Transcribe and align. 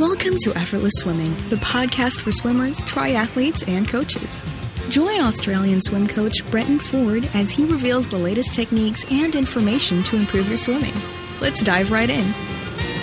Welcome 0.00 0.38
to 0.44 0.54
Effortless 0.56 0.94
Swimming, 1.00 1.34
the 1.50 1.56
podcast 1.56 2.22
for 2.22 2.32
swimmers, 2.32 2.80
triathletes, 2.80 3.68
and 3.68 3.86
coaches. 3.86 4.40
Join 4.88 5.20
Australian 5.20 5.82
swim 5.82 6.08
coach 6.08 6.38
Brenton 6.50 6.78
Ford 6.78 7.28
as 7.34 7.50
he 7.50 7.66
reveals 7.66 8.08
the 8.08 8.16
latest 8.16 8.54
techniques 8.54 9.04
and 9.12 9.34
information 9.34 10.02
to 10.04 10.16
improve 10.16 10.48
your 10.48 10.56
swimming. 10.56 10.94
Let's 11.42 11.62
dive 11.62 11.92
right 11.92 12.08
in. 12.08 12.24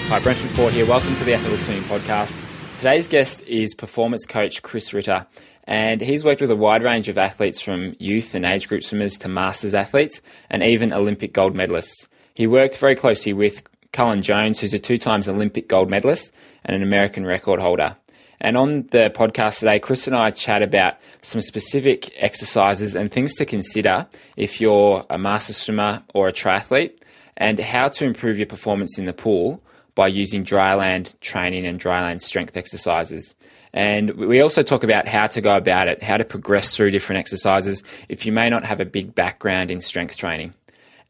Hi, 0.08 0.20
Brenton 0.22 0.50
Ford 0.50 0.74
here. 0.74 0.88
Welcome 0.88 1.16
to 1.18 1.24
the 1.24 1.36
Effortless 1.36 1.66
Swimming 1.66 1.84
Podcast. 1.84 2.36
Today's 2.78 3.08
guest 3.08 3.44
is 3.44 3.76
performance 3.76 4.26
coach 4.26 4.64
Chris 4.64 4.92
Ritter, 4.92 5.28
and 5.66 6.02
he's 6.02 6.26
worked 6.26 6.42
with 6.42 6.50
a 6.50 6.56
wide 6.56 6.82
range 6.82 7.10
of 7.10 7.20
athletes 7.20 7.62
from 7.62 7.96
youth 8.00 8.34
and 8.34 8.44
age 8.44 8.68
group 8.68 8.84
swimmers 8.84 9.20
to 9.20 9.28
masters 9.28 9.76
athletes 9.76 10.20
and 10.50 10.64
even 10.64 10.92
Olympic 10.92 11.32
gold 11.32 11.54
medalists. 11.54 12.08
He 12.34 12.48
worked 12.48 12.80
very 12.80 12.96
closely 12.96 13.34
with 13.34 13.62
Cullen 13.92 14.24
Jones, 14.24 14.60
who's 14.60 14.74
a 14.74 14.80
two 14.80 14.98
times 14.98 15.30
Olympic 15.30 15.68
gold 15.68 15.92
medalist 15.92 16.32
and 16.68 16.76
an 16.76 16.84
American 16.84 17.26
record 17.26 17.60
holder. 17.60 17.96
And 18.40 18.56
on 18.56 18.84
the 18.92 19.12
podcast 19.16 19.60
today, 19.60 19.80
Chris 19.80 20.06
and 20.06 20.16
I 20.16 20.30
chat 20.30 20.62
about 20.62 20.98
some 21.22 21.42
specific 21.42 22.14
exercises 22.18 22.96
and 22.96 23.12
things 23.12 23.34
to 23.36 23.46
consider 23.46 24.06
if 24.36 24.62
you're 24.62 25.04
a 25.10 25.18
master 25.18 25.54
swimmer 25.54 26.04
or 26.14 26.28
a 26.28 26.34
triathlete, 26.34 27.02
and 27.36 27.60
how 27.60 27.88
to 27.88 28.06
improve 28.06 28.38
your 28.38 28.48
performance 28.48 29.00
in 29.00 29.06
the 29.06 29.14
pool 29.14 29.62
by 29.96 30.08
using 30.08 30.44
dryland 30.44 31.20
training 31.22 31.66
and 31.66 31.80
dryland 31.80 32.22
strength 32.22 32.56
exercises. 32.56 33.34
And 33.74 34.12
we 34.12 34.42
also 34.42 34.64
talk 34.64 34.84
about 34.84 35.08
how 35.08 35.28
to 35.28 35.42
go 35.42 35.56
about 35.56 35.88
it, 35.88 36.02
how 36.02 36.18
to 36.18 36.26
progress 36.26 36.76
through 36.76 36.92
different 36.92 37.20
exercises 37.20 37.84
if 38.10 38.26
you 38.26 38.32
may 38.32 38.50
not 38.50 38.64
have 38.64 38.80
a 38.80 38.86
big 38.86 39.14
background 39.14 39.72
in 39.72 39.82
strength 39.82 40.18
training. 40.18 40.54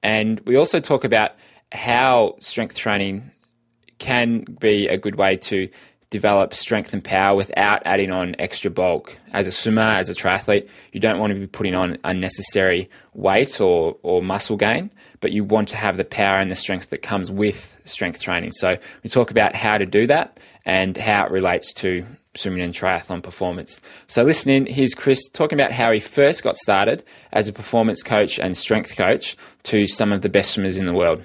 And 0.04 0.40
we 0.42 0.56
also 0.56 0.80
talk 0.80 1.04
about 1.04 1.32
how 1.72 2.36
strength 2.40 2.76
training 2.76 3.32
can 4.00 4.42
be 4.60 4.88
a 4.88 4.98
good 4.98 5.16
way 5.16 5.38
to 5.38 5.70
develop 6.10 6.54
strength 6.54 6.94
and 6.94 7.04
power 7.04 7.36
without 7.36 7.82
adding 7.86 8.12
on 8.12 8.36
extra 8.40 8.72
bulk. 8.72 9.18
As 9.34 9.48
a 9.48 9.52
swimmer, 9.52 9.82
as 9.82 10.10
a 10.10 10.16
triathlete, 10.16 10.68
you 10.94 11.00
don't 11.00 11.20
want 11.20 11.34
to 11.34 11.40
be 11.40 11.48
putting 11.48 11.76
on 11.76 11.98
unnecessary 12.04 12.90
weight 13.14 13.60
or, 13.60 13.98
or 14.04 14.22
muscle 14.22 14.56
gain, 14.56 14.90
but 15.20 15.32
you 15.32 15.44
want 15.44 15.70
to 15.70 15.78
have 15.78 15.98
the 15.98 16.06
power 16.06 16.38
and 16.38 16.50
the 16.50 16.56
strength 16.56 16.92
that 16.92 17.02
comes 17.02 17.30
with 17.30 17.76
strength 17.86 18.22
training. 18.22 18.52
So 18.52 18.78
we 19.04 19.10
talk 19.10 19.32
about 19.32 19.54
how 19.54 19.78
to 19.78 19.86
do 19.86 20.08
that 20.08 20.40
and 20.66 20.96
how 20.96 21.26
it 21.26 21.32
relates 21.32 21.74
to 21.74 22.06
swimming 22.36 22.62
and 22.62 22.74
triathlon 22.74 23.22
performance. 23.22 23.82
So 24.08 24.24
listen 24.24 24.52
in, 24.52 24.66
here's 24.66 24.94
Chris 24.94 25.28
talking 25.28 25.60
about 25.60 25.72
how 25.72 25.92
he 25.92 26.00
first 26.00 26.44
got 26.44 26.56
started 26.56 27.04
as 27.34 27.48
a 27.48 27.54
performance 27.54 28.04
coach 28.04 28.40
and 28.40 28.56
strength 28.56 28.96
coach 28.96 29.36
to 29.64 29.88
some 29.88 30.14
of 30.14 30.22
the 30.22 30.30
best 30.30 30.52
swimmers 30.52 30.78
in 30.78 30.86
the 30.86 30.94
world. 30.94 31.24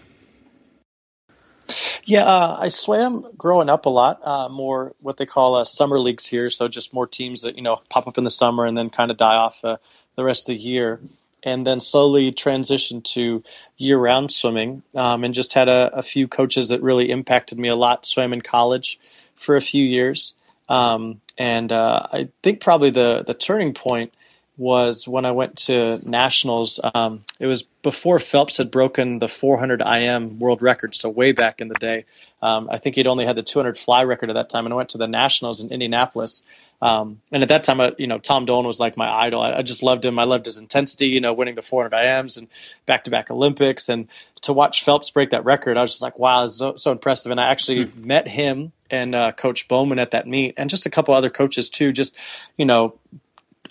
Yeah, 2.04 2.24
uh, 2.24 2.56
I 2.60 2.68
swam 2.68 3.26
growing 3.36 3.68
up 3.68 3.86
a 3.86 3.90
lot. 3.90 4.20
Uh, 4.22 4.48
more 4.48 4.94
what 5.00 5.16
they 5.16 5.26
call 5.26 5.56
uh, 5.56 5.64
summer 5.64 5.98
leagues 5.98 6.26
here, 6.26 6.50
so 6.50 6.68
just 6.68 6.92
more 6.92 7.06
teams 7.06 7.42
that 7.42 7.56
you 7.56 7.62
know 7.62 7.80
pop 7.88 8.06
up 8.06 8.18
in 8.18 8.24
the 8.24 8.30
summer 8.30 8.64
and 8.66 8.76
then 8.76 8.90
kind 8.90 9.10
of 9.10 9.16
die 9.16 9.36
off 9.36 9.64
uh, 9.64 9.76
the 10.16 10.24
rest 10.24 10.48
of 10.48 10.54
the 10.54 10.60
year. 10.60 11.00
And 11.44 11.66
then 11.66 11.80
slowly 11.80 12.30
transition 12.30 13.02
to 13.14 13.42
year-round 13.76 14.30
swimming, 14.30 14.84
um, 14.94 15.24
and 15.24 15.34
just 15.34 15.54
had 15.54 15.68
a, 15.68 15.98
a, 15.98 16.02
few 16.02 16.28
coaches 16.28 16.68
that 16.68 16.82
really 16.82 17.10
impacted 17.10 17.58
me 17.58 17.68
a 17.68 17.74
lot. 17.74 18.06
Swam 18.06 18.32
in 18.32 18.42
college 18.42 19.00
for 19.34 19.56
a 19.56 19.60
few 19.60 19.84
years, 19.84 20.34
um, 20.68 21.20
and 21.36 21.72
uh, 21.72 22.06
I 22.12 22.28
think 22.44 22.60
probably 22.60 22.90
the 22.90 23.24
the 23.26 23.34
turning 23.34 23.74
point 23.74 24.14
was 24.56 25.08
when 25.08 25.24
I 25.24 25.32
went 25.32 25.56
to 25.56 25.98
nationals. 26.08 26.78
Um, 26.82 27.22
it 27.40 27.46
was 27.46 27.62
before 27.62 28.18
Phelps 28.18 28.58
had 28.58 28.70
broken 28.70 29.18
the 29.18 29.28
400 29.28 29.80
IM 29.80 30.38
world 30.38 30.62
record, 30.62 30.94
so 30.94 31.08
way 31.08 31.32
back 31.32 31.60
in 31.60 31.68
the 31.68 31.74
day. 31.74 32.04
Um, 32.42 32.68
I 32.70 32.78
think 32.78 32.96
he'd 32.96 33.06
only 33.06 33.24
had 33.24 33.36
the 33.36 33.42
200 33.42 33.78
fly 33.78 34.02
record 34.02 34.30
at 34.30 34.34
that 34.34 34.50
time, 34.50 34.66
and 34.66 34.72
I 34.72 34.76
went 34.76 34.90
to 34.90 34.98
the 34.98 35.08
nationals 35.08 35.62
in 35.62 35.70
Indianapolis. 35.70 36.42
Um, 36.82 37.20
and 37.30 37.44
at 37.44 37.50
that 37.50 37.62
time, 37.62 37.80
uh, 37.80 37.92
you 37.96 38.08
know, 38.08 38.18
Tom 38.18 38.44
Dolan 38.44 38.66
was 38.66 38.80
like 38.80 38.96
my 38.96 39.08
idol. 39.08 39.40
I, 39.40 39.52
I, 39.58 39.62
just 39.62 39.84
loved 39.84 40.04
him. 40.04 40.18
I 40.18 40.24
loved 40.24 40.46
his 40.46 40.56
intensity, 40.56 41.06
you 41.06 41.20
know, 41.20 41.32
winning 41.32 41.54
the 41.54 41.62
400 41.62 41.96
IMs 41.96 42.38
and 42.38 42.48
back-to-back 42.86 43.30
Olympics. 43.30 43.88
And 43.88 44.08
to 44.42 44.52
watch 44.52 44.82
Phelps 44.82 45.12
break 45.12 45.30
that 45.30 45.44
record, 45.44 45.76
I 45.76 45.82
was 45.82 45.92
just 45.92 46.02
like, 46.02 46.18
wow, 46.18 46.44
so, 46.46 46.74
so 46.74 46.90
impressive. 46.90 47.30
And 47.30 47.40
I 47.40 47.52
actually 47.52 47.84
hmm. 47.84 48.04
met 48.04 48.26
him 48.26 48.72
and 48.90 49.14
uh, 49.14 49.30
Coach 49.30 49.68
Bowman 49.68 50.00
at 50.00 50.10
that 50.10 50.26
meet, 50.26 50.54
and 50.56 50.68
just 50.68 50.84
a 50.86 50.90
couple 50.90 51.14
other 51.14 51.30
coaches 51.30 51.70
too. 51.70 51.92
Just, 51.92 52.18
you 52.56 52.64
know, 52.66 52.98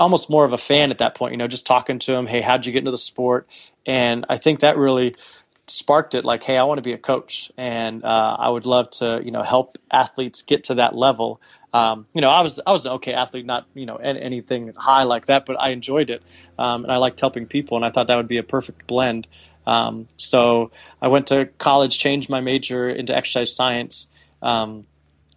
almost 0.01 0.29
more 0.29 0.43
of 0.43 0.51
a 0.51 0.57
fan 0.57 0.91
at 0.91 0.97
that 0.97 1.15
point, 1.15 1.33
you 1.33 1.37
know, 1.37 1.47
just 1.47 1.65
talking 1.65 1.99
to 1.99 2.13
him, 2.13 2.25
hey, 2.25 2.41
how'd 2.41 2.65
you 2.65 2.71
get 2.71 2.79
into 2.79 2.91
the 2.91 2.97
sport? 2.97 3.47
And 3.85 4.25
I 4.29 4.37
think 4.37 4.61
that 4.61 4.77
really 4.77 5.15
sparked 5.67 6.15
it 6.15 6.25
like, 6.25 6.43
hey, 6.43 6.57
I 6.57 6.63
want 6.63 6.79
to 6.79 6.81
be 6.81 6.93
a 6.93 6.97
coach 6.97 7.51
and 7.55 8.03
uh, 8.03 8.35
I 8.39 8.49
would 8.49 8.65
love 8.65 8.89
to, 8.91 9.21
you 9.23 9.31
know, 9.31 9.43
help 9.43 9.77
athletes 9.91 10.41
get 10.41 10.65
to 10.65 10.75
that 10.75 10.95
level. 10.95 11.39
Um, 11.73 12.07
you 12.13 12.21
know, 12.21 12.29
I 12.29 12.41
was 12.41 12.59
I 12.65 12.71
was 12.71 12.85
an 12.85 12.93
okay 12.93 13.13
athlete, 13.13 13.45
not 13.45 13.65
you 13.73 13.85
know 13.85 13.95
anything 13.95 14.73
high 14.75 15.03
like 15.03 15.27
that, 15.27 15.45
but 15.45 15.55
I 15.57 15.69
enjoyed 15.69 16.09
it 16.09 16.21
um, 16.59 16.83
and 16.83 16.91
I 16.91 16.97
liked 16.97 17.19
helping 17.19 17.45
people, 17.45 17.77
and 17.77 17.85
I 17.85 17.91
thought 17.91 18.07
that 18.07 18.17
would 18.17 18.27
be 18.27 18.39
a 18.39 18.43
perfect 18.43 18.87
blend. 18.87 19.27
Um, 19.65 20.09
so 20.17 20.71
I 21.01 21.07
went 21.07 21.27
to 21.27 21.45
college, 21.45 21.97
changed 21.97 22.29
my 22.29 22.41
major 22.41 22.89
into 22.89 23.15
exercise 23.15 23.55
science, 23.55 24.07
um, 24.41 24.85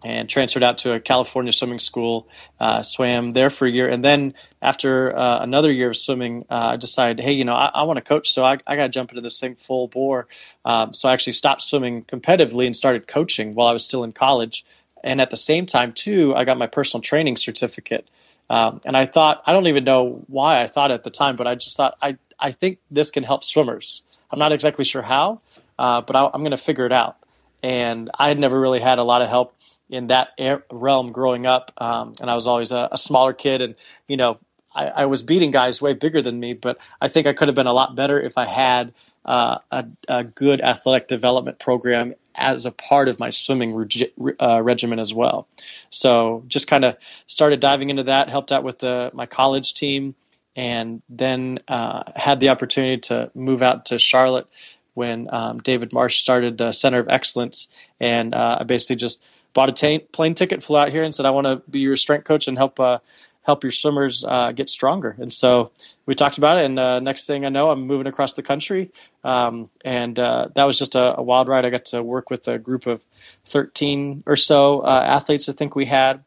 and 0.05 0.29
transferred 0.29 0.61
out 0.61 0.77
to 0.77 0.93
a 0.93 0.99
California 0.99 1.51
swimming 1.51 1.79
school. 1.79 2.27
Uh, 2.59 2.83
swam 2.83 3.31
there 3.31 3.49
for 3.49 3.65
a 3.65 3.71
year, 3.71 3.89
and 3.89 4.03
then 4.03 4.35
after 4.61 5.15
uh, 5.17 5.39
another 5.41 5.71
year 5.71 5.89
of 5.89 5.97
swimming, 5.97 6.45
uh, 6.47 6.73
I 6.73 6.75
decided, 6.75 7.19
hey, 7.19 7.31
you 7.31 7.43
know, 7.43 7.55
I, 7.55 7.71
I 7.73 7.83
want 7.83 7.97
to 7.97 8.03
coach, 8.03 8.31
so 8.31 8.45
I, 8.45 8.59
I 8.67 8.75
got 8.75 8.83
to 8.83 8.89
jump 8.89 9.09
into 9.09 9.21
this 9.21 9.39
thing 9.39 9.55
full 9.55 9.87
bore. 9.87 10.27
Um, 10.63 10.93
so 10.93 11.09
I 11.09 11.13
actually 11.13 11.33
stopped 11.33 11.63
swimming 11.63 12.03
competitively 12.03 12.67
and 12.67 12.75
started 12.75 13.07
coaching 13.07 13.55
while 13.55 13.65
I 13.65 13.73
was 13.73 13.83
still 13.83 14.03
in 14.03 14.11
college. 14.11 14.63
And 15.03 15.19
at 15.19 15.31
the 15.31 15.37
same 15.37 15.65
time, 15.65 15.93
too, 15.93 16.35
I 16.35 16.45
got 16.45 16.59
my 16.59 16.67
personal 16.67 17.01
training 17.01 17.37
certificate. 17.37 18.07
Um, 18.47 18.81
and 18.85 18.95
I 18.95 19.07
thought, 19.07 19.41
I 19.47 19.53
don't 19.53 19.65
even 19.65 19.85
know 19.85 20.23
why 20.27 20.61
I 20.61 20.67
thought 20.67 20.91
at 20.91 21.03
the 21.03 21.09
time, 21.09 21.35
but 21.35 21.47
I 21.47 21.55
just 21.55 21.77
thought, 21.77 21.97
I, 21.99 22.17
I 22.39 22.51
think 22.51 22.77
this 22.91 23.09
can 23.09 23.23
help 23.23 23.43
swimmers. 23.43 24.03
I'm 24.29 24.37
not 24.37 24.51
exactly 24.51 24.85
sure 24.85 25.01
how, 25.01 25.41
uh, 25.79 26.01
but 26.01 26.15
I, 26.15 26.29
I'm 26.31 26.41
going 26.41 26.51
to 26.51 26.57
figure 26.57 26.85
it 26.85 26.91
out. 26.91 27.17
And 27.63 28.11
I 28.13 28.27
had 28.27 28.37
never 28.37 28.59
really 28.59 28.81
had 28.81 28.99
a 28.99 29.03
lot 29.03 29.23
of 29.23 29.29
help 29.29 29.55
in 29.89 30.07
that 30.07 30.29
realm 30.71 31.11
growing 31.11 31.45
up, 31.45 31.71
um, 31.77 32.13
and 32.19 32.29
I 32.29 32.35
was 32.35 32.47
always 32.47 32.71
a, 32.71 32.89
a, 32.91 32.97
smaller 32.97 33.33
kid, 33.33 33.61
and 33.61 33.75
you 34.07 34.17
know, 34.17 34.39
I, 34.73 34.87
I, 34.87 35.05
was 35.05 35.21
beating 35.23 35.51
guys 35.51 35.81
way 35.81 35.93
bigger 35.93 36.21
than 36.21 36.39
me. 36.39 36.53
But 36.53 36.77
I 36.99 37.07
think 37.07 37.27
I 37.27 37.33
could 37.33 37.47
have 37.47 37.55
been 37.55 37.67
a 37.67 37.73
lot 37.73 37.95
better 37.95 38.19
if 38.19 38.37
I 38.37 38.45
had 38.45 38.93
uh, 39.25 39.59
a, 39.71 39.85
a, 40.07 40.23
good 40.23 40.61
athletic 40.61 41.07
development 41.07 41.59
program 41.59 42.15
as 42.33 42.65
a 42.65 42.71
part 42.71 43.07
of 43.07 43.19
my 43.19 43.29
swimming 43.29 43.73
reg- 43.73 44.11
uh, 44.41 44.61
regimen 44.61 44.99
as 44.99 45.13
well. 45.13 45.47
So 45.89 46.43
just 46.47 46.67
kind 46.67 46.83
of 46.83 46.97
started 47.27 47.59
diving 47.59 47.89
into 47.89 48.03
that, 48.03 48.29
helped 48.29 48.51
out 48.51 48.63
with 48.63 48.79
the, 48.79 49.11
my 49.13 49.25
college 49.25 49.73
team, 49.73 50.15
and 50.55 51.01
then 51.09 51.59
uh, 51.67 52.03
had 52.15 52.39
the 52.39 52.49
opportunity 52.49 53.01
to 53.01 53.31
move 53.35 53.61
out 53.61 53.85
to 53.87 53.99
Charlotte 53.99 54.47
when 54.93 55.27
um, 55.33 55.59
David 55.59 55.91
Marsh 55.91 56.19
started 56.19 56.57
the 56.57 56.71
Center 56.71 56.99
of 56.99 57.09
Excellence, 57.09 57.67
and 57.99 58.33
uh, 58.33 58.57
I 58.61 58.63
basically 58.63 58.95
just 58.95 59.21
bought 59.55 59.69
a 59.69 59.71
t- 59.71 59.99
plane 59.99 60.35
ticket, 60.35 60.61
flew 60.61 60.77
out 60.77 60.91
here, 60.91 61.03
and 61.03 61.15
said, 61.15 61.25
"I 61.25 61.31
want 61.31 61.47
to 61.47 61.63
be 61.67 61.79
your 61.79 61.95
strength 61.95 62.25
coach 62.25 62.47
and 62.47 62.55
help 62.55 62.79
uh, 62.79 62.99
help 63.41 63.63
your 63.63 63.71
swimmers 63.71 64.23
uh, 64.23 64.51
get 64.51 64.69
stronger." 64.69 65.15
And 65.17 65.33
so 65.33 65.71
we 66.05 66.13
talked 66.13 66.37
about 66.37 66.59
it, 66.59 66.65
and 66.65 66.77
uh, 66.77 66.99
next 66.99 67.25
thing 67.25 67.43
I 67.45 67.49
know, 67.49 67.71
I'm 67.71 67.87
moving 67.87 68.05
across 68.05 68.35
the 68.35 68.43
country, 68.43 68.91
um, 69.23 69.71
and 69.83 70.19
uh, 70.19 70.49
that 70.53 70.65
was 70.65 70.77
just 70.77 70.93
a, 70.93 71.17
a, 71.17 71.23
wild 71.23 71.47
ride. 71.47 71.65
I 71.65 71.71
got 71.71 71.85
to 71.85 72.03
work 72.03 72.29
with 72.29 72.47
a 72.47 72.59
group 72.59 72.85
of 72.85 73.03
13 73.45 74.23
or 74.27 74.35
so 74.35 74.81
uh, 74.81 75.03
athletes. 75.07 75.49
I 75.49 75.53
think 75.53 75.75
we 75.75 75.85
had 75.85 76.23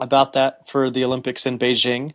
about 0.00 0.32
that 0.32 0.68
for 0.68 0.90
the 0.90 1.04
Olympics 1.04 1.46
in 1.46 1.58
Beijing, 1.58 2.12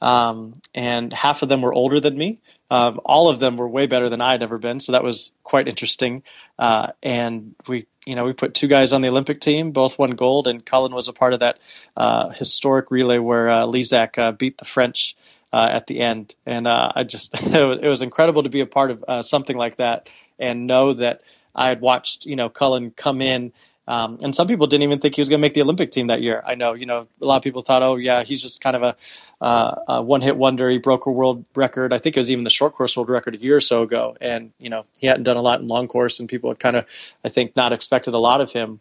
um, 0.00 0.54
and 0.74 1.12
half 1.12 1.42
of 1.42 1.48
them 1.48 1.60
were 1.62 1.74
older 1.74 2.00
than 2.00 2.16
me. 2.16 2.40
Um, 2.70 3.00
all 3.04 3.28
of 3.28 3.38
them 3.38 3.56
were 3.56 3.68
way 3.68 3.86
better 3.86 4.08
than 4.08 4.20
I 4.20 4.32
had 4.32 4.42
ever 4.42 4.56
been, 4.56 4.80
so 4.80 4.92
that 4.92 5.04
was 5.04 5.32
quite 5.42 5.68
interesting. 5.68 6.22
Uh, 6.58 6.92
and 7.02 7.54
we, 7.66 7.86
you 8.06 8.14
know, 8.14 8.24
we 8.24 8.32
put 8.32 8.54
two 8.54 8.66
guys 8.66 8.92
on 8.92 9.02
the 9.02 9.08
Olympic 9.08 9.40
team, 9.40 9.72
both 9.72 9.98
won 9.98 10.12
gold, 10.12 10.46
and 10.46 10.64
Cullen 10.64 10.94
was 10.94 11.08
a 11.08 11.12
part 11.12 11.34
of 11.34 11.40
that 11.40 11.58
uh, 11.96 12.30
historic 12.30 12.90
relay 12.90 13.18
where 13.18 13.50
uh, 13.50 13.66
Lezak 13.66 14.18
uh, 14.18 14.32
beat 14.32 14.58
the 14.58 14.64
French 14.64 15.16
uh, 15.52 15.68
at 15.70 15.86
the 15.86 16.00
end. 16.00 16.34
And 16.46 16.66
uh, 16.66 16.92
I 16.94 17.04
just, 17.04 17.34
it 17.40 17.88
was 17.88 18.02
incredible 18.02 18.44
to 18.44 18.48
be 18.48 18.60
a 18.60 18.66
part 18.66 18.90
of 18.90 19.04
uh, 19.06 19.22
something 19.22 19.56
like 19.56 19.76
that 19.76 20.08
and 20.38 20.66
know 20.66 20.94
that 20.94 21.22
I 21.54 21.68
had 21.68 21.80
watched, 21.80 22.26
you 22.26 22.36
know, 22.36 22.48
Cullen 22.48 22.90
come 22.90 23.20
in 23.20 23.52
um, 23.86 24.18
and 24.22 24.34
some 24.34 24.46
people 24.46 24.66
didn't 24.66 24.84
even 24.84 25.00
think 25.00 25.16
he 25.16 25.20
was 25.20 25.28
going 25.28 25.40
to 25.40 25.42
make 25.42 25.54
the 25.54 25.62
Olympic 25.62 25.90
team 25.90 26.08
that 26.08 26.22
year. 26.22 26.42
I 26.46 26.54
know, 26.54 26.74
you 26.74 26.86
know, 26.86 27.08
a 27.20 27.24
lot 27.24 27.38
of 27.38 27.42
people 27.42 27.62
thought, 27.62 27.82
oh 27.82 27.96
yeah, 27.96 28.22
he's 28.22 28.40
just 28.40 28.60
kind 28.60 28.76
of 28.76 28.82
a, 28.82 28.96
uh, 29.40 29.74
a 29.88 30.02
one-hit 30.02 30.36
wonder. 30.36 30.70
He 30.70 30.78
broke 30.78 31.06
a 31.06 31.10
world 31.10 31.44
record. 31.56 31.92
I 31.92 31.98
think 31.98 32.16
it 32.16 32.20
was 32.20 32.30
even 32.30 32.44
the 32.44 32.50
short 32.50 32.74
course 32.74 32.96
world 32.96 33.08
record 33.08 33.34
a 33.34 33.38
year 33.38 33.56
or 33.56 33.60
so 33.60 33.82
ago. 33.82 34.16
And 34.20 34.52
you 34.58 34.70
know, 34.70 34.84
he 34.98 35.06
hadn't 35.06 35.24
done 35.24 35.36
a 35.36 35.42
lot 35.42 35.60
in 35.60 35.68
long 35.68 35.88
course, 35.88 36.20
and 36.20 36.28
people 36.28 36.50
had 36.50 36.60
kind 36.60 36.76
of, 36.76 36.86
I 37.24 37.30
think, 37.30 37.56
not 37.56 37.72
expected 37.72 38.14
a 38.14 38.18
lot 38.18 38.40
of 38.40 38.52
him. 38.52 38.80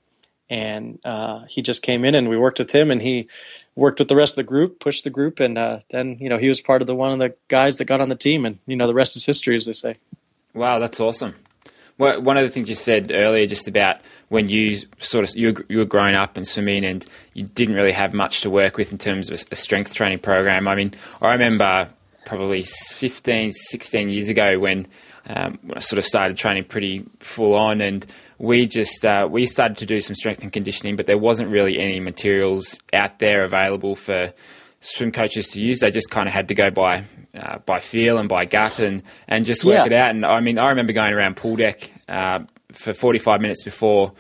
And 0.52 1.00
uh, 1.06 1.46
he 1.48 1.62
just 1.62 1.84
came 1.84 2.06
in, 2.06 2.16
and 2.16 2.28
we 2.28 2.38
worked 2.38 2.58
with 2.58 2.72
him, 2.72 2.90
and 2.90 3.00
he 3.00 3.28
worked 3.76 4.00
with 4.00 4.08
the 4.08 4.16
rest 4.16 4.34
of 4.34 4.38
the 4.38 4.50
group, 4.50 4.80
pushed 4.80 5.04
the 5.04 5.12
group, 5.12 5.40
and 5.40 5.58
uh, 5.58 5.80
then 5.92 6.18
you 6.20 6.30
know 6.30 6.38
he 6.38 6.50
was 6.50 6.60
part 6.60 6.82
of 6.82 6.88
the 6.88 6.96
one 6.96 7.14
of 7.14 7.20
the 7.20 7.36
guys 7.48 7.78
that 7.78 7.86
got 7.86 8.02
on 8.02 8.10
the 8.10 8.16
team, 8.16 8.46
and 8.46 8.60
you 8.66 8.76
know 8.76 8.88
the 8.88 8.94
rest 8.94 9.16
is 9.16 9.26
history, 9.26 9.56
as 9.56 9.66
they 9.66 9.74
say. 9.74 9.96
Wow, 10.54 10.80
that's 10.80 11.00
awesome. 11.00 11.36
Well, 12.00 12.22
one 12.22 12.38
of 12.38 12.44
the 12.44 12.50
things 12.50 12.70
you 12.70 12.76
said 12.76 13.12
earlier, 13.14 13.46
just 13.46 13.68
about 13.68 13.98
when 14.30 14.48
you 14.48 14.78
sort 15.00 15.30
of 15.30 15.36
you, 15.36 15.54
you 15.68 15.80
were 15.80 15.86
growing 15.86 16.16
up 16.16 16.38
and 16.38 16.48
swimming, 16.48 16.86
and 16.86 17.06
you 17.34 17.44
didn't 17.44 17.76
really 17.76 17.92
have 17.92 18.14
much 18.14 18.40
to 18.42 18.50
work 18.50 18.78
with 18.78 18.94
in 18.94 18.98
terms 18.98 19.30
of 19.30 19.44
a 19.52 19.56
strength 19.56 19.94
training 19.94 20.20
program. 20.20 20.68
I 20.68 20.76
mean, 20.76 20.96
I 21.22 21.34
remember 21.34 21.90
probably 22.26 22.64
15, 22.64 23.52
16 23.52 24.10
years 24.10 24.30
ago 24.30 24.60
when, 24.60 24.88
um, 25.28 25.60
when 25.64 25.78
I 25.78 25.82
sort 25.82 25.98
of 25.98 26.06
started 26.06 26.38
training 26.38 26.64
pretty 26.64 27.04
full 27.20 27.54
on, 27.54 27.82
and 27.82 28.06
we 28.38 28.66
just 28.66 29.04
uh, 29.04 29.28
we 29.30 29.46
started 29.46 29.76
to 29.80 29.86
do 29.86 30.00
some 30.00 30.16
strength 30.16 30.42
and 30.42 30.54
conditioning, 30.54 30.96
but 30.96 31.06
there 31.06 31.18
wasn't 31.18 31.50
really 31.50 31.80
any 31.80 32.00
materials 32.00 32.80
out 32.94 33.20
there 33.20 33.44
available 33.44 33.98
for 33.98 34.32
swim 34.82 35.12
coaches 35.12 35.48
to 35.50 35.62
use. 35.62 35.80
They 35.80 35.92
just 35.92 36.10
kind 36.10 36.28
of 36.28 36.34
had 36.34 36.48
to 36.50 36.56
go 36.56 36.70
by 36.70 37.06
uh, 37.34 37.60
by 37.60 37.80
feel 37.80 38.18
and 38.18 38.30
by 38.30 38.46
gut 38.46 38.80
and, 38.80 39.04
and 39.28 39.46
just 39.46 39.64
work 39.64 39.74
yeah. 39.74 39.86
it 39.86 39.94
out. 39.94 40.12
And 40.12 40.26
I 40.26 40.40
mean, 40.40 40.58
I 40.58 40.70
remember 40.70 40.94
going 40.94 41.14
around 41.14 41.36
pool 41.36 41.56
deck 41.56 41.92
uh, 42.08 42.40
for 42.72 42.94
45 42.94 43.42
minutes 43.42 43.64
before 43.64 44.14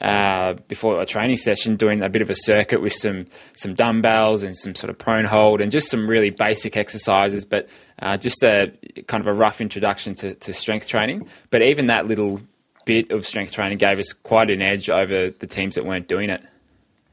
uh, 0.00 0.54
before 0.66 1.00
a 1.00 1.06
training 1.06 1.36
session, 1.36 1.76
doing 1.76 2.02
a 2.02 2.08
bit 2.08 2.22
of 2.22 2.30
a 2.30 2.34
circuit 2.34 2.80
with 2.80 2.94
some 2.94 3.26
some 3.54 3.74
dumbbells 3.74 4.42
and 4.42 4.56
some 4.56 4.74
sort 4.74 4.90
of 4.90 4.98
prone 4.98 5.26
hold 5.26 5.60
and 5.60 5.70
just 5.70 5.90
some 5.90 6.08
really 6.08 6.30
basic 6.30 6.76
exercises, 6.76 7.44
but 7.44 7.68
uh, 8.00 8.16
just 8.16 8.42
a 8.42 8.72
kind 9.06 9.20
of 9.20 9.26
a 9.26 9.34
rough 9.34 9.60
introduction 9.60 10.14
to, 10.14 10.34
to 10.36 10.54
strength 10.54 10.88
training. 10.88 11.28
But 11.50 11.62
even 11.62 11.86
that 11.88 12.06
little 12.06 12.40
bit 12.86 13.10
of 13.10 13.26
strength 13.26 13.52
training 13.52 13.76
gave 13.76 13.98
us 13.98 14.14
quite 14.14 14.50
an 14.50 14.62
edge 14.62 14.88
over 14.88 15.30
the 15.30 15.46
teams 15.46 15.74
that 15.74 15.84
weren't 15.84 16.08
doing 16.08 16.30
it. 16.30 16.42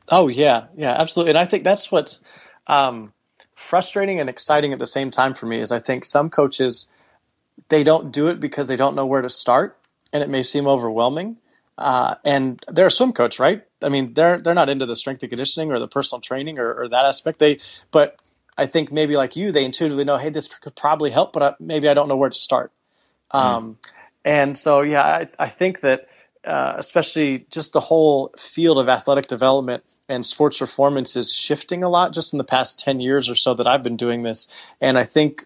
Oh 0.08 0.30
yeah, 0.30 0.68
yeah, 0.78 0.94
absolutely. 0.94 1.32
And 1.32 1.40
I 1.40 1.46
think 1.46 1.66
that's 1.66 1.92
what's 1.92 2.22
um, 2.68 3.14
frustrating 3.56 4.20
and 4.20 4.30
exciting 4.30 4.74
at 4.74 4.80
the 4.80 4.88
same 4.88 5.12
time 5.12 5.34
for 5.34 5.46
me 5.46 5.60
is 5.60 5.72
I 5.72 5.80
think 5.80 6.06
some 6.06 6.30
coaches 6.30 6.88
they 7.70 7.84
don't 7.84 8.12
do 8.12 8.28
it 8.28 8.40
because 8.40 8.68
they 8.68 8.76
don't 8.76 8.96
know 8.96 9.06
where 9.06 9.22
to 9.22 9.30
start, 9.30 9.78
and 10.14 10.24
it 10.24 10.30
may 10.30 10.44
seem 10.44 10.68
overwhelming. 10.68 11.38
Uh, 11.78 12.16
and 12.26 12.64
they're 12.68 12.88
a 12.88 12.92
swim 12.92 13.14
coach, 13.14 13.40
right? 13.40 13.64
I 13.82 13.90
mean, 13.90 14.14
they're 14.14 14.40
they're 14.40 14.54
not 14.54 14.70
into 14.70 14.86
the 14.86 14.96
strength 14.96 15.22
and 15.22 15.30
conditioning 15.30 15.72
or 15.72 15.80
the 15.80 15.88
personal 15.88 16.22
training 16.22 16.60
or, 16.60 16.74
or 16.74 16.90
that 16.90 17.06
aspect. 17.06 17.40
They, 17.40 17.60
but 17.92 18.20
I 18.58 18.66
think 18.66 18.92
maybe 18.92 19.16
like 19.16 19.36
you, 19.36 19.52
they 19.52 19.64
intuitively 19.64 20.04
know, 20.04 20.18
hey, 20.18 20.30
this 20.30 20.48
could 20.48 20.76
probably 20.76 21.12
help, 21.12 21.34
but 21.34 21.44
I, 21.44 21.54
maybe 21.60 21.88
I 21.88 21.94
don't 21.94 22.08
know 22.08 22.18
where 22.18 22.30
to 22.30 22.36
start. 22.36 22.72
Mm. 23.32 23.40
Um, 23.40 23.78
and 24.26 24.58
so, 24.58 24.82
yeah, 24.82 25.04
I, 25.04 25.28
I 25.38 25.50
think 25.50 25.82
that 25.82 26.08
uh, 26.44 26.74
especially 26.78 27.46
just 27.52 27.74
the 27.74 27.80
whole 27.80 28.34
field 28.38 28.80
of 28.80 28.90
athletic 28.90 29.28
development 29.28 29.84
and 30.10 30.26
sports 30.26 30.60
performance 30.60 31.16
is 31.16 31.34
shifting 31.34 31.84
a 31.84 31.90
lot 31.90 32.14
just 32.14 32.34
in 32.34 32.38
the 32.38 32.44
past 32.44 32.80
10 32.80 33.00
years 33.00 33.30
or 33.30 33.36
so 33.36 33.54
that 33.54 33.68
I've 33.68 33.84
been 33.84 33.98
doing 33.98 34.24
this. 34.24 34.48
And 34.80 34.98
I 34.98 35.04
think 35.04 35.46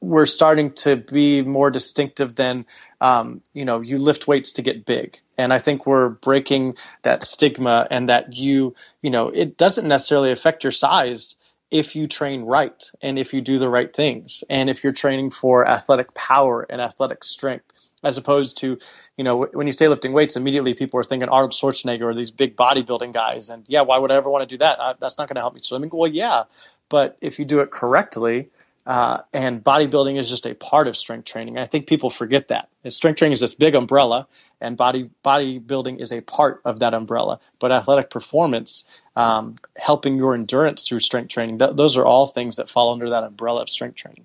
we're 0.00 0.26
starting 0.26 0.72
to 0.72 0.96
be 0.96 1.42
more 1.42 1.70
distinctive 1.70 2.34
than 2.34 2.66
um, 3.00 3.42
you 3.52 3.64
know 3.64 3.80
you 3.80 3.98
lift 3.98 4.26
weights 4.26 4.54
to 4.54 4.62
get 4.62 4.84
big 4.84 5.18
and 5.38 5.52
i 5.52 5.58
think 5.58 5.86
we're 5.86 6.08
breaking 6.08 6.74
that 7.02 7.22
stigma 7.22 7.86
and 7.90 8.08
that 8.08 8.36
you 8.36 8.74
you 9.02 9.10
know 9.10 9.28
it 9.28 9.56
doesn't 9.56 9.86
necessarily 9.86 10.32
affect 10.32 10.64
your 10.64 10.72
size 10.72 11.36
if 11.70 11.94
you 11.94 12.08
train 12.08 12.42
right 12.42 12.90
and 13.00 13.18
if 13.18 13.32
you 13.32 13.40
do 13.40 13.58
the 13.58 13.68
right 13.68 13.94
things 13.94 14.42
and 14.50 14.68
if 14.68 14.82
you're 14.82 14.92
training 14.92 15.30
for 15.30 15.66
athletic 15.66 16.12
power 16.14 16.66
and 16.68 16.80
athletic 16.80 17.22
strength 17.22 17.72
as 18.02 18.16
opposed 18.16 18.58
to 18.58 18.78
you 19.16 19.24
know 19.24 19.44
when 19.52 19.66
you 19.66 19.72
say 19.72 19.88
lifting 19.88 20.12
weights 20.12 20.36
immediately 20.36 20.74
people 20.74 20.98
are 21.00 21.04
thinking 21.04 21.28
arnold 21.28 21.52
schwarzenegger 21.52 22.02
or 22.02 22.14
these 22.14 22.30
big 22.30 22.56
bodybuilding 22.56 23.12
guys 23.12 23.50
and 23.50 23.64
yeah 23.68 23.82
why 23.82 23.98
would 23.98 24.10
i 24.10 24.16
ever 24.16 24.30
want 24.30 24.48
to 24.48 24.54
do 24.54 24.58
that 24.58 24.80
I, 24.80 24.94
that's 24.98 25.18
not 25.18 25.28
going 25.28 25.36
to 25.36 25.40
help 25.40 25.54
me 25.54 25.60
swimming 25.60 25.90
well 25.92 26.10
yeah 26.10 26.44
but 26.88 27.16
if 27.20 27.38
you 27.38 27.44
do 27.44 27.60
it 27.60 27.70
correctly 27.70 28.50
uh, 28.86 29.22
and 29.32 29.62
bodybuilding 29.62 30.18
is 30.18 30.28
just 30.28 30.46
a 30.46 30.54
part 30.54 30.88
of 30.88 30.96
strength 30.96 31.26
training. 31.26 31.58
I 31.58 31.66
think 31.66 31.86
people 31.86 32.10
forget 32.10 32.48
that. 32.48 32.68
Strength 32.88 33.18
training 33.18 33.34
is 33.34 33.40
this 33.40 33.54
big 33.54 33.74
umbrella, 33.74 34.26
and 34.60 34.76
body 34.76 35.10
bodybuilding 35.24 36.00
is 36.00 36.12
a 36.12 36.22
part 36.22 36.62
of 36.64 36.80
that 36.80 36.94
umbrella. 36.94 37.40
But 37.58 37.72
athletic 37.72 38.10
performance, 38.10 38.84
um, 39.14 39.56
helping 39.76 40.16
your 40.16 40.34
endurance 40.34 40.88
through 40.88 41.00
strength 41.00 41.28
training, 41.28 41.58
th- 41.58 41.76
those 41.76 41.96
are 41.98 42.06
all 42.06 42.26
things 42.26 42.56
that 42.56 42.70
fall 42.70 42.92
under 42.92 43.10
that 43.10 43.22
umbrella 43.22 43.62
of 43.62 43.68
strength 43.68 43.96
training. 43.96 44.24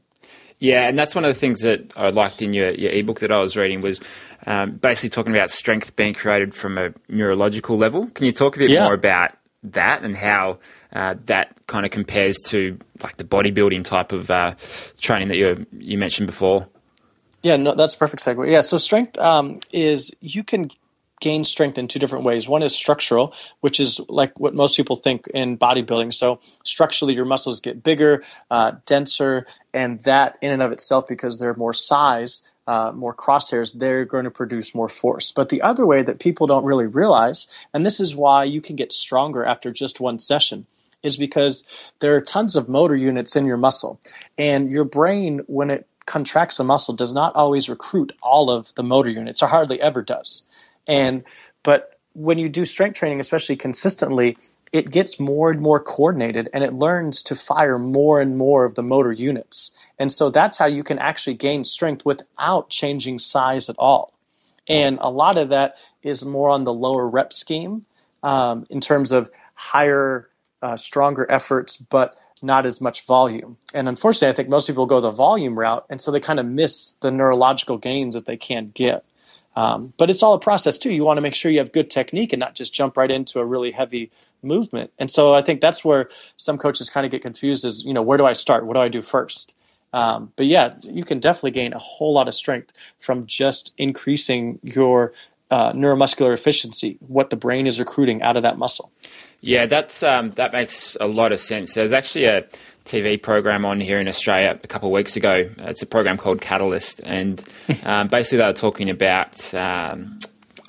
Yeah, 0.59 0.87
and 0.87 0.97
that's 0.97 1.13
one 1.13 1.25
of 1.25 1.33
the 1.33 1.39
things 1.39 1.61
that 1.61 1.93
I 1.95 2.09
liked 2.09 2.41
in 2.41 2.53
your, 2.53 2.71
your 2.71 2.91
ebook 2.91 3.19
that 3.19 3.31
I 3.31 3.39
was 3.39 3.55
reading 3.55 3.81
was 3.81 3.99
um, 4.45 4.71
basically 4.77 5.09
talking 5.09 5.33
about 5.33 5.51
strength 5.51 5.95
being 5.95 6.13
created 6.13 6.55
from 6.55 6.77
a 6.77 6.93
neurological 7.09 7.77
level. 7.77 8.07
Can 8.07 8.25
you 8.25 8.31
talk 8.31 8.55
a 8.55 8.59
bit 8.59 8.69
yeah. 8.69 8.83
more 8.83 8.93
about 8.93 9.31
that 9.63 10.03
and 10.03 10.15
how 10.15 10.59
uh, 10.93 11.15
that 11.25 11.55
kind 11.67 11.85
of 11.85 11.91
compares 11.91 12.37
to 12.39 12.77
like 13.03 13.17
the 13.17 13.23
bodybuilding 13.23 13.83
type 13.83 14.11
of 14.11 14.31
uh, 14.31 14.55
training 14.99 15.27
that 15.27 15.37
you 15.37 15.65
you 15.77 15.97
mentioned 15.97 16.27
before. 16.27 16.67
Yeah, 17.43 17.57
no, 17.57 17.75
that's 17.75 17.93
a 17.93 17.97
perfect 17.97 18.23
segue. 18.23 18.49
Yeah, 18.49 18.61
so 18.61 18.77
strength 18.77 19.19
um, 19.19 19.59
is 19.71 20.11
you 20.21 20.43
can 20.43 20.71
gain 21.25 21.43
strength 21.43 21.79
in 21.79 21.87
two 21.87 21.97
different 21.97 22.23
ways. 22.23 22.47
One 22.47 22.61
is 22.61 22.75
structural, 22.75 23.33
which 23.61 23.79
is 23.79 23.99
like 24.07 24.39
what 24.39 24.53
most 24.53 24.77
people 24.77 24.95
think 24.95 25.25
in 25.33 25.57
bodybuilding. 25.57 26.13
So 26.13 26.39
structurally, 26.63 27.15
your 27.15 27.25
muscles 27.25 27.61
get 27.61 27.81
bigger, 27.81 28.23
uh, 28.51 28.73
denser, 28.85 29.47
and 29.73 30.03
that 30.03 30.37
in 30.43 30.51
and 30.51 30.61
of 30.61 30.71
itself, 30.71 31.07
because 31.07 31.39
they're 31.39 31.55
more 31.55 31.73
size, 31.73 32.43
uh, 32.67 32.91
more 32.93 33.15
crosshairs, 33.15 33.73
they're 33.73 34.05
going 34.05 34.25
to 34.25 34.31
produce 34.31 34.75
more 34.75 34.87
force. 34.87 35.31
But 35.31 35.49
the 35.49 35.63
other 35.63 35.83
way 35.83 36.03
that 36.03 36.19
people 36.19 36.45
don't 36.45 36.63
really 36.63 36.85
realize, 36.85 37.47
and 37.73 37.83
this 37.83 37.99
is 37.99 38.15
why 38.15 38.43
you 38.43 38.61
can 38.61 38.75
get 38.75 38.93
stronger 38.93 39.43
after 39.43 39.71
just 39.71 39.99
one 39.99 40.19
session, 40.19 40.67
is 41.01 41.17
because 41.17 41.63
there 42.01 42.15
are 42.15 42.21
tons 42.21 42.55
of 42.55 42.69
motor 42.69 42.95
units 42.95 43.35
in 43.35 43.47
your 43.47 43.57
muscle. 43.57 43.99
And 44.37 44.69
your 44.69 44.85
brain, 44.85 45.41
when 45.47 45.71
it 45.71 45.87
contracts 46.05 46.59
a 46.59 46.63
muscle, 46.63 46.95
does 46.95 47.15
not 47.15 47.35
always 47.35 47.67
recruit 47.67 48.13
all 48.21 48.51
of 48.51 48.71
the 48.75 48.83
motor 48.83 49.09
units, 49.09 49.41
or 49.41 49.47
hardly 49.47 49.81
ever 49.81 50.03
does. 50.03 50.43
And 50.87 51.23
but 51.63 51.97
when 52.13 52.37
you 52.37 52.49
do 52.49 52.65
strength 52.65 52.97
training, 52.97 53.19
especially 53.19 53.57
consistently, 53.57 54.37
it 54.71 54.89
gets 54.89 55.19
more 55.19 55.51
and 55.51 55.61
more 55.61 55.79
coordinated 55.79 56.49
and 56.53 56.63
it 56.63 56.73
learns 56.73 57.23
to 57.23 57.35
fire 57.35 57.77
more 57.77 58.19
and 58.19 58.37
more 58.37 58.65
of 58.65 58.75
the 58.75 58.83
motor 58.83 59.11
units. 59.11 59.71
And 59.99 60.11
so 60.11 60.29
that's 60.29 60.57
how 60.57 60.65
you 60.65 60.83
can 60.83 60.99
actually 60.99 61.35
gain 61.35 61.63
strength 61.63 62.05
without 62.05 62.69
changing 62.69 63.19
size 63.19 63.69
at 63.69 63.75
all. 63.79 64.13
And 64.67 64.97
a 64.99 65.09
lot 65.09 65.37
of 65.37 65.49
that 65.49 65.75
is 66.03 66.25
more 66.25 66.49
on 66.49 66.63
the 66.63 66.73
lower 66.73 67.07
rep 67.07 67.31
scheme 67.33 67.85
um, 68.23 68.65
in 68.69 68.81
terms 68.81 69.11
of 69.11 69.29
higher, 69.53 70.29
uh, 70.61 70.75
stronger 70.75 71.25
efforts, 71.29 71.77
but 71.77 72.17
not 72.41 72.65
as 72.65 72.81
much 72.81 73.05
volume. 73.05 73.57
And 73.73 73.87
unfortunately, 73.87 74.29
I 74.29 74.33
think 74.33 74.49
most 74.49 74.67
people 74.67 74.87
go 74.87 74.99
the 74.99 75.11
volume 75.11 75.57
route, 75.57 75.85
and 75.89 76.01
so 76.01 76.11
they 76.11 76.19
kind 76.19 76.39
of 76.39 76.45
miss 76.45 76.91
the 77.01 77.11
neurological 77.11 77.77
gains 77.77 78.15
that 78.15 78.25
they 78.25 78.37
can 78.37 78.71
get. 78.73 79.05
Um, 79.55 79.93
but 79.97 80.09
it's 80.09 80.21
all 80.21 80.33
a 80.33 80.39
process 80.39 80.77
too. 80.77 80.91
You 80.91 81.03
want 81.03 81.17
to 81.17 81.21
make 81.21 81.35
sure 81.35 81.51
you 81.51 81.59
have 81.59 81.71
good 81.71 81.89
technique 81.89 82.33
and 82.33 82.39
not 82.39 82.55
just 82.55 82.73
jump 82.73 82.97
right 82.97 83.09
into 83.09 83.39
a 83.39 83.45
really 83.45 83.71
heavy 83.71 84.11
movement. 84.43 84.91
And 84.99 85.09
so 85.09 85.33
I 85.33 85.41
think 85.41 85.61
that's 85.61 85.83
where 85.83 86.09
some 86.37 86.57
coaches 86.57 86.89
kind 86.89 87.05
of 87.05 87.11
get 87.11 87.21
confused 87.21 87.65
is, 87.65 87.83
you 87.83 87.93
know, 87.93 88.01
where 88.01 88.17
do 88.17 88.25
I 88.25 88.33
start? 88.33 88.65
What 88.65 88.73
do 88.73 88.79
I 88.79 88.89
do 88.89 89.01
first? 89.01 89.55
Um, 89.93 90.33
but 90.35 90.45
yeah, 90.45 90.75
you 90.81 91.05
can 91.05 91.19
definitely 91.19 91.51
gain 91.51 91.71
a 91.71 91.79
whole 91.79 92.13
lot 92.13 92.27
of 92.27 92.33
strength 92.33 92.73
from 92.99 93.27
just 93.27 93.73
increasing 93.77 94.59
your 94.61 95.13
uh, 95.49 95.71
neuromuscular 95.71 96.33
efficiency, 96.33 96.97
what 96.99 97.29
the 97.29 97.37
brain 97.37 97.65
is 97.65 97.79
recruiting 97.79 98.21
out 98.21 98.35
of 98.35 98.43
that 98.43 98.57
muscle. 98.57 98.91
Yeah, 99.41 99.67
that's 99.67 100.03
um, 100.03 100.31
that 100.31 100.51
makes 100.51 100.97
a 100.99 101.07
lot 101.07 101.31
of 101.31 101.39
sense. 101.39 101.75
There's 101.75 101.93
actually 101.93 102.25
a 102.25 102.45
TV 102.85 103.21
program 103.21 103.65
on 103.65 103.81
here 103.81 103.99
in 103.99 104.07
Australia 104.07 104.59
a 104.63 104.67
couple 104.67 104.89
of 104.89 104.93
weeks 104.93 105.15
ago. 105.15 105.49
It's 105.57 105.81
a 105.81 105.85
program 105.85 106.17
called 106.17 106.39
Catalyst, 106.39 107.01
and 107.03 107.43
um, 107.83 108.07
basically 108.07 108.37
they 108.39 108.45
were 108.45 108.53
talking 108.53 108.89
about 108.89 109.53
um, 109.53 110.19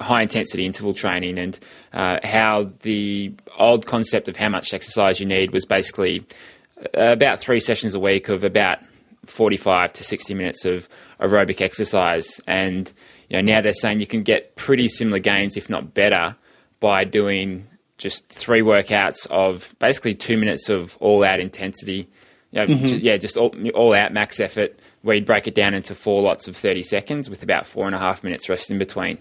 high 0.00 0.22
intensity 0.22 0.66
interval 0.66 0.94
training 0.94 1.38
and 1.38 1.58
uh, 1.92 2.18
how 2.24 2.70
the 2.82 3.32
old 3.58 3.86
concept 3.86 4.28
of 4.28 4.36
how 4.36 4.48
much 4.48 4.72
exercise 4.72 5.20
you 5.20 5.26
need 5.26 5.52
was 5.52 5.64
basically 5.64 6.24
uh, 6.78 7.12
about 7.12 7.40
three 7.40 7.60
sessions 7.60 7.94
a 7.94 8.00
week 8.00 8.28
of 8.28 8.44
about 8.44 8.78
45 9.26 9.92
to 9.94 10.04
60 10.04 10.34
minutes 10.34 10.64
of 10.64 10.88
aerobic 11.20 11.60
exercise. 11.60 12.40
And 12.46 12.92
you 13.28 13.36
know, 13.36 13.52
now 13.52 13.60
they're 13.60 13.72
saying 13.72 14.00
you 14.00 14.06
can 14.06 14.22
get 14.22 14.56
pretty 14.56 14.88
similar 14.88 15.18
gains, 15.18 15.56
if 15.56 15.68
not 15.68 15.94
better, 15.94 16.36
by 16.80 17.04
doing 17.04 17.66
just 17.98 18.28
three 18.28 18.60
workouts 18.60 19.26
of 19.28 19.74
basically 19.78 20.14
two 20.14 20.36
minutes 20.36 20.68
of 20.68 20.96
all 21.00 21.24
out 21.24 21.40
intensity. 21.40 22.08
You 22.52 22.60
know, 22.60 22.66
mm-hmm. 22.66 22.86
just, 22.86 23.02
yeah, 23.02 23.16
just 23.16 23.36
all, 23.36 23.54
all 23.74 23.94
out 23.94 24.12
max 24.12 24.40
effort, 24.40 24.78
where 25.02 25.16
you 25.16 25.24
break 25.24 25.46
it 25.46 25.54
down 25.54 25.74
into 25.74 25.94
four 25.94 26.22
lots 26.22 26.48
of 26.48 26.56
30 26.56 26.82
seconds 26.82 27.30
with 27.30 27.42
about 27.42 27.66
four 27.66 27.86
and 27.86 27.94
a 27.94 27.98
half 27.98 28.22
minutes 28.24 28.48
rest 28.48 28.70
in 28.70 28.78
between 28.78 29.18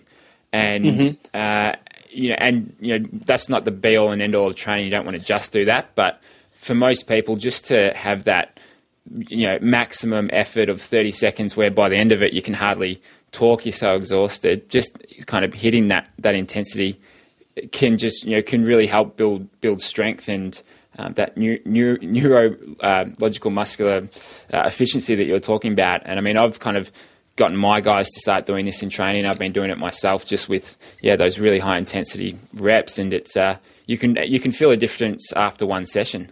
and 0.55 0.85
mm-hmm. 0.85 1.15
uh, 1.33 1.73
you 2.09 2.29
know, 2.29 2.35
and 2.35 2.75
you 2.79 2.97
know 2.97 3.05
that's 3.25 3.49
not 3.49 3.65
the 3.65 3.71
be 3.71 3.97
all 3.97 4.11
and 4.11 4.21
end 4.21 4.35
all 4.35 4.47
of 4.47 4.55
training. 4.55 4.85
You 4.85 4.91
don't 4.91 5.05
want 5.05 5.17
to 5.17 5.23
just 5.23 5.51
do 5.51 5.65
that, 5.65 5.93
but 5.95 6.21
for 6.61 6.73
most 6.73 7.07
people, 7.07 7.35
just 7.35 7.65
to 7.65 7.93
have 7.93 8.23
that 8.23 8.57
you 9.11 9.47
know 9.47 9.59
maximum 9.61 10.29
effort 10.31 10.69
of 10.69 10.81
30 10.81 11.11
seconds, 11.11 11.57
where 11.57 11.69
by 11.69 11.89
the 11.89 11.97
end 11.97 12.13
of 12.13 12.23
it 12.23 12.31
you 12.31 12.41
can 12.41 12.53
hardly 12.53 13.01
talk, 13.33 13.65
you're 13.65 13.73
so 13.73 13.95
exhausted. 13.97 14.69
Just 14.69 14.97
kind 15.25 15.43
of 15.43 15.53
hitting 15.53 15.89
that 15.89 16.09
that 16.19 16.35
intensity 16.35 16.99
can 17.71 17.97
just 17.97 18.23
you 18.23 18.35
know 18.35 18.41
can 18.41 18.63
really 18.63 18.87
help 18.87 19.17
build 19.17 19.49
build 19.61 19.81
strength 19.81 20.27
and 20.27 20.61
um, 20.97 21.13
that 21.13 21.35
new, 21.35 21.59
new, 21.65 21.97
neurological 22.01 23.51
uh, 23.51 23.53
muscular 23.53 24.07
uh, 24.53 24.63
efficiency 24.65 25.15
that 25.15 25.25
you're 25.25 25.39
talking 25.39 25.73
about. 25.73 26.01
And 26.05 26.17
I 26.17 26.21
mean, 26.21 26.37
I've 26.37 26.59
kind 26.59 26.77
of 26.77 26.91
gotten 27.35 27.57
my 27.57 27.81
guys 27.81 28.09
to 28.09 28.19
start 28.21 28.45
doing 28.45 28.65
this 28.65 28.81
in 28.81 28.89
training. 28.89 29.25
I've 29.25 29.39
been 29.39 29.51
doing 29.51 29.69
it 29.69 29.77
myself, 29.77 30.25
just 30.25 30.47
with 30.47 30.77
yeah 31.01 31.15
those 31.15 31.39
really 31.39 31.59
high 31.59 31.77
intensity 31.77 32.39
reps, 32.53 32.97
and 32.97 33.13
it's 33.13 33.35
uh, 33.35 33.57
you 33.85 33.97
can 33.97 34.15
you 34.25 34.39
can 34.39 34.51
feel 34.51 34.71
a 34.71 34.77
difference 34.77 35.33
after 35.33 35.65
one 35.65 35.85
session. 35.85 36.31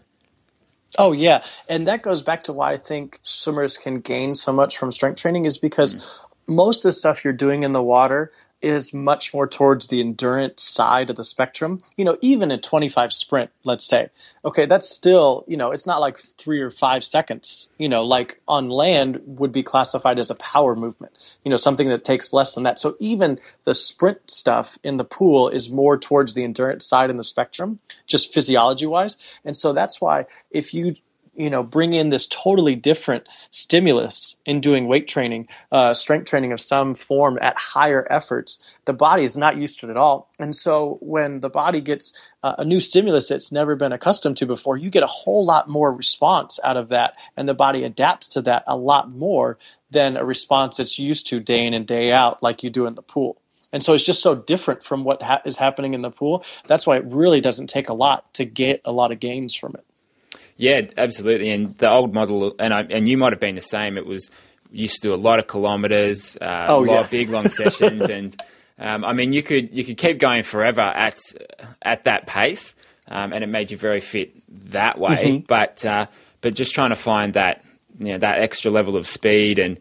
Oh 0.97 1.11
yeah, 1.11 1.43
and 1.67 1.87
that 1.87 2.01
goes 2.01 2.21
back 2.21 2.43
to 2.43 2.53
why 2.53 2.71
I 2.71 2.77
think 2.77 3.19
swimmers 3.23 3.77
can 3.77 3.99
gain 3.99 4.33
so 4.33 4.53
much 4.53 4.77
from 4.77 4.91
strength 4.91 5.21
training 5.21 5.45
is 5.45 5.57
because 5.57 5.95
mm. 5.95 6.25
most 6.47 6.85
of 6.85 6.89
the 6.89 6.93
stuff 6.93 7.23
you're 7.23 7.33
doing 7.33 7.63
in 7.63 7.71
the 7.71 7.83
water 7.83 8.31
is 8.63 8.93
much 8.93 9.33
more 9.33 9.47
towards 9.47 9.87
the 9.87 9.99
endurance 9.99 10.63
side 10.63 11.09
of 11.09 11.15
the 11.15 11.23
spectrum. 11.23 11.79
You 11.97 12.05
know, 12.05 12.17
even 12.21 12.51
a 12.51 12.57
25 12.57 13.11
sprint, 13.11 13.51
let's 13.63 13.85
say, 13.85 14.09
okay, 14.43 14.65
that's 14.65 14.89
still, 14.89 15.43
you 15.47 15.57
know, 15.57 15.71
it's 15.71 15.85
not 15.85 15.99
like 15.99 16.17
three 16.17 16.61
or 16.61 16.71
five 16.71 17.03
seconds, 17.03 17.69
you 17.77 17.89
know, 17.89 18.03
like 18.03 18.39
on 18.47 18.69
land 18.69 19.21
would 19.25 19.51
be 19.51 19.63
classified 19.63 20.19
as 20.19 20.29
a 20.29 20.35
power 20.35 20.75
movement, 20.75 21.17
you 21.43 21.51
know, 21.51 21.57
something 21.57 21.89
that 21.89 22.05
takes 22.05 22.33
less 22.33 22.53
than 22.53 22.63
that. 22.63 22.79
So 22.79 22.95
even 22.99 23.39
the 23.65 23.75
sprint 23.75 24.19
stuff 24.29 24.79
in 24.83 24.97
the 24.97 25.03
pool 25.03 25.49
is 25.49 25.69
more 25.69 25.97
towards 25.97 26.33
the 26.33 26.43
endurance 26.43 26.85
side 26.85 27.09
in 27.09 27.17
the 27.17 27.23
spectrum, 27.23 27.79
just 28.07 28.33
physiology 28.33 28.85
wise. 28.85 29.17
And 29.43 29.55
so 29.55 29.73
that's 29.73 29.99
why 29.99 30.25
if 30.49 30.73
you 30.73 30.95
you 31.35 31.49
know 31.49 31.63
bring 31.63 31.93
in 31.93 32.09
this 32.09 32.27
totally 32.27 32.75
different 32.75 33.27
stimulus 33.51 34.35
in 34.45 34.61
doing 34.61 34.87
weight 34.87 35.07
training 35.07 35.47
uh, 35.71 35.93
strength 35.93 36.25
training 36.29 36.51
of 36.51 36.61
some 36.61 36.95
form 36.95 37.37
at 37.41 37.57
higher 37.57 38.05
efforts 38.09 38.77
the 38.85 38.93
body 38.93 39.23
is 39.23 39.37
not 39.37 39.57
used 39.57 39.79
to 39.79 39.87
it 39.87 39.91
at 39.91 39.97
all 39.97 40.29
and 40.39 40.55
so 40.55 40.97
when 41.01 41.39
the 41.39 41.49
body 41.49 41.81
gets 41.81 42.13
uh, 42.43 42.55
a 42.59 42.65
new 42.65 42.79
stimulus 42.79 43.31
it's 43.31 43.51
never 43.51 43.75
been 43.75 43.91
accustomed 43.91 44.37
to 44.37 44.45
before 44.45 44.77
you 44.77 44.89
get 44.89 45.03
a 45.03 45.07
whole 45.07 45.45
lot 45.45 45.67
more 45.67 45.91
response 45.91 46.59
out 46.63 46.77
of 46.77 46.89
that 46.89 47.15
and 47.35 47.47
the 47.47 47.53
body 47.53 47.83
adapts 47.83 48.29
to 48.29 48.41
that 48.41 48.63
a 48.67 48.77
lot 48.77 49.09
more 49.09 49.57
than 49.91 50.17
a 50.17 50.25
response 50.25 50.79
it's 50.79 50.99
used 50.99 51.27
to 51.27 51.39
day 51.39 51.65
in 51.65 51.73
and 51.73 51.87
day 51.87 52.11
out 52.11 52.41
like 52.43 52.63
you 52.63 52.69
do 52.69 52.85
in 52.85 52.95
the 52.95 53.01
pool 53.01 53.37
and 53.71 53.83
so 53.83 53.93
it's 53.93 54.05
just 54.05 54.21
so 54.21 54.35
different 54.35 54.83
from 54.83 55.03
what 55.03 55.23
ha- 55.23 55.41
is 55.45 55.57
happening 55.57 55.95
in 55.95 56.03
the 56.03 56.11
pool. 56.11 56.45
That's 56.67 56.85
why 56.85 56.97
it 56.97 57.05
really 57.05 57.41
doesn't 57.41 57.71
take 57.71 57.89
a 57.89 57.93
lot 57.95 58.31
to 58.35 58.45
get 58.45 58.81
a 58.85 58.91
lot 58.91 59.11
of 59.11 59.19
gains 59.19 59.55
from 59.55 59.73
it. 59.73 59.83
Yeah, 60.57 60.81
absolutely. 60.97 61.49
And 61.49 61.77
the 61.77 61.89
old 61.89 62.13
model, 62.13 62.55
and 62.59 62.73
I, 62.73 62.81
and 62.81 63.07
you 63.07 63.17
might 63.17 63.33
have 63.33 63.39
been 63.39 63.55
the 63.55 63.61
same. 63.61 63.97
It 63.97 64.05
was 64.05 64.29
used 64.71 65.01
to 65.01 65.09
do 65.09 65.13
a 65.13 65.15
lot 65.15 65.39
of 65.39 65.47
kilometres, 65.47 66.37
uh, 66.41 66.65
oh, 66.69 66.79
a 66.79 66.85
lot 66.85 66.93
yeah. 66.93 66.99
of 67.01 67.11
big 67.11 67.29
long 67.29 67.49
sessions, 67.49 68.09
and 68.09 68.39
um, 68.79 69.05
I 69.05 69.13
mean 69.13 69.33
you 69.33 69.43
could 69.43 69.73
you 69.73 69.83
could 69.83 69.97
keep 69.97 70.19
going 70.19 70.43
forever 70.43 70.81
at 70.81 71.19
at 71.81 72.03
that 72.05 72.27
pace, 72.27 72.75
um, 73.07 73.33
and 73.33 73.43
it 73.43 73.47
made 73.47 73.71
you 73.71 73.77
very 73.77 74.01
fit 74.01 74.33
that 74.71 74.99
way. 74.99 75.25
Mm-hmm. 75.25 75.45
But 75.47 75.85
uh, 75.85 76.07
but 76.41 76.53
just 76.53 76.73
trying 76.73 76.89
to 76.89 76.95
find 76.95 77.33
that 77.33 77.63
you 77.99 78.13
know 78.13 78.17
that 78.19 78.39
extra 78.39 78.71
level 78.71 78.95
of 78.95 79.07
speed 79.07 79.59
and 79.59 79.79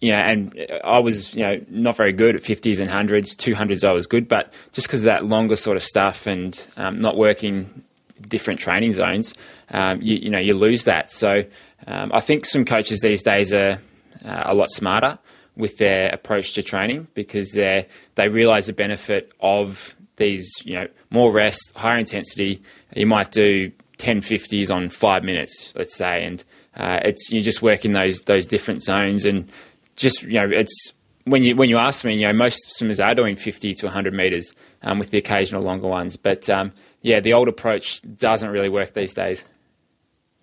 you 0.00 0.10
know, 0.10 0.18
and 0.18 0.66
I 0.82 0.98
was, 0.98 1.32
you 1.32 1.44
know, 1.44 1.64
not 1.68 1.96
very 1.96 2.12
good 2.12 2.34
at 2.34 2.42
50s 2.42 2.80
and 2.80 2.90
100s. 2.90 3.36
200s 3.36 3.88
I 3.88 3.92
was 3.92 4.08
good, 4.08 4.26
but 4.26 4.52
just 4.72 4.88
because 4.88 5.02
of 5.02 5.04
that 5.04 5.24
longer 5.24 5.54
sort 5.54 5.76
of 5.76 5.84
stuff 5.84 6.26
and 6.26 6.66
um, 6.76 7.00
not 7.00 7.16
working 7.16 7.84
different 8.28 8.60
training 8.60 8.92
zones, 8.92 9.34
um, 9.70 10.00
you, 10.00 10.16
you, 10.16 10.30
know, 10.30 10.38
you 10.38 10.54
lose 10.54 10.84
that. 10.84 11.10
So 11.10 11.44
um, 11.86 12.10
I 12.12 12.20
think 12.20 12.46
some 12.46 12.64
coaches 12.64 13.00
these 13.00 13.22
days 13.22 13.52
are 13.52 13.80
uh, 14.24 14.42
a 14.46 14.54
lot 14.54 14.70
smarter 14.70 15.18
with 15.56 15.78
their 15.78 16.08
approach 16.12 16.54
to 16.54 16.62
training 16.62 17.08
because 17.14 17.52
they 17.52 17.86
they 18.14 18.28
realise 18.28 18.66
the 18.66 18.72
benefit 18.72 19.32
of 19.40 19.94
these, 20.16 20.50
you 20.64 20.74
know, 20.74 20.88
more 21.10 21.32
rest, 21.32 21.72
higher 21.76 21.98
intensity. 21.98 22.62
You 22.94 23.06
might 23.06 23.32
do 23.32 23.70
10 23.98 24.20
50s 24.20 24.74
on 24.74 24.88
five 24.88 25.24
minutes, 25.24 25.72
let's 25.76 25.94
say, 25.94 26.24
and 26.24 26.42
uh, 26.76 27.00
it's 27.04 27.30
you're 27.30 27.42
just 27.42 27.62
working 27.62 27.92
those 27.92 28.20
those 28.22 28.46
different 28.46 28.82
zones 28.82 29.26
and 29.26 29.48
just 29.96 30.22
you 30.22 30.34
know 30.34 30.48
it's 30.48 30.92
when 31.24 31.44
you 31.44 31.54
when 31.56 31.68
you 31.68 31.78
ask 31.78 32.04
me, 32.04 32.14
you 32.14 32.26
know, 32.26 32.32
most 32.32 32.74
swimmers 32.74 33.00
are 33.00 33.14
doing 33.14 33.36
50 33.36 33.74
to 33.74 33.86
100 33.86 34.12
meters 34.12 34.52
um, 34.82 34.98
with 34.98 35.10
the 35.10 35.18
occasional 35.18 35.62
longer 35.62 35.86
ones, 35.86 36.16
but 36.16 36.48
um, 36.50 36.72
yeah, 37.02 37.20
the 37.20 37.34
old 37.34 37.48
approach 37.48 38.00
doesn't 38.02 38.48
really 38.48 38.68
work 38.68 38.94
these 38.94 39.12
days. 39.12 39.44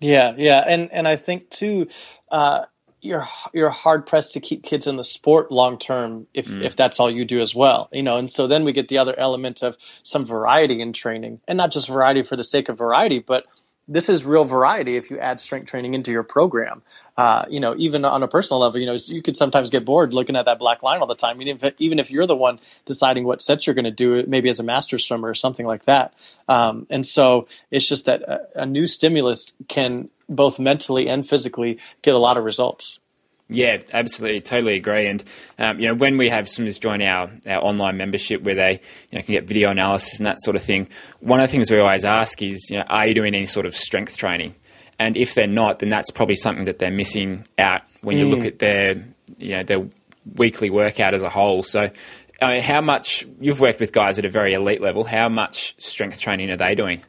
Yeah, 0.00 0.34
yeah, 0.36 0.62
and 0.66 0.90
and 0.92 1.08
I 1.08 1.16
think 1.16 1.50
too, 1.50 1.88
uh, 2.30 2.64
you're 3.00 3.26
you're 3.52 3.70
hard 3.70 4.06
pressed 4.06 4.34
to 4.34 4.40
keep 4.40 4.62
kids 4.62 4.86
in 4.86 4.96
the 4.96 5.04
sport 5.04 5.50
long 5.50 5.78
term 5.78 6.26
if 6.32 6.48
mm. 6.48 6.62
if 6.64 6.76
that's 6.76 7.00
all 7.00 7.10
you 7.10 7.24
do 7.24 7.40
as 7.40 7.54
well, 7.54 7.88
you 7.92 8.02
know. 8.02 8.16
And 8.16 8.30
so 8.30 8.46
then 8.46 8.64
we 8.64 8.72
get 8.72 8.88
the 8.88 8.98
other 8.98 9.18
element 9.18 9.62
of 9.62 9.76
some 10.02 10.24
variety 10.24 10.80
in 10.80 10.92
training, 10.92 11.40
and 11.48 11.56
not 11.56 11.72
just 11.72 11.88
variety 11.88 12.22
for 12.22 12.36
the 12.36 12.44
sake 12.44 12.68
of 12.68 12.78
variety, 12.78 13.18
but 13.18 13.46
this 13.90 14.08
is 14.08 14.24
real 14.24 14.44
variety 14.44 14.96
if 14.96 15.10
you 15.10 15.18
add 15.18 15.40
strength 15.40 15.68
training 15.68 15.94
into 15.94 16.12
your 16.12 16.22
program. 16.22 16.80
Uh, 17.16 17.44
you 17.50 17.58
know, 17.58 17.74
even 17.76 18.04
on 18.04 18.22
a 18.22 18.28
personal 18.28 18.60
level, 18.60 18.80
you 18.80 18.86
know, 18.86 18.96
you 19.06 19.20
could 19.20 19.36
sometimes 19.36 19.68
get 19.68 19.84
bored 19.84 20.14
looking 20.14 20.36
at 20.36 20.44
that 20.44 20.60
black 20.60 20.84
line 20.84 21.00
all 21.00 21.08
the 21.08 21.16
time. 21.16 21.42
Even 21.42 21.58
if, 21.60 21.74
even 21.78 21.98
if 21.98 22.12
you're 22.12 22.26
the 22.26 22.36
one 22.36 22.60
deciding 22.84 23.24
what 23.24 23.42
sets 23.42 23.66
you're 23.66 23.74
going 23.74 23.84
to 23.84 23.90
do, 23.90 24.24
maybe 24.28 24.48
as 24.48 24.60
a 24.60 24.62
master 24.62 24.96
swimmer 24.96 25.28
or 25.28 25.34
something 25.34 25.66
like 25.66 25.84
that. 25.86 26.14
Um, 26.48 26.86
and 26.88 27.04
so 27.04 27.48
it's 27.72 27.86
just 27.86 28.04
that 28.04 28.22
a, 28.22 28.62
a 28.62 28.66
new 28.66 28.86
stimulus 28.86 29.54
can 29.66 30.08
both 30.28 30.60
mentally 30.60 31.08
and 31.08 31.28
physically 31.28 31.78
get 32.00 32.14
a 32.14 32.18
lot 32.18 32.36
of 32.36 32.44
results. 32.44 32.99
Yeah, 33.52 33.78
absolutely, 33.92 34.40
totally 34.42 34.76
agree. 34.76 35.06
And 35.06 35.24
um, 35.58 35.80
you 35.80 35.88
know, 35.88 35.94
when 35.94 36.16
we 36.16 36.28
have 36.28 36.48
swimmers 36.48 36.78
join 36.78 37.02
our, 37.02 37.30
our 37.46 37.62
online 37.62 37.96
membership 37.96 38.42
where 38.42 38.54
they 38.54 38.80
you 39.10 39.18
know, 39.18 39.22
can 39.22 39.34
get 39.34 39.44
video 39.44 39.70
analysis 39.70 40.18
and 40.18 40.26
that 40.26 40.38
sort 40.40 40.54
of 40.54 40.62
thing, 40.62 40.88
one 41.18 41.40
of 41.40 41.48
the 41.48 41.52
things 41.52 41.70
we 41.70 41.78
always 41.78 42.04
ask 42.04 42.40
is, 42.42 42.70
you 42.70 42.78
know, 42.78 42.84
are 42.88 43.08
you 43.08 43.14
doing 43.14 43.34
any 43.34 43.46
sort 43.46 43.66
of 43.66 43.76
strength 43.76 44.16
training? 44.16 44.54
And 45.00 45.16
if 45.16 45.34
they're 45.34 45.48
not, 45.48 45.80
then 45.80 45.88
that's 45.88 46.10
probably 46.10 46.36
something 46.36 46.64
that 46.66 46.78
they're 46.78 46.92
missing 46.92 47.44
out 47.58 47.82
when 48.02 48.18
you 48.18 48.26
look 48.26 48.40
mm. 48.40 48.46
at 48.46 48.58
their 48.60 49.04
you 49.38 49.56
know 49.56 49.62
their 49.64 49.88
weekly 50.36 50.70
workout 50.70 51.14
as 51.14 51.22
a 51.22 51.30
whole. 51.30 51.62
So, 51.62 51.90
mean, 52.42 52.62
how 52.62 52.80
much 52.80 53.26
you've 53.40 53.60
worked 53.60 53.80
with 53.80 53.92
guys 53.92 54.18
at 54.18 54.24
a 54.24 54.30
very 54.30 54.52
elite 54.52 54.80
level? 54.80 55.04
How 55.04 55.28
much 55.28 55.74
strength 55.78 56.20
training 56.20 56.50
are 56.50 56.56
they 56.56 56.74
doing? 56.74 57.02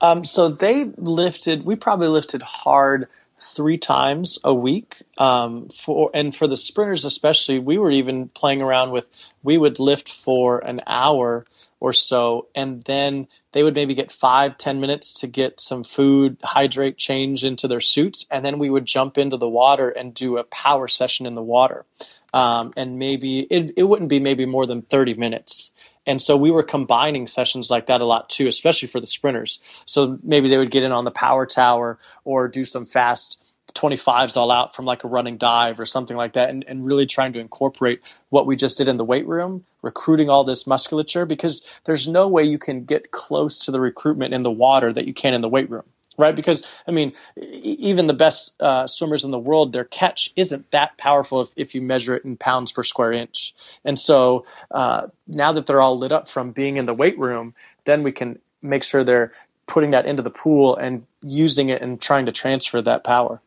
Um, 0.00 0.24
so 0.24 0.48
they 0.48 0.84
lifted. 0.96 1.64
We 1.64 1.76
probably 1.76 2.08
lifted 2.08 2.42
hard 2.42 3.08
three 3.54 3.78
times 3.78 4.38
a 4.44 4.54
week. 4.54 5.02
Um, 5.18 5.68
for 5.68 6.10
and 6.14 6.34
for 6.34 6.46
the 6.46 6.56
sprinters 6.56 7.04
especially, 7.04 7.58
we 7.58 7.78
were 7.78 7.90
even 7.90 8.28
playing 8.28 8.62
around 8.62 8.90
with 8.90 9.08
we 9.42 9.58
would 9.58 9.78
lift 9.78 10.10
for 10.10 10.58
an 10.58 10.80
hour 10.86 11.44
or 11.80 11.92
so, 11.92 12.48
and 12.54 12.82
then 12.84 13.28
they 13.52 13.62
would 13.62 13.74
maybe 13.74 13.94
get 13.94 14.10
five 14.10 14.56
ten 14.56 14.80
minutes 14.80 15.20
to 15.20 15.26
get 15.26 15.60
some 15.60 15.84
food, 15.84 16.38
hydrate, 16.42 16.96
change 16.96 17.44
into 17.44 17.68
their 17.68 17.80
suits, 17.80 18.26
and 18.30 18.44
then 18.44 18.58
we 18.58 18.70
would 18.70 18.86
jump 18.86 19.18
into 19.18 19.36
the 19.36 19.48
water 19.48 19.90
and 19.90 20.14
do 20.14 20.38
a 20.38 20.44
power 20.44 20.88
session 20.88 21.26
in 21.26 21.34
the 21.34 21.42
water. 21.42 21.84
Um, 22.32 22.72
and 22.76 22.98
maybe 22.98 23.40
it, 23.40 23.74
it 23.76 23.84
wouldn't 23.84 24.08
be 24.08 24.18
maybe 24.18 24.44
more 24.44 24.66
than 24.66 24.82
30 24.82 25.14
minutes. 25.14 25.70
And 26.06 26.20
so 26.20 26.36
we 26.36 26.50
were 26.50 26.62
combining 26.62 27.26
sessions 27.26 27.70
like 27.70 27.86
that 27.86 28.00
a 28.00 28.06
lot 28.06 28.28
too, 28.28 28.46
especially 28.46 28.88
for 28.88 29.00
the 29.00 29.06
sprinters. 29.06 29.60
So 29.86 30.18
maybe 30.22 30.48
they 30.48 30.58
would 30.58 30.70
get 30.70 30.82
in 30.82 30.92
on 30.92 31.04
the 31.04 31.10
power 31.10 31.46
tower 31.46 31.98
or 32.24 32.48
do 32.48 32.64
some 32.64 32.86
fast 32.86 33.42
25s 33.74 34.36
all 34.36 34.52
out 34.52 34.74
from 34.74 34.84
like 34.84 35.04
a 35.04 35.08
running 35.08 35.36
dive 35.36 35.80
or 35.80 35.86
something 35.86 36.16
like 36.16 36.34
that 36.34 36.50
and, 36.50 36.64
and 36.68 36.84
really 36.84 37.06
trying 37.06 37.32
to 37.32 37.40
incorporate 37.40 38.00
what 38.28 38.46
we 38.46 38.56
just 38.56 38.78
did 38.78 38.88
in 38.88 38.96
the 38.96 39.04
weight 39.04 39.26
room 39.26 39.64
recruiting 39.82 40.28
all 40.28 40.44
this 40.44 40.66
musculature 40.66 41.26
because 41.26 41.66
there's 41.84 42.06
no 42.06 42.28
way 42.28 42.44
you 42.44 42.58
can 42.58 42.84
get 42.84 43.10
close 43.10 43.64
to 43.64 43.72
the 43.72 43.80
recruitment 43.80 44.32
in 44.32 44.42
the 44.42 44.50
water 44.50 44.92
that 44.92 45.06
you 45.06 45.14
can 45.14 45.34
in 45.34 45.40
the 45.40 45.48
weight 45.48 45.70
room 45.70 45.84
right? 46.16 46.34
Because 46.34 46.62
i 46.86 46.90
mean 46.90 47.12
even 47.36 48.06
the 48.06 48.14
best 48.14 48.54
uh, 48.60 48.86
swimmers 48.86 49.24
in 49.24 49.30
the 49.30 49.38
world 49.38 49.72
their 49.72 49.84
catch 49.84 50.32
isn't 50.36 50.70
that 50.70 50.96
powerful 50.98 51.40
if, 51.42 51.48
if 51.56 51.74
you 51.74 51.82
measure 51.82 52.14
it 52.14 52.24
in 52.24 52.36
pounds 52.36 52.72
per 52.72 52.82
square 52.82 53.12
inch. 53.12 53.54
And 53.84 53.98
so 53.98 54.46
uh, 54.70 55.08
now 55.26 55.52
that 55.52 55.66
they're 55.66 55.80
all 55.80 55.98
lit 55.98 56.12
up 56.12 56.28
from 56.28 56.52
being 56.52 56.76
in 56.76 56.86
the 56.86 56.94
weight 56.94 57.18
room 57.18 57.54
then 57.84 58.02
we 58.02 58.12
can 58.12 58.38
make 58.62 58.82
sure 58.82 59.04
they're 59.04 59.32
putting 59.66 59.92
that 59.92 60.06
into 60.06 60.22
the 60.22 60.30
pool 60.30 60.76
and 60.76 61.06
using 61.22 61.68
it 61.68 61.82
and 61.82 62.00
trying 62.00 62.26
to 62.26 62.32
transfer 62.32 62.82
that 62.82 63.04
power. 63.04 63.40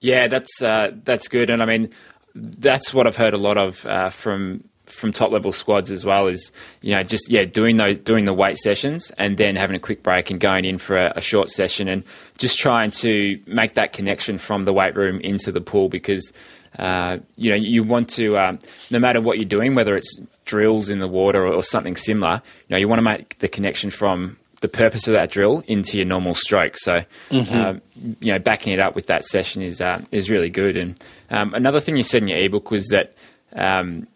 Yeah, 0.00 0.28
that's 0.28 0.62
uh, 0.62 0.92
that's 1.04 1.28
good, 1.28 1.50
and 1.50 1.62
I 1.62 1.66
mean 1.66 1.90
that's 2.34 2.92
what 2.92 3.06
I've 3.06 3.16
heard 3.16 3.34
a 3.34 3.38
lot 3.38 3.56
of 3.56 3.84
uh, 3.86 4.10
from 4.10 4.64
from 4.86 5.12
top 5.12 5.30
level 5.30 5.52
squads 5.52 5.90
as 5.90 6.04
well. 6.04 6.26
Is 6.26 6.52
you 6.80 6.92
know 6.92 7.02
just 7.02 7.30
yeah 7.30 7.44
doing 7.44 7.76
those 7.76 7.98
doing 7.98 8.24
the 8.24 8.32
weight 8.32 8.56
sessions 8.58 9.12
and 9.18 9.36
then 9.36 9.56
having 9.56 9.76
a 9.76 9.80
quick 9.80 10.02
break 10.02 10.30
and 10.30 10.40
going 10.40 10.64
in 10.64 10.78
for 10.78 10.96
a, 10.96 11.12
a 11.16 11.20
short 11.20 11.50
session 11.50 11.88
and 11.88 12.04
just 12.38 12.58
trying 12.58 12.90
to 12.92 13.40
make 13.46 13.74
that 13.74 13.92
connection 13.92 14.38
from 14.38 14.64
the 14.64 14.72
weight 14.72 14.96
room 14.96 15.20
into 15.20 15.52
the 15.52 15.60
pool 15.60 15.88
because. 15.88 16.32
Uh, 16.78 17.20
you 17.36 17.48
know, 17.48 17.56
you 17.56 17.82
want 17.82 18.06
to, 18.06 18.36
um, 18.36 18.58
no 18.90 18.98
matter 18.98 19.18
what 19.18 19.38
you're 19.38 19.48
doing, 19.48 19.74
whether 19.74 19.96
it's 19.96 20.14
drills 20.44 20.90
in 20.90 20.98
the 20.98 21.08
water 21.08 21.46
or, 21.46 21.54
or 21.54 21.62
something 21.62 21.96
similar, 21.96 22.42
you 22.68 22.74
know, 22.74 22.76
you 22.76 22.86
want 22.86 22.98
to 22.98 23.02
make 23.02 23.38
the 23.38 23.48
connection 23.48 23.88
from 23.88 24.36
the 24.60 24.68
purpose 24.68 25.06
of 25.06 25.12
that 25.12 25.30
drill 25.30 25.62
into 25.66 25.96
your 25.96 26.06
normal 26.06 26.34
stroke. 26.34 26.76
So, 26.76 27.04
mm-hmm. 27.30 27.54
uh, 27.54 27.74
you 28.20 28.32
know, 28.32 28.38
backing 28.38 28.72
it 28.72 28.80
up 28.80 28.94
with 28.94 29.06
that 29.06 29.24
session 29.24 29.62
is 29.62 29.80
uh, 29.80 30.02
is 30.10 30.30
really 30.30 30.50
good. 30.50 30.76
And 30.76 31.02
um, 31.30 31.54
another 31.54 31.80
thing 31.80 31.96
you 31.96 32.02
said 32.02 32.22
in 32.22 32.28
your 32.28 32.38
ebook 32.38 32.70
was 32.70 32.86
that 32.88 33.14
um, 33.52 34.06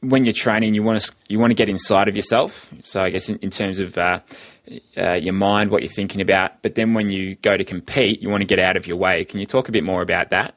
when 0.00 0.24
you're 0.24 0.34
training, 0.34 0.74
you 0.74 0.82
want 0.82 1.00
to 1.00 1.12
you 1.28 1.38
want 1.38 1.50
to 1.50 1.54
get 1.54 1.68
inside 1.68 2.08
of 2.08 2.16
yourself. 2.16 2.70
So, 2.84 3.02
I 3.02 3.10
guess 3.10 3.28
in, 3.28 3.38
in 3.38 3.50
terms 3.50 3.78
of 3.78 3.96
uh, 3.96 4.20
uh, 4.96 5.14
your 5.14 5.34
mind, 5.34 5.70
what 5.70 5.82
you're 5.82 5.92
thinking 5.92 6.20
about. 6.20 6.62
But 6.62 6.74
then 6.74 6.94
when 6.94 7.10
you 7.10 7.36
go 7.36 7.56
to 7.56 7.64
compete, 7.64 8.20
you 8.20 8.28
want 8.28 8.42
to 8.42 8.46
get 8.46 8.58
out 8.58 8.76
of 8.76 8.86
your 8.86 8.96
way. 8.96 9.24
Can 9.24 9.40
you 9.40 9.46
talk 9.46 9.68
a 9.68 9.72
bit 9.72 9.84
more 9.84 10.02
about 10.02 10.30
that? 10.30 10.54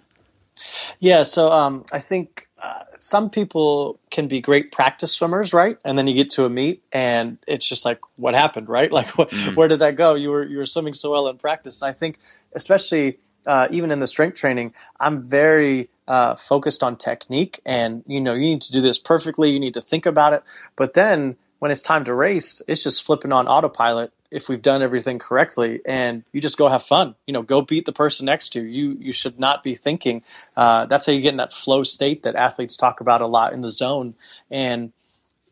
Yeah, 1.00 1.24
so 1.24 1.50
um, 1.50 1.86
I 1.92 2.00
think 2.00 2.48
uh, 2.62 2.84
some 2.98 3.30
people 3.30 4.00
can 4.10 4.28
be 4.28 4.42
great 4.42 4.72
practice 4.72 5.14
swimmers, 5.14 5.54
right? 5.54 5.78
And 5.86 5.98
then 5.98 6.08
you 6.08 6.14
get 6.14 6.32
to 6.32 6.46
a 6.46 6.50
meet, 6.50 6.84
and 6.92 7.38
it's 7.48 7.68
just 7.68 7.86
like, 7.86 8.00
what 8.18 8.36
happened, 8.36 8.68
right? 8.68 8.92
Like, 9.00 9.08
wh- 9.08 9.30
mm-hmm. 9.30 9.56
where 9.56 9.68
did 9.68 9.80
that 9.80 9.96
go? 9.96 10.16
You 10.16 10.32
were 10.32 10.46
you 10.46 10.58
were 10.58 10.66
swimming 10.66 10.94
so 10.94 11.12
well 11.12 11.28
in 11.30 11.38
practice. 11.38 11.82
And 11.82 11.90
I 11.90 11.94
think, 11.94 12.20
especially 12.54 13.20
uh, 13.46 13.68
even 13.72 13.92
in 13.92 14.00
the 14.00 14.08
strength 14.08 14.38
training, 14.38 14.74
I'm 15.00 15.24
very 15.24 15.90
uh, 16.10 16.36
focused 16.36 16.84
on 16.84 16.98
technique, 16.98 17.62
and 17.66 18.04
you 18.08 18.20
know, 18.20 18.34
you 18.34 18.42
need 18.42 18.62
to 18.62 18.72
do 18.72 18.82
this 18.82 18.98
perfectly. 18.98 19.52
You 19.52 19.60
need 19.60 19.76
to 19.76 19.82
think 19.82 20.08
about 20.08 20.34
it, 20.34 20.44
but 20.76 20.94
then 20.94 21.38
when 21.60 21.72
it's 21.72 21.82
time 21.82 22.06
to 22.06 22.14
race, 22.14 22.62
it's 22.68 22.84
just 22.84 23.06
flipping 23.06 23.32
on 23.32 23.48
autopilot 23.48 24.12
if 24.32 24.48
we've 24.48 24.62
done 24.62 24.82
everything 24.82 25.20
correctly 25.20 25.82
and 25.86 26.24
you 26.32 26.40
just 26.40 26.58
go 26.58 26.70
have 26.70 26.84
fun. 26.84 27.16
You 27.28 27.34
know 27.34 27.42
go 27.42 27.62
beat 27.62 27.86
the 27.86 27.92
person 27.92 28.26
next 28.26 28.54
to 28.54 28.62
you. 28.62 28.68
You 28.68 28.98
you 29.00 29.14
should 29.14 29.40
not 29.40 29.64
be 29.64 29.76
thinking 29.76 30.24
uh, 30.56 30.86
that's 30.86 31.06
how 31.06 31.12
you 31.12 31.22
get 31.22 31.34
in 31.34 31.38
that 31.38 31.54
flow 31.54 31.84
state 31.84 32.24
that 32.24 32.36
athletes 32.36 32.78
talk 32.78 33.02
about 33.02 33.22
a 33.22 33.28
lot 33.28 33.54
in 33.54 33.62
the 33.62 33.70
zone. 33.70 34.16
And 34.50 34.94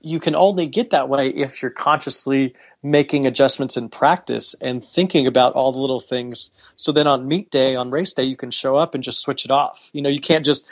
you 0.07 0.19
can 0.19 0.35
only 0.35 0.67
get 0.67 0.91
that 0.91 1.09
way 1.09 1.29
if 1.29 1.61
you're 1.61 1.71
consciously 1.71 2.55
making 2.81 3.25
adjustments 3.25 3.77
in 3.77 3.89
practice 3.89 4.55
and 4.61 4.85
thinking 4.85 5.27
about 5.27 5.53
all 5.53 5.71
the 5.71 5.79
little 5.79 5.99
things 5.99 6.51
so 6.75 6.91
then 6.91 7.07
on 7.07 7.27
meet 7.27 7.49
day 7.51 7.75
on 7.75 7.91
race 7.91 8.13
day 8.13 8.23
you 8.23 8.37
can 8.37 8.51
show 8.51 8.75
up 8.75 8.95
and 8.95 9.03
just 9.03 9.19
switch 9.19 9.45
it 9.45 9.51
off 9.51 9.89
you 9.93 10.01
know 10.01 10.09
you 10.09 10.19
can't 10.19 10.45
just 10.45 10.65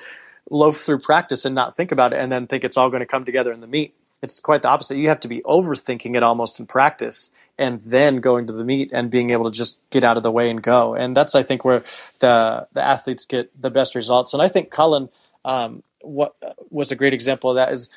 loaf 0.50 0.78
through 0.78 1.00
practice 1.00 1.46
and 1.46 1.56
not 1.56 1.76
think 1.76 1.92
about 1.92 2.14
it 2.14 2.20
and 2.20 2.32
then 2.32 2.48
think 2.48 2.64
it's 2.64 2.78
all 2.78 2.90
going 2.90 3.00
to 3.00 3.06
come 3.06 3.26
together 3.26 3.52
in 3.52 3.62
the 3.62 3.68
meet 3.68 3.96
it's 4.26 4.40
quite 4.40 4.62
the 4.64 4.70
opposite. 4.70 4.98
You 4.98 5.10
have 5.10 5.22
to 5.22 5.28
be 5.28 5.42
overthinking 5.42 6.16
it 6.16 6.24
almost 6.24 6.60
in 6.60 6.66
practice 6.66 7.30
and 7.58 7.82
then 7.84 8.18
going 8.18 8.48
to 8.48 8.54
the 8.54 8.66
meet 8.66 8.92
and 8.92 9.10
being 9.10 9.30
able 9.30 9.46
to 9.46 9.58
just 9.58 9.80
get 9.90 10.04
out 10.04 10.18
of 10.18 10.24
the 10.24 10.32
way 10.32 10.50
and 10.50 10.62
go. 10.62 10.96
And 10.96 11.16
that's, 11.16 11.36
I 11.36 11.44
think, 11.44 11.64
where 11.64 11.84
the 12.20 12.68
the 12.74 12.84
athletes 12.84 13.26
get 13.26 13.50
the 13.60 13.70
best 13.70 13.96
results. 13.96 14.34
And 14.34 14.42
I 14.42 14.48
think 14.48 14.72
Cullen, 14.72 15.10
um, 15.46 15.84
what 16.06 16.36
was 16.70 16.92
a 16.92 16.96
great 16.96 17.14
example 17.14 17.52
of 17.52 17.56
that 17.56 17.72
is 17.72 17.90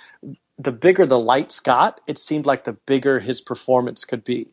the 0.58 0.72
bigger 0.72 1.06
the 1.06 1.18
lights 1.18 1.60
got, 1.60 2.00
it 2.08 2.18
seemed 2.18 2.46
like 2.46 2.64
the 2.64 2.72
bigger 2.72 3.20
his 3.20 3.40
performance 3.40 4.04
could 4.04 4.24
be. 4.24 4.48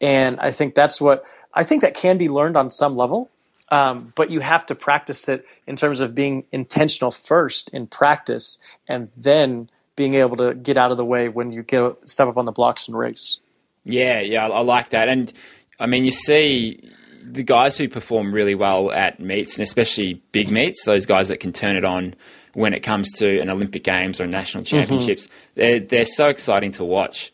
And 0.00 0.38
I 0.38 0.52
think 0.52 0.74
that's 0.74 1.00
what 1.00 1.24
I 1.52 1.64
think 1.64 1.82
that 1.82 1.94
can 1.94 2.18
be 2.18 2.28
learned 2.28 2.56
on 2.56 2.70
some 2.70 2.96
level. 2.96 3.30
Um, 3.70 4.12
but 4.16 4.30
you 4.30 4.40
have 4.40 4.64
to 4.66 4.74
practice 4.74 5.28
it 5.28 5.44
in 5.66 5.76
terms 5.76 6.00
of 6.00 6.14
being 6.14 6.44
intentional 6.52 7.10
first 7.10 7.70
in 7.74 7.86
practice 7.86 8.58
and 8.86 9.10
then 9.16 9.68
being 9.94 10.14
able 10.14 10.36
to 10.38 10.54
get 10.54 10.78
out 10.78 10.90
of 10.90 10.96
the 10.96 11.04
way 11.04 11.28
when 11.28 11.52
you 11.52 11.62
get 11.62 11.96
step 12.06 12.28
up 12.28 12.38
on 12.38 12.46
the 12.46 12.52
blocks 12.52 12.88
and 12.88 12.96
race. 12.96 13.40
Yeah, 13.84 14.20
yeah, 14.20 14.48
I 14.48 14.60
like 14.60 14.90
that. 14.90 15.08
And 15.08 15.32
I 15.78 15.86
mean, 15.86 16.04
you 16.04 16.12
see 16.12 16.90
the 17.22 17.42
guys 17.42 17.76
who 17.76 17.88
perform 17.88 18.32
really 18.32 18.54
well 18.54 18.90
at 18.90 19.20
meets, 19.20 19.56
and 19.56 19.62
especially 19.62 20.22
big 20.32 20.50
meets, 20.50 20.84
those 20.84 21.04
guys 21.04 21.28
that 21.28 21.40
can 21.40 21.52
turn 21.52 21.76
it 21.76 21.84
on 21.84 22.14
when 22.54 22.74
it 22.74 22.80
comes 22.80 23.10
to 23.12 23.40
an 23.40 23.50
Olympic 23.50 23.84
Games 23.84 24.20
or 24.20 24.26
national 24.26 24.64
mm-hmm. 24.64 24.76
championships, 24.76 25.26
mm-hmm. 25.26 25.50
they're 25.54 25.80
they're 25.80 26.04
so 26.04 26.28
exciting 26.28 26.72
to 26.72 26.84
watch. 26.84 27.32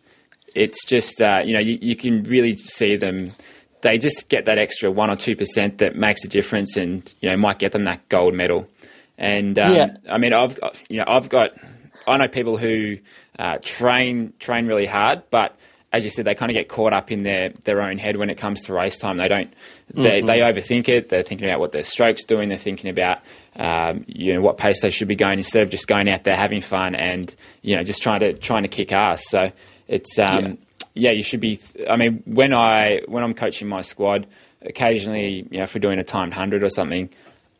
It's 0.55 0.85
just 0.87 1.21
uh, 1.21 1.43
you 1.45 1.55
know 1.55 1.61
you, 1.61 1.79
you 1.81 1.97
can 1.97 2.23
really 2.25 2.57
see 2.57 2.97
them. 2.97 3.33
They 3.83 3.99
just 3.99 4.29
get 4.29 4.47
that 4.47 4.59
extra 4.59 4.91
one 4.91 5.11
or 5.11 5.17
two 5.17 5.37
percent 5.37 5.79
that 5.79 5.97
makes 5.97 6.25
a 6.25 6.29
difference, 6.29 6.77
and 6.77 7.13
you 7.21 7.31
know 7.31 7.37
might 7.37 7.59
get 7.59 7.73
them 7.73 7.85
that 7.85 8.09
gold 8.09 8.35
medal. 8.35 8.69
And 9.19 9.59
um, 9.59 9.75
yeah. 9.75 9.97
I 10.09 10.19
mean, 10.19 10.33
I've 10.33 10.59
you 10.89 10.99
know 10.99 11.05
I've 11.07 11.29
got 11.29 11.53
I 12.07 12.17
know 12.17 12.29
people 12.29 12.57
who 12.57 12.99
uh, 13.39 13.59
train 13.63 14.33
train 14.39 14.67
really 14.67 14.87
hard, 14.87 15.23
but 15.31 15.57
as 15.95 16.03
you 16.03 16.11
said, 16.11 16.25
they 16.25 16.35
kind 16.35 16.51
of 16.51 16.55
get 16.55 16.69
caught 16.69 16.93
up 16.93 17.13
in 17.13 17.23
their, 17.23 17.51
their 17.63 17.81
own 17.81 17.99
head 17.99 18.17
when 18.17 18.29
it 18.29 18.37
comes 18.37 18.63
to 18.63 18.75
race 18.75 18.97
time. 18.97 19.17
They 19.17 19.29
don't 19.29 19.53
they, 19.93 20.23
mm-hmm. 20.23 20.27
they 20.27 20.41
overthink 20.41 20.89
it. 20.89 21.09
They're 21.09 21.23
thinking 21.23 21.49
about 21.49 21.61
what 21.61 21.71
their 21.71 21.85
strokes 21.85 22.25
doing. 22.25 22.49
They're 22.49 22.59
thinking 22.59 22.91
about 22.91 23.21
um, 23.57 24.05
you 24.09 24.35
know 24.35 24.41
what 24.41 24.57
pace 24.57 24.81
they 24.83 24.91
should 24.91 25.09
be 25.09 25.17
going 25.17 25.39
instead 25.39 25.63
of 25.63 25.71
just 25.71 25.87
going 25.87 26.09
out 26.09 26.25
there 26.25 26.37
having 26.37 26.61
fun 26.61 26.95
and 26.95 27.35
you 27.63 27.77
know 27.77 27.85
just 27.85 28.03
trying 28.03 28.21
to 28.21 28.35
trying 28.35 28.63
to 28.63 28.69
kick 28.69 28.93
ass. 28.93 29.29
So 29.29 29.53
it's 29.89 30.19
um, 30.19 30.45
yeah. 30.45 30.53
yeah, 30.95 31.11
you 31.13 31.23
should 31.23 31.41
be. 31.41 31.61
I 31.89 31.97
mean, 31.97 32.23
when 32.27 32.53
I 32.53 33.03
when 33.07 33.23
I'm 33.23 33.35
coaching 33.35 33.69
my 33.69 33.83
squad, 33.83 34.27
occasionally 34.63 35.47
you 35.51 35.59
know 35.59 35.65
if 35.65 35.75
we're 35.75 35.81
doing 35.81 35.99
a 35.99 36.05
timed 36.05 36.35
hundred 36.35 36.63
or 36.63 36.71
something, 36.71 37.11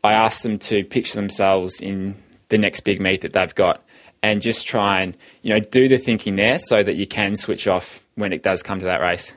I 0.03 0.13
ask 0.13 0.41
them 0.41 0.59
to 0.59 0.83
picture 0.83 1.15
themselves 1.15 1.79
in 1.79 2.15
the 2.49 2.57
next 2.57 2.81
big 2.81 3.01
meet 3.01 3.21
that 3.21 3.33
they've 3.33 3.55
got 3.55 3.81
and 4.21 4.41
just 4.41 4.67
try 4.67 5.01
and 5.01 5.15
you 5.43 5.53
know 5.53 5.59
do 5.59 5.87
the 5.87 5.97
thinking 5.97 6.35
there 6.35 6.59
so 6.59 6.83
that 6.83 6.95
you 6.95 7.07
can 7.07 7.35
switch 7.35 7.67
off 7.67 8.05
when 8.15 8.33
it 8.33 8.43
does 8.43 8.63
come 8.63 8.79
to 8.79 8.85
that 8.85 9.01
race. 9.01 9.33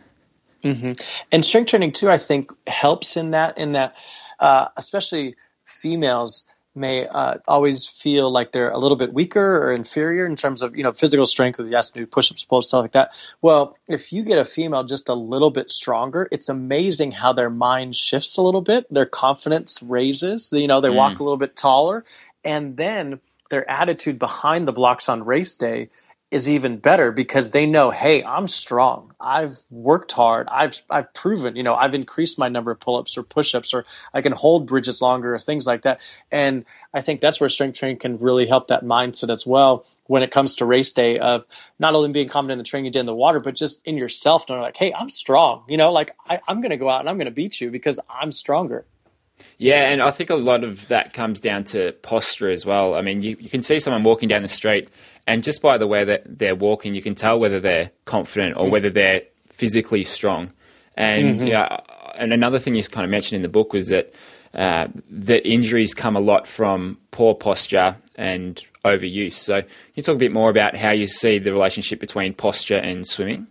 Mm-hmm. 0.64 0.92
And 1.30 1.44
strength 1.44 1.70
training 1.70 1.92
too, 1.92 2.10
I 2.10 2.18
think, 2.18 2.50
helps 2.66 3.16
in 3.16 3.30
that. 3.30 3.58
In 3.58 3.72
that, 3.72 3.94
uh, 4.40 4.68
especially 4.76 5.36
females 5.64 6.44
may 6.78 7.06
uh, 7.06 7.38
always 7.46 7.86
feel 7.86 8.30
like 8.30 8.52
they're 8.52 8.70
a 8.70 8.78
little 8.78 8.96
bit 8.96 9.12
weaker 9.12 9.58
or 9.58 9.72
inferior 9.72 10.24
in 10.24 10.36
terms 10.36 10.62
of 10.62 10.76
you 10.76 10.82
know 10.82 10.92
physical 10.92 11.26
strength. 11.26 11.58
You 11.58 11.74
have 11.74 11.86
to 11.86 11.92
do 11.92 12.06
push-ups, 12.06 12.44
pull-ups, 12.44 12.68
stuff 12.68 12.82
like 12.82 12.92
that. 12.92 13.10
Well, 13.42 13.76
if 13.88 14.12
you 14.12 14.24
get 14.24 14.38
a 14.38 14.44
female 14.44 14.84
just 14.84 15.08
a 15.08 15.14
little 15.14 15.50
bit 15.50 15.70
stronger, 15.70 16.28
it's 16.30 16.48
amazing 16.48 17.12
how 17.12 17.32
their 17.32 17.50
mind 17.50 17.96
shifts 17.96 18.36
a 18.36 18.42
little 18.42 18.62
bit. 18.62 18.86
Their 18.92 19.06
confidence 19.06 19.82
raises. 19.82 20.52
You 20.52 20.68
know, 20.68 20.80
they 20.80 20.88
mm. 20.88 20.96
walk 20.96 21.18
a 21.18 21.22
little 21.22 21.36
bit 21.36 21.56
taller, 21.56 22.04
and 22.44 22.76
then 22.76 23.20
their 23.50 23.68
attitude 23.68 24.18
behind 24.18 24.68
the 24.68 24.72
blocks 24.72 25.08
on 25.08 25.24
race 25.24 25.56
day 25.56 25.90
is 26.30 26.48
even 26.48 26.76
better 26.76 27.10
because 27.10 27.50
they 27.50 27.64
know, 27.64 27.90
hey, 27.90 28.22
I'm 28.22 28.48
strong. 28.48 29.14
I've 29.18 29.56
worked 29.70 30.12
hard. 30.12 30.46
I've 30.50 30.80
I've 30.90 31.14
proven, 31.14 31.56
you 31.56 31.62
know, 31.62 31.74
I've 31.74 31.94
increased 31.94 32.38
my 32.38 32.48
number 32.48 32.70
of 32.70 32.80
pull-ups 32.80 33.16
or 33.16 33.22
push-ups 33.22 33.72
or 33.72 33.86
I 34.12 34.20
can 34.20 34.32
hold 34.32 34.66
bridges 34.66 35.00
longer 35.00 35.34
or 35.34 35.38
things 35.38 35.66
like 35.66 35.82
that. 35.82 36.00
And 36.30 36.66
I 36.92 37.00
think 37.00 37.20
that's 37.20 37.40
where 37.40 37.48
strength 37.48 37.78
training 37.78 37.98
can 37.98 38.18
really 38.18 38.46
help 38.46 38.68
that 38.68 38.84
mindset 38.84 39.30
as 39.30 39.46
well 39.46 39.86
when 40.04 40.22
it 40.22 40.30
comes 40.30 40.56
to 40.56 40.66
race 40.66 40.92
day 40.92 41.18
of 41.18 41.44
not 41.78 41.94
only 41.94 42.10
being 42.10 42.28
confident 42.28 42.52
in 42.52 42.58
the 42.58 42.64
training 42.64 42.86
you 42.86 42.90
did 42.92 43.00
in 43.00 43.06
the 43.06 43.14
water, 43.14 43.40
but 43.40 43.54
just 43.54 43.80
in 43.86 43.96
yourself, 43.96 44.46
knowing 44.48 44.60
like, 44.62 44.76
hey, 44.76 44.92
I'm 44.92 45.10
strong. 45.10 45.64
You 45.68 45.78
know, 45.78 45.92
like 45.92 46.14
I, 46.26 46.40
I'm 46.46 46.60
gonna 46.60 46.76
go 46.76 46.90
out 46.90 47.00
and 47.00 47.08
I'm 47.08 47.16
gonna 47.16 47.30
beat 47.30 47.60
you 47.60 47.70
because 47.70 48.00
I'm 48.08 48.32
stronger. 48.32 48.84
Yeah, 49.58 49.88
and 49.90 50.00
I 50.00 50.10
think 50.10 50.30
a 50.30 50.36
lot 50.36 50.64
of 50.64 50.86
that 50.88 51.12
comes 51.12 51.40
down 51.40 51.64
to 51.64 51.92
posture 52.02 52.50
as 52.50 52.64
well. 52.64 52.94
I 52.94 53.02
mean, 53.02 53.22
you, 53.22 53.36
you 53.40 53.50
can 53.50 53.62
see 53.62 53.80
someone 53.80 54.04
walking 54.04 54.28
down 54.28 54.42
the 54.42 54.48
street, 54.48 54.88
and 55.26 55.42
just 55.42 55.60
by 55.60 55.78
the 55.78 55.86
way 55.86 56.04
that 56.04 56.38
they're 56.38 56.54
walking, 56.54 56.94
you 56.94 57.02
can 57.02 57.14
tell 57.14 57.38
whether 57.40 57.60
they're 57.60 57.90
confident 58.04 58.56
or 58.56 58.70
whether 58.70 58.90
they're 58.90 59.22
physically 59.50 60.04
strong. 60.04 60.52
And 60.96 61.36
mm-hmm. 61.36 61.46
yeah, 61.48 61.80
and 62.14 62.32
another 62.32 62.58
thing 62.58 62.74
you 62.74 62.84
kind 62.84 63.04
of 63.04 63.10
mentioned 63.10 63.36
in 63.36 63.42
the 63.42 63.48
book 63.48 63.72
was 63.72 63.88
that 63.88 64.12
uh, 64.54 64.88
that 65.10 65.46
injuries 65.46 65.94
come 65.94 66.16
a 66.16 66.20
lot 66.20 66.46
from 66.46 66.98
poor 67.10 67.34
posture 67.34 67.96
and 68.16 68.62
overuse. 68.84 69.34
So, 69.34 69.60
can 69.60 69.70
you 69.94 70.02
talk 70.02 70.16
a 70.16 70.18
bit 70.18 70.32
more 70.32 70.50
about 70.50 70.76
how 70.76 70.90
you 70.90 71.06
see 71.06 71.38
the 71.38 71.52
relationship 71.52 72.00
between 72.00 72.34
posture 72.34 72.78
and 72.78 73.06
swimming? 73.06 73.46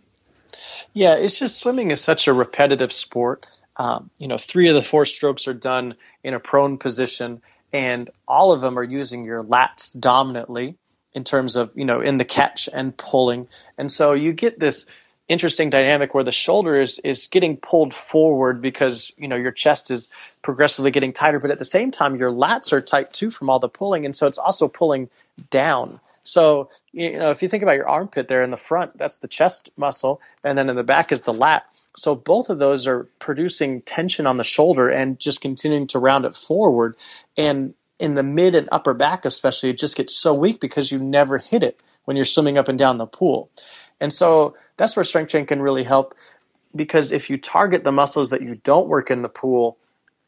Yeah, 0.94 1.14
it's 1.14 1.38
just 1.38 1.60
swimming 1.60 1.92
is 1.92 2.02
such 2.02 2.28
a 2.28 2.34
repetitive 2.34 2.92
sport 2.92 3.46
um, 3.78 4.10
you 4.18 4.28
know, 4.28 4.38
three 4.38 4.70
of 4.70 4.76
the 4.76 4.82
four 4.82 5.06
strokes 5.06 5.48
are 5.48 5.54
done 5.54 5.96
in 6.24 6.34
a 6.34 6.40
prone 6.40 6.78
position, 6.78 7.42
and 7.72 8.10
all 8.28 8.52
of 8.52 8.62
them 8.62 8.78
are 8.78 8.84
using 8.84 9.24
your 9.24 9.44
lats 9.44 9.98
dominantly 9.98 10.76
in 11.14 11.24
terms 11.24 11.56
of, 11.56 11.72
you 11.76 11.86
know, 11.86 12.02
in 12.02 12.18
the 12.18 12.26
catch 12.26 12.68
and 12.72 12.96
pulling. 12.96 13.48
And 13.78 13.92
so 13.92 14.14
you 14.14 14.34
get 14.34 14.60
this 14.60 14.86
interesting 15.28 15.70
dynamic 15.70 16.14
where 16.14 16.24
the 16.24 16.32
shoulder 16.32 16.80
is, 16.80 17.00
is 17.00 17.28
getting 17.28 17.58
pulled 17.58 17.94
forward 17.94 18.62
because, 18.62 19.12
you 19.18 19.28
know, 19.28 19.36
your 19.36 19.52
chest 19.52 19.92
is 19.92 20.10
progressively 20.42 20.92
getting 20.92 21.14
tighter, 21.14 21.40
but 21.40 21.52
at 21.52 21.60
the 21.60 21.66
same 21.66 21.92
time, 21.92 22.16
your 22.16 22.32
lats 22.32 22.72
are 22.72 22.82
tight 22.82 23.14
too 23.14 23.30
from 23.30 23.50
all 23.50 23.60
the 23.60 23.70
pulling. 23.70 24.06
And 24.06 24.16
so 24.16 24.28
it's 24.28 24.38
also 24.38 24.68
pulling 24.68 25.10
down. 25.50 26.00
So, 26.24 26.70
you 26.92 27.18
know, 27.18 27.32
if 27.32 27.42
you 27.42 27.50
think 27.50 27.64
about 27.64 27.76
your 27.76 27.90
armpit 27.90 28.28
there 28.28 28.44
in 28.44 28.52
the 28.52 28.58
front, 28.58 28.98
that's 28.98 29.18
the 29.18 29.28
chest 29.28 29.70
muscle, 29.78 30.22
and 30.44 30.58
then 30.58 30.70
in 30.70 30.76
the 30.76 30.84
back 30.84 31.12
is 31.12 31.22
the 31.22 31.34
lat. 31.34 31.66
So 31.98 32.16
both 32.16 32.50
of 32.50 32.60
those 32.60 32.88
are 32.88 33.10
producing 33.20 33.82
tension 33.82 34.28
on 34.28 34.38
the 34.38 34.44
shoulder 34.44 34.90
and 34.90 35.20
just 35.20 35.42
continuing 35.42 35.88
to 35.88 36.00
round 36.00 36.26
it 36.26 36.36
forward. 36.36 36.96
And 37.36 37.74
in 38.00 38.14
the 38.14 38.24
mid 38.24 38.54
and 38.54 38.70
upper 38.72 38.94
back, 38.94 39.26
especially, 39.26 39.72
it 39.72 39.80
just 39.80 39.98
gets 39.98 40.16
so 40.16 40.34
weak 40.34 40.60
because 40.60 40.92
you 40.92 41.00
never 41.00 41.40
hit 41.40 41.64
it 41.64 41.80
when 42.06 42.16
you're 42.16 42.26
swimming 42.26 42.58
up 42.58 42.68
and 42.68 42.78
down 42.78 43.00
the 43.00 43.08
pool. 43.08 43.50
And 44.00 44.14
so 44.14 44.56
that's 44.78 44.96
where 44.96 45.04
strength 45.04 45.32
training 45.32 45.48
can 45.48 45.62
really 45.62 45.84
help 45.84 46.14
because 46.76 47.12
if 47.12 47.30
you 47.30 47.38
target 47.38 47.84
the 47.84 47.92
muscles 47.92 48.30
that 48.30 48.42
you 48.42 48.56
don't 48.56 48.88
work 48.88 49.10
in 49.10 49.24
the 49.24 49.30
pool, 49.30 49.78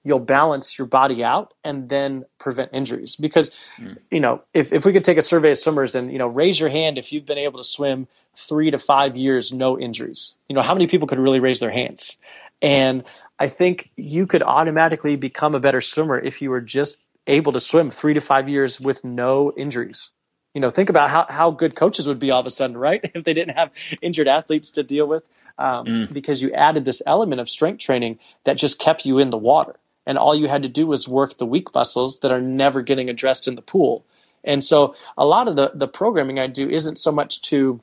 you'll 0.04 0.20
balance 0.20 0.78
your 0.78 0.88
body 0.88 1.24
out 1.24 1.54
and 1.64 1.90
then 1.90 2.26
prevent 2.38 2.72
injuries. 2.74 3.16
Because, 3.16 3.52
mm. 3.78 3.98
you 4.10 4.20
know, 4.20 4.42
if, 4.54 4.72
if 4.72 4.86
we 4.86 4.94
could 4.94 5.04
take 5.04 5.18
a 5.18 5.22
survey 5.22 5.52
of 5.52 5.58
swimmers 5.58 5.96
and, 5.96 6.12
you 6.12 6.18
know, 6.18 6.28
raise 6.28 6.60
your 6.60 6.70
hand 6.70 6.98
if 6.98 7.12
you've 7.12 7.26
been 7.26 7.38
able 7.38 7.60
to 7.60 7.68
swim 7.68 8.08
three 8.36 8.72
to 8.72 8.78
five 8.78 9.18
years, 9.18 9.52
no 9.52 9.78
injuries. 9.78 10.36
You 10.48 10.56
know, 10.56 10.62
how 10.62 10.74
many 10.74 10.88
people 10.88 11.08
could 11.08 11.20
really 11.20 11.40
raise 11.40 11.60
their 11.60 11.72
hands? 11.72 12.18
And 12.62 13.04
I 13.38 13.48
think 13.48 13.90
you 13.96 14.26
could 14.26 14.44
automatically 14.44 15.16
become 15.16 15.56
a 15.56 15.60
better 15.60 15.82
swimmer 15.82 16.18
if 16.18 16.42
you 16.42 16.50
were 16.50 16.62
just 16.62 16.98
able 17.28 17.54
to 17.54 17.60
swim 17.60 17.92
three 17.92 18.14
to 18.14 18.22
five 18.22 18.48
years 18.50 18.80
with 18.80 19.04
no 19.04 19.52
injuries. 19.56 20.12
You 20.54 20.62
know, 20.62 20.70
think 20.70 20.90
about 20.90 21.10
how, 21.10 21.26
how 21.30 21.52
good 21.52 21.76
coaches 21.76 22.08
would 22.08 22.20
be 22.20 22.32
all 22.32 22.40
of 22.40 22.46
a 22.46 22.52
sudden, 22.52 22.78
right? 22.78 23.02
If 23.14 23.24
they 23.24 23.34
didn't 23.34 23.56
have 23.56 23.72
injured 24.02 24.28
athletes 24.28 24.72
to 24.72 24.84
deal 24.84 25.08
with, 25.08 25.24
um, 25.58 25.86
mm. 25.86 26.14
because 26.14 26.42
you 26.42 26.52
added 26.54 26.86
this 26.86 27.02
element 27.06 27.42
of 27.42 27.50
strength 27.50 27.80
training 27.80 28.20
that 28.46 28.58
just 28.58 28.80
kept 28.80 29.06
you 29.06 29.20
in 29.20 29.30
the 29.30 29.38
water 29.38 29.76
and 30.06 30.18
all 30.18 30.36
you 30.36 30.48
had 30.48 30.64
to 30.64 30.70
do 30.70 30.88
was 30.88 31.08
work 31.08 31.38
the 31.38 31.46
weak 31.46 31.74
muscles 31.74 32.20
that 32.20 32.32
are 32.32 32.42
never 32.42 32.82
getting 32.82 33.10
addressed 33.10 33.48
in 33.48 33.56
the 33.56 33.62
pool. 33.62 34.06
And 34.44 34.64
so 34.64 34.96
a 35.18 35.26
lot 35.26 35.48
of 35.48 35.56
the, 35.56 35.72
the 35.74 35.88
programming 35.88 36.40
I 36.40 36.48
do 36.48 36.70
isn't 36.70 36.98
so 36.98 37.12
much 37.12 37.42
to 37.44 37.82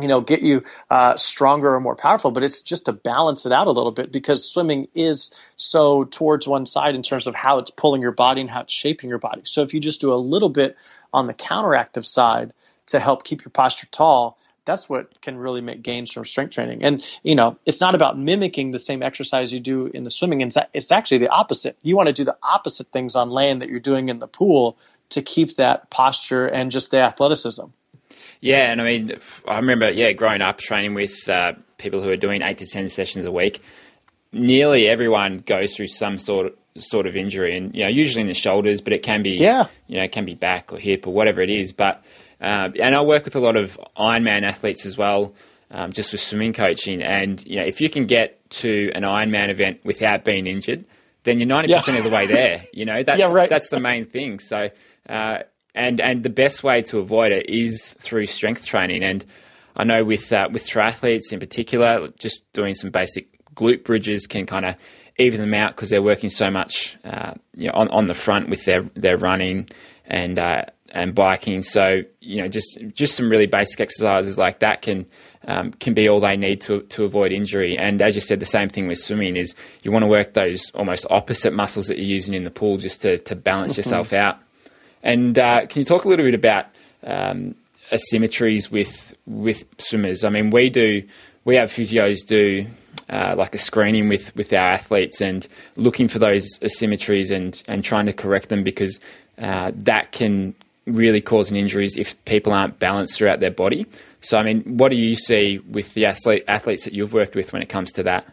you 0.00 0.08
know 0.08 0.20
get 0.20 0.42
you 0.42 0.62
uh, 0.88 1.16
stronger 1.16 1.74
or 1.74 1.80
more 1.80 1.96
powerful 1.96 2.30
but 2.30 2.44
it's 2.44 2.60
just 2.60 2.84
to 2.84 2.92
balance 2.92 3.44
it 3.44 3.52
out 3.52 3.66
a 3.66 3.72
little 3.72 3.90
bit 3.90 4.12
because 4.12 4.48
swimming 4.48 4.86
is 4.94 5.34
so 5.56 6.04
towards 6.04 6.46
one 6.46 6.64
side 6.64 6.94
in 6.94 7.02
terms 7.02 7.26
of 7.26 7.34
how 7.34 7.58
it's 7.58 7.72
pulling 7.72 8.00
your 8.00 8.12
body 8.12 8.40
and 8.40 8.48
how 8.48 8.60
it's 8.60 8.72
shaping 8.72 9.10
your 9.10 9.18
body 9.18 9.42
so 9.44 9.62
if 9.62 9.74
you 9.74 9.80
just 9.80 10.00
do 10.00 10.12
a 10.12 10.14
little 10.14 10.48
bit 10.48 10.76
on 11.12 11.26
the 11.26 11.34
counteractive 11.34 12.06
side 12.06 12.52
to 12.86 13.00
help 13.00 13.24
keep 13.24 13.44
your 13.44 13.50
posture 13.50 13.88
tall 13.90 14.38
that's 14.64 14.88
what 14.88 15.20
can 15.20 15.36
really 15.36 15.60
make 15.60 15.82
gains 15.82 16.12
from 16.12 16.24
strength 16.24 16.54
training. 16.54 16.84
And 16.84 17.04
you 17.22 17.34
know, 17.34 17.58
it's 17.66 17.80
not 17.80 17.94
about 17.94 18.18
mimicking 18.18 18.70
the 18.70 18.78
same 18.78 19.02
exercise 19.02 19.52
you 19.52 19.60
do 19.60 19.86
in 19.86 20.02
the 20.02 20.10
swimming. 20.10 20.40
It's 20.40 20.92
actually 20.92 21.18
the 21.18 21.30
opposite. 21.30 21.76
You 21.82 21.96
want 21.96 22.08
to 22.08 22.12
do 22.12 22.24
the 22.24 22.36
opposite 22.42 22.88
things 22.92 23.16
on 23.16 23.30
land 23.30 23.62
that 23.62 23.68
you're 23.68 23.80
doing 23.80 24.08
in 24.08 24.18
the 24.18 24.28
pool 24.28 24.76
to 25.10 25.22
keep 25.22 25.56
that 25.56 25.90
posture 25.90 26.46
and 26.46 26.70
just 26.70 26.90
the 26.90 26.98
athleticism. 26.98 27.66
Yeah, 28.40 28.70
and 28.70 28.80
I 28.80 28.84
mean, 28.84 29.18
I 29.46 29.56
remember, 29.56 29.90
yeah, 29.90 30.12
growing 30.12 30.40
up 30.40 30.58
training 30.58 30.94
with 30.94 31.28
uh, 31.28 31.54
people 31.78 32.02
who 32.02 32.10
are 32.10 32.16
doing 32.16 32.42
eight 32.42 32.58
to 32.58 32.66
ten 32.66 32.88
sessions 32.88 33.26
a 33.26 33.32
week. 33.32 33.62
Nearly 34.32 34.88
everyone 34.88 35.42
goes 35.44 35.74
through 35.74 35.88
some 35.88 36.16
sort 36.16 36.46
of 36.46 36.54
sort 36.78 37.06
of 37.06 37.16
injury, 37.16 37.56
and 37.56 37.74
you 37.74 37.82
know, 37.82 37.88
usually 37.88 38.22
in 38.22 38.28
the 38.28 38.34
shoulders, 38.34 38.80
but 38.80 38.92
it 38.92 39.02
can 39.02 39.22
be, 39.22 39.32
yeah, 39.32 39.66
you 39.88 39.96
know, 39.96 40.04
it 40.04 40.12
can 40.12 40.24
be 40.24 40.34
back 40.34 40.72
or 40.72 40.78
hip 40.78 41.06
or 41.06 41.12
whatever 41.12 41.40
it 41.42 41.50
is. 41.50 41.72
But 41.72 42.02
uh, 42.40 42.70
and 42.80 42.94
I 42.94 43.02
work 43.02 43.24
with 43.24 43.36
a 43.36 43.40
lot 43.40 43.56
of 43.56 43.78
Ironman 43.96 44.44
athletes 44.44 44.86
as 44.86 44.96
well, 44.96 45.34
um, 45.70 45.92
just 45.92 46.12
with 46.12 46.20
swimming 46.20 46.52
coaching. 46.52 47.02
And 47.02 47.44
you 47.46 47.56
know, 47.56 47.64
if 47.64 47.80
you 47.80 47.90
can 47.90 48.06
get 48.06 48.48
to 48.50 48.90
an 48.94 49.02
Ironman 49.02 49.50
event 49.50 49.80
without 49.84 50.24
being 50.24 50.46
injured, 50.46 50.84
then 51.24 51.38
you're 51.38 51.46
ninety 51.46 51.70
yeah. 51.70 51.78
percent 51.78 51.98
of 51.98 52.04
the 52.04 52.10
way 52.10 52.26
there. 52.26 52.62
You 52.72 52.86
know, 52.86 53.02
that's 53.06 53.18
yeah, 53.18 53.32
right. 53.32 53.48
that's 53.48 53.68
the 53.68 53.80
main 53.80 54.06
thing. 54.06 54.38
So, 54.38 54.70
uh, 55.08 55.38
and 55.74 56.00
and 56.00 56.22
the 56.22 56.30
best 56.30 56.62
way 56.62 56.82
to 56.82 56.98
avoid 56.98 57.32
it 57.32 57.50
is 57.50 57.94
through 58.00 58.26
strength 58.26 58.64
training. 58.64 59.02
And 59.02 59.24
I 59.76 59.84
know 59.84 60.02
with 60.02 60.32
uh, 60.32 60.48
with 60.50 60.66
triathletes 60.66 61.32
in 61.32 61.40
particular, 61.40 62.08
just 62.18 62.50
doing 62.52 62.74
some 62.74 62.90
basic 62.90 63.28
glute 63.54 63.84
bridges 63.84 64.26
can 64.26 64.46
kind 64.46 64.64
of 64.64 64.76
even 65.18 65.40
them 65.40 65.52
out 65.52 65.76
because 65.76 65.90
they're 65.90 66.02
working 66.02 66.30
so 66.30 66.50
much 66.50 66.96
uh, 67.04 67.34
you 67.54 67.66
know, 67.66 67.74
on 67.74 67.88
on 67.88 68.06
the 68.06 68.14
front 68.14 68.48
with 68.48 68.64
their 68.64 68.82
their 68.94 69.18
running 69.18 69.68
and 70.06 70.38
uh, 70.38 70.64
and 70.92 71.14
biking. 71.14 71.62
So 71.62 72.02
you 72.20 72.42
know, 72.42 72.48
just 72.48 72.78
just 72.94 73.14
some 73.14 73.30
really 73.30 73.46
basic 73.46 73.80
exercises 73.80 74.38
like 74.38 74.60
that 74.60 74.82
can 74.82 75.06
um, 75.46 75.72
can 75.72 75.94
be 75.94 76.08
all 76.08 76.20
they 76.20 76.36
need 76.36 76.60
to 76.62 76.82
to 76.82 77.04
avoid 77.04 77.32
injury. 77.32 77.78
And 77.78 78.02
as 78.02 78.14
you 78.14 78.20
said, 78.20 78.40
the 78.40 78.46
same 78.46 78.68
thing 78.68 78.88
with 78.88 78.98
swimming 78.98 79.36
is 79.36 79.54
you 79.82 79.92
want 79.92 80.02
to 80.02 80.08
work 80.08 80.34
those 80.34 80.70
almost 80.74 81.06
opposite 81.10 81.52
muscles 81.52 81.86
that 81.86 81.98
you're 81.98 82.06
using 82.06 82.34
in 82.34 82.44
the 82.44 82.50
pool 82.50 82.76
just 82.76 83.02
to 83.02 83.18
to 83.18 83.36
balance 83.36 83.72
mm-hmm. 83.72 83.80
yourself 83.80 84.12
out. 84.12 84.38
And 85.02 85.38
uh, 85.38 85.66
can 85.66 85.80
you 85.80 85.84
talk 85.84 86.04
a 86.04 86.08
little 86.08 86.24
bit 86.24 86.34
about 86.34 86.66
um, 87.04 87.54
asymmetries 87.90 88.70
with 88.70 89.16
with 89.26 89.64
swimmers? 89.78 90.24
I 90.24 90.28
mean, 90.28 90.50
we 90.50 90.70
do 90.70 91.02
we 91.44 91.56
have 91.56 91.70
physios 91.70 92.26
do. 92.26 92.66
Uh, 93.08 93.34
like 93.36 93.56
a 93.56 93.58
screening 93.58 94.08
with, 94.08 94.34
with 94.36 94.52
our 94.52 94.70
athletes 94.70 95.20
and 95.20 95.48
looking 95.74 96.06
for 96.06 96.20
those 96.20 96.46
asymmetries 96.60 97.34
and, 97.34 97.60
and 97.66 97.84
trying 97.84 98.06
to 98.06 98.12
correct 98.12 98.50
them 98.50 98.62
because 98.62 99.00
uh, 99.38 99.72
that 99.74 100.12
can 100.12 100.54
really 100.94 101.20
causing 101.20 101.56
injuries 101.56 101.96
if 101.96 102.22
people 102.24 102.52
aren't 102.52 102.78
balanced 102.78 103.16
throughout 103.16 103.40
their 103.40 103.50
body. 103.50 103.86
So, 104.20 104.38
I 104.38 104.42
mean, 104.42 104.62
what 104.78 104.90
do 104.90 104.96
you 104.96 105.16
see 105.16 105.58
with 105.58 105.94
the 105.94 106.06
athlete, 106.06 106.44
athletes 106.46 106.84
that 106.84 106.92
you've 106.92 107.12
worked 107.12 107.34
with 107.34 107.52
when 107.52 107.62
it 107.62 107.68
comes 107.68 107.92
to 107.92 108.02
that? 108.04 108.26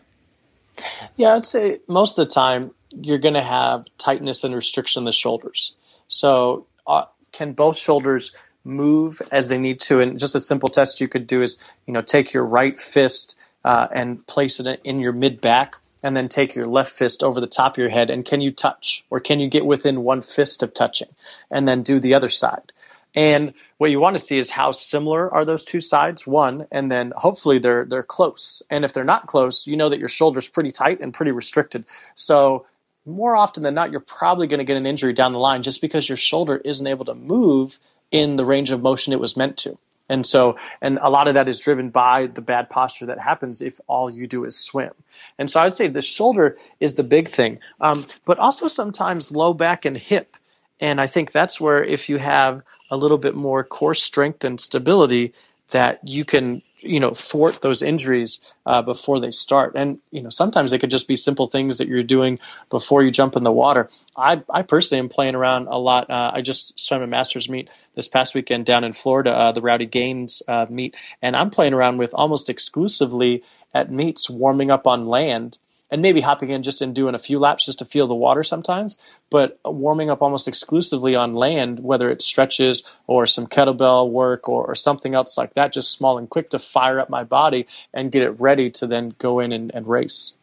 Yeah, 1.16 1.36
I'd 1.36 1.46
say 1.46 1.80
most 1.88 2.18
of 2.18 2.28
the 2.28 2.34
time 2.34 2.72
you're 2.92 3.18
going 3.18 3.34
to 3.34 3.42
have 3.42 3.86
tightness 3.98 4.44
and 4.44 4.54
restriction 4.54 5.02
in 5.02 5.06
the 5.06 5.12
shoulders. 5.12 5.74
So, 6.08 6.68
uh, 6.86 7.06
can 7.32 7.54
both 7.54 7.78
shoulders 7.78 8.32
move 8.64 9.22
as 9.32 9.48
they 9.48 9.58
need 9.58 9.80
to? 9.82 10.02
And 10.02 10.20
just 10.20 10.36
a 10.36 10.40
simple 10.40 10.70
test 10.70 11.02
you 11.02 11.08
could 11.08 11.28
do 11.28 11.42
is, 11.42 11.58
you 11.86 11.94
know, 11.94 12.02
take 12.02 12.34
your 12.34 12.46
right 12.46 12.78
fist 12.78 13.38
uh, 13.64 13.88
and 13.92 14.26
place 14.26 14.60
it 14.60 14.82
in 14.84 15.00
your 15.00 15.14
mid 15.14 15.42
back 15.42 15.76
and 16.04 16.16
then 16.16 16.30
take 16.30 16.56
your 16.56 16.68
left 16.68 16.94
fist 16.94 17.24
over 17.24 17.40
the 17.40 17.48
top 17.48 17.74
of 17.74 17.78
your 17.78 17.90
head 17.90 18.10
and 18.10 18.26
can 18.26 18.42
you 18.42 18.52
touch 18.52 19.04
or 19.10 19.20
can 19.20 19.40
you 19.40 19.50
get 19.50 19.66
within 19.66 20.04
one 20.04 20.22
fist 20.22 20.64
of 20.64 20.74
touching 20.74 21.10
and 21.50 21.68
then 21.68 21.84
do 21.84 22.00
the 22.00 22.14
other 22.14 22.30
side. 22.30 22.72
And 23.16 23.54
what 23.78 23.90
you 23.90 24.00
want 24.00 24.16
to 24.16 24.24
see 24.24 24.38
is 24.38 24.50
how 24.50 24.72
similar 24.72 25.34
are 25.34 25.46
those 25.46 25.64
two 25.64 25.82
sides 25.82 26.28
one 26.28 26.68
and 26.72 26.92
then 26.92 27.14
hopefully 27.16 27.60
they're 27.60 27.86
they're 27.86 28.04
close. 28.04 28.62
And 28.70 28.86
if 28.86 28.94
they're 28.94 29.04
not 29.04 29.28
close 29.28 29.66
you 29.68 29.78
know 29.78 29.90
that 29.90 30.00
your 30.00 30.10
shoulder's 30.10 30.50
pretty 30.50 30.72
tight 30.72 31.00
and 31.00 31.14
pretty 31.14 31.32
restricted. 31.32 31.86
So 32.16 32.66
more 33.06 33.36
often 33.36 33.64
than 33.64 33.74
not 33.74 33.92
you're 33.92 34.02
probably 34.02 34.48
going 34.48 34.60
to 34.60 34.66
get 34.66 34.78
an 34.78 34.86
injury 34.86 35.14
down 35.14 35.34
the 35.34 35.40
line 35.40 35.64
just 35.64 35.82
because 35.82 36.08
your 36.08 36.18
shoulder 36.18 36.58
isn't 36.58 36.88
able 36.88 37.06
to 37.06 37.16
move 37.16 37.80
in 38.12 38.36
the 38.36 38.46
range 38.46 38.72
of 38.72 38.82
motion 38.82 39.14
it 39.14 39.20
was 39.20 39.36
meant 39.36 39.58
to 39.58 39.78
and 40.10 40.26
so, 40.26 40.58
and 40.82 41.00
a 41.02 41.10
lot 41.10 41.28
of 41.28 41.34
that 41.34 41.48
is 41.48 41.60
driven 41.60 41.90
by 41.90 42.28
the 42.28 42.42
bad 42.42 42.70
posture 42.70 43.08
that 43.08 43.20
happens 43.20 43.62
if 43.62 43.80
all 43.88 44.10
you 44.10 44.28
do 44.28 44.46
is 44.46 44.58
swim. 44.58 44.92
And 45.38 45.50
so 45.50 45.60
I 45.60 45.66
would 45.66 45.74
say 45.74 45.88
the 45.88 46.02
shoulder 46.02 46.56
is 46.80 46.96
the 46.96 47.04
big 47.04 47.30
thing, 47.30 47.60
um, 47.82 48.06
but 48.26 48.40
also 48.40 48.68
sometimes 48.68 49.32
low 49.32 49.54
back 49.54 49.86
and 49.86 49.98
hip. 49.98 50.36
And 50.80 51.02
I 51.02 51.08
think 51.08 51.32
that's 51.32 51.60
where 51.60 51.84
if 51.84 52.10
you 52.10 52.18
have 52.18 52.62
a 52.90 52.98
little 52.98 53.18
bit 53.18 53.36
more 53.36 53.64
core 53.64 53.96
strength 53.96 54.44
and 54.44 54.60
stability, 54.60 55.34
that 55.72 56.08
you 56.08 56.24
can 56.24 56.62
you 56.80 57.00
know 57.00 57.12
thwart 57.12 57.62
those 57.62 57.82
injuries 57.82 58.40
uh, 58.66 58.82
before 58.82 59.20
they 59.20 59.32
start. 59.32 59.76
And 59.76 60.00
you 60.12 60.22
know 60.22 60.30
sometimes 60.30 60.74
it 60.74 60.80
could 60.80 60.92
just 60.92 61.08
be 61.08 61.16
simple 61.16 61.48
things 61.48 61.78
that 61.78 61.88
you're 61.88 62.04
doing 62.04 62.40
before 62.70 63.04
you 63.04 63.12
jump 63.12 63.36
in 63.36 63.44
the 63.44 63.52
water. 63.52 63.90
I, 64.16 64.42
I 64.50 64.64
personally 64.64 65.00
am 65.00 65.10
playing 65.10 65.36
around 65.36 65.68
a 65.68 65.78
lot. 65.78 66.10
Uh, 66.10 66.32
i 66.34 66.42
just 66.42 66.80
swam 66.80 67.02
a 67.02 67.08
masters 67.08 67.50
meet 67.50 67.70
this 67.96 68.08
past 68.08 68.34
weekend 68.34 68.66
down 68.66 68.84
in 68.84 68.94
florida 68.94 69.32
uh, 69.32 69.52
the 69.52 69.62
rowdy 69.62 69.86
gaines 69.86 70.42
uh, 70.48 70.66
meet. 70.70 70.96
And 71.22 71.36
i'm 71.36 71.50
playing 71.50 71.74
around 71.74 71.98
with 71.98 72.14
almost 72.14 72.50
exclusively 72.50 73.44
at 73.74 73.92
meets 73.92 74.30
warming 74.30 74.72
up 74.72 74.88
on 74.88 75.08
land 75.08 75.58
and 75.90 76.02
maybe 76.02 76.22
hopping 76.22 76.50
in 76.50 76.64
just 76.64 76.82
and 76.82 76.94
doing 76.94 77.16
a 77.16 77.20
few 77.20 77.40
laps 77.40 77.66
just 77.66 77.80
to 77.80 77.86
feel 77.86 78.08
the 78.08 78.16
water 78.16 78.44
sometimes, 78.44 78.98
but 79.30 79.60
warming 79.64 80.10
up 80.10 80.22
almost 80.22 80.48
exclusively 80.48 81.16
on 81.16 81.34
land, 81.34 81.80
whether 81.80 82.10
it's 82.10 82.26
stretches 82.26 82.84
or 83.08 83.26
some 83.26 83.48
kettlebell 83.48 84.10
work 84.10 84.50
or, 84.50 84.66
or 84.66 84.76
something 84.76 85.16
else 85.16 85.38
like 85.38 85.54
that, 85.54 85.74
just 85.74 85.92
small 85.92 86.18
and 86.18 86.30
quick 86.30 86.50
to 86.50 86.60
fire 86.60 87.00
up 87.00 87.10
my 87.10 87.24
body 87.24 87.68
and 87.94 88.12
get 88.12 88.22
it 88.22 88.40
ready 88.40 88.70
to 88.72 88.88
then 88.88 89.16
go 89.18 89.40
in 89.40 89.52
and, 89.52 89.74
and 89.74 89.88
race. 89.88 90.34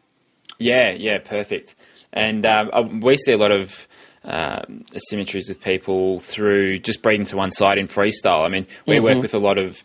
Yeah, 0.57 0.91
yeah, 0.91 1.19
perfect. 1.19 1.75
And 2.13 2.45
um, 2.45 2.69
uh, 2.71 2.83
we 3.01 3.17
see 3.17 3.33
a 3.33 3.37
lot 3.37 3.51
of 3.51 3.87
um, 4.23 4.85
asymmetries 4.91 5.49
with 5.49 5.61
people 5.61 6.19
through 6.19 6.79
just 6.79 7.01
breathing 7.01 7.25
to 7.27 7.37
one 7.37 7.51
side 7.51 7.77
in 7.77 7.87
freestyle. 7.87 8.45
I 8.45 8.49
mean, 8.49 8.65
we 8.87 8.95
mm-hmm. 8.95 9.05
work 9.05 9.21
with 9.21 9.33
a 9.33 9.39
lot 9.39 9.57
of 9.57 9.83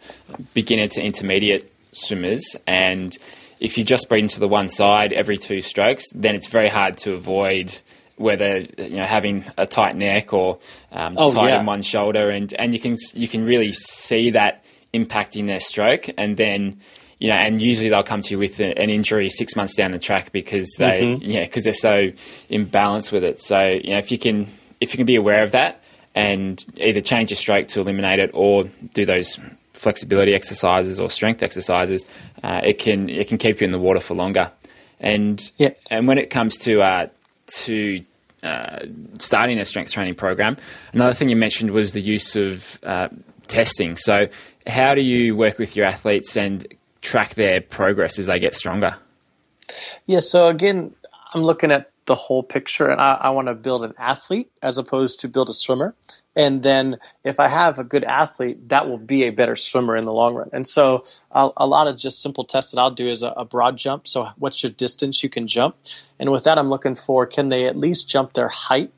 beginner 0.55 0.89
to 0.89 1.03
intermediate 1.03 1.71
swimmers, 1.93 2.57
and 2.67 3.17
if 3.61 3.77
you 3.77 3.85
just 3.85 4.09
breathe 4.09 4.25
into 4.25 4.41
the 4.41 4.49
one 4.49 4.69
side 4.69 5.13
every 5.13 5.37
two 5.37 5.61
strokes, 5.61 6.05
then 6.15 6.35
it's 6.35 6.49
very 6.49 6.69
hard 6.69 6.97
to 6.99 7.13
avoid 7.13 7.79
whether 8.17 8.61
you 8.61 8.97
know 8.97 9.05
having 9.05 9.45
a 9.57 9.67
tight 9.67 9.95
neck 9.95 10.33
or 10.33 10.59
um, 10.93 11.17
oh, 11.19 11.33
tight 11.33 11.49
yeah. 11.49 11.61
in 11.61 11.67
one 11.67 11.83
shoulder, 11.83 12.31
and 12.31 12.53
and 12.55 12.73
you 12.73 12.81
can 12.81 12.97
you 13.15 13.29
can 13.29 13.45
really 13.45 13.73
see 13.73 14.31
that 14.31 14.65
impacting 14.93 15.47
their 15.47 15.61
stroke, 15.61 16.07
and 16.19 16.37
then 16.37 16.81
you 17.19 17.29
know, 17.29 17.35
and 17.35 17.61
usually 17.61 17.91
they'll 17.91 18.03
come 18.03 18.23
to 18.23 18.31
you 18.31 18.39
with 18.39 18.59
an 18.61 18.91
injury 18.91 19.29
six 19.29 19.55
months 19.55 19.75
down 19.75 19.93
the 19.93 19.99
track 19.99 20.33
because 20.33 20.75
they 20.79 21.03
mm-hmm. 21.03 21.31
yeah 21.31 21.45
because 21.45 21.65
they're 21.65 21.73
so 21.75 22.11
imbalanced 22.51 23.13
with 23.13 23.25
it. 23.25 23.41
So 23.41 23.63
you 23.67 23.91
know 23.91 23.99
if 23.99 24.11
you 24.11 24.19
can 24.19 24.51
if 24.81 24.93
you 24.93 24.97
can 24.97 25.07
be 25.07 25.17
aware 25.17 25.43
of 25.43 25.53
that 25.53 25.83
and 26.15 26.65
either 26.77 27.01
change 27.01 27.31
your 27.31 27.37
stroke 27.37 27.69
to 27.69 27.81
eliminate 27.81 28.19
it 28.19 28.31
or 28.33 28.65
do 28.95 29.05
those 29.05 29.39
flexibility 29.81 30.35
exercises 30.35 31.01
or 31.01 31.11
strength 31.11 31.43
exercises, 31.43 32.07
uh, 32.43 32.61
it 32.63 32.79
can 32.79 33.09
it 33.09 33.29
can 33.29 33.39
keep 33.39 33.61
you 33.61 33.65
in 33.65 33.71
the 33.71 33.79
water 33.79 34.01
for 34.01 34.15
longer. 34.15 34.53
And 35.01 35.51
yeah. 35.57 35.71
and 35.91 36.07
when 36.07 36.19
it 36.19 36.29
comes 36.29 36.59
to 36.59 36.83
uh, 36.83 37.07
to 37.65 38.05
uh, 38.43 38.81
starting 39.19 39.59
a 39.59 39.65
strength 39.65 39.93
training 39.93 40.15
program, 40.15 40.59
another 40.93 41.15
thing 41.15 41.31
you 41.31 41.37
mentioned 41.37 41.71
was 41.71 41.93
the 41.93 42.03
use 42.03 42.37
of 42.37 42.79
uh, 42.83 43.09
testing. 43.49 43.97
So, 43.97 44.29
how 44.67 44.95
do 44.95 45.01
you 45.01 45.35
work 45.35 45.59
with 45.59 45.77
your 45.77 45.87
athletes 45.87 46.37
and 46.37 46.67
track 47.01 47.35
their 47.35 47.63
progress 47.63 48.19
as 48.19 48.27
they 48.27 48.39
get 48.39 48.55
stronger? 48.55 48.97
Yeah. 50.05 50.21
So 50.21 50.49
again, 50.49 50.95
I'm 51.33 51.43
looking 51.43 51.73
at 51.73 51.91
the 52.07 52.15
whole 52.15 52.43
picture, 52.43 52.89
and 52.89 53.01
I, 53.01 53.15
I 53.15 53.31
want 53.31 53.49
to 53.49 53.55
build 53.55 53.85
an 53.85 53.95
athlete 53.99 54.51
as 54.63 54.77
opposed 54.77 55.21
to 55.21 55.29
build 55.29 55.49
a 55.49 55.55
swimmer. 55.55 55.95
And 56.41 56.63
then 56.63 56.97
if 57.23 57.39
I 57.39 57.49
have 57.49 57.79
a 57.79 57.85
good 57.85 58.03
athlete, 58.03 58.71
that 58.71 58.89
will 58.89 58.97
be 58.97 59.25
a 59.25 59.31
better 59.31 59.57
swimmer 59.57 59.95
in 59.95 60.07
the 60.07 60.13
long 60.13 60.35
run. 60.35 60.49
And 60.55 60.67
so 60.67 61.05
I'll, 61.31 61.53
a 61.55 61.67
lot 61.67 61.87
of 61.87 61.99
just 61.99 62.23
simple 62.23 62.45
tests 62.45 62.73
that 62.73 62.81
I'll 62.81 62.93
do 62.93 63.11
is 63.11 63.23
a, 63.23 63.29
a, 63.29 63.45
broad 63.45 63.77
jump. 63.77 64.09
So 64.09 64.27
what's 64.39 64.63
your 64.63 64.73
distance 64.73 65.23
you 65.23 65.29
can 65.29 65.47
jump? 65.47 65.77
And 66.19 66.33
with 66.33 66.45
that, 66.45 66.57
I'm 66.57 66.71
looking 66.71 66.95
for 66.95 67.27
can 67.27 67.51
they 67.51 67.67
at 67.67 67.77
least 67.77 68.09
jump 68.09 68.33
their 68.33 68.49
height 68.49 68.91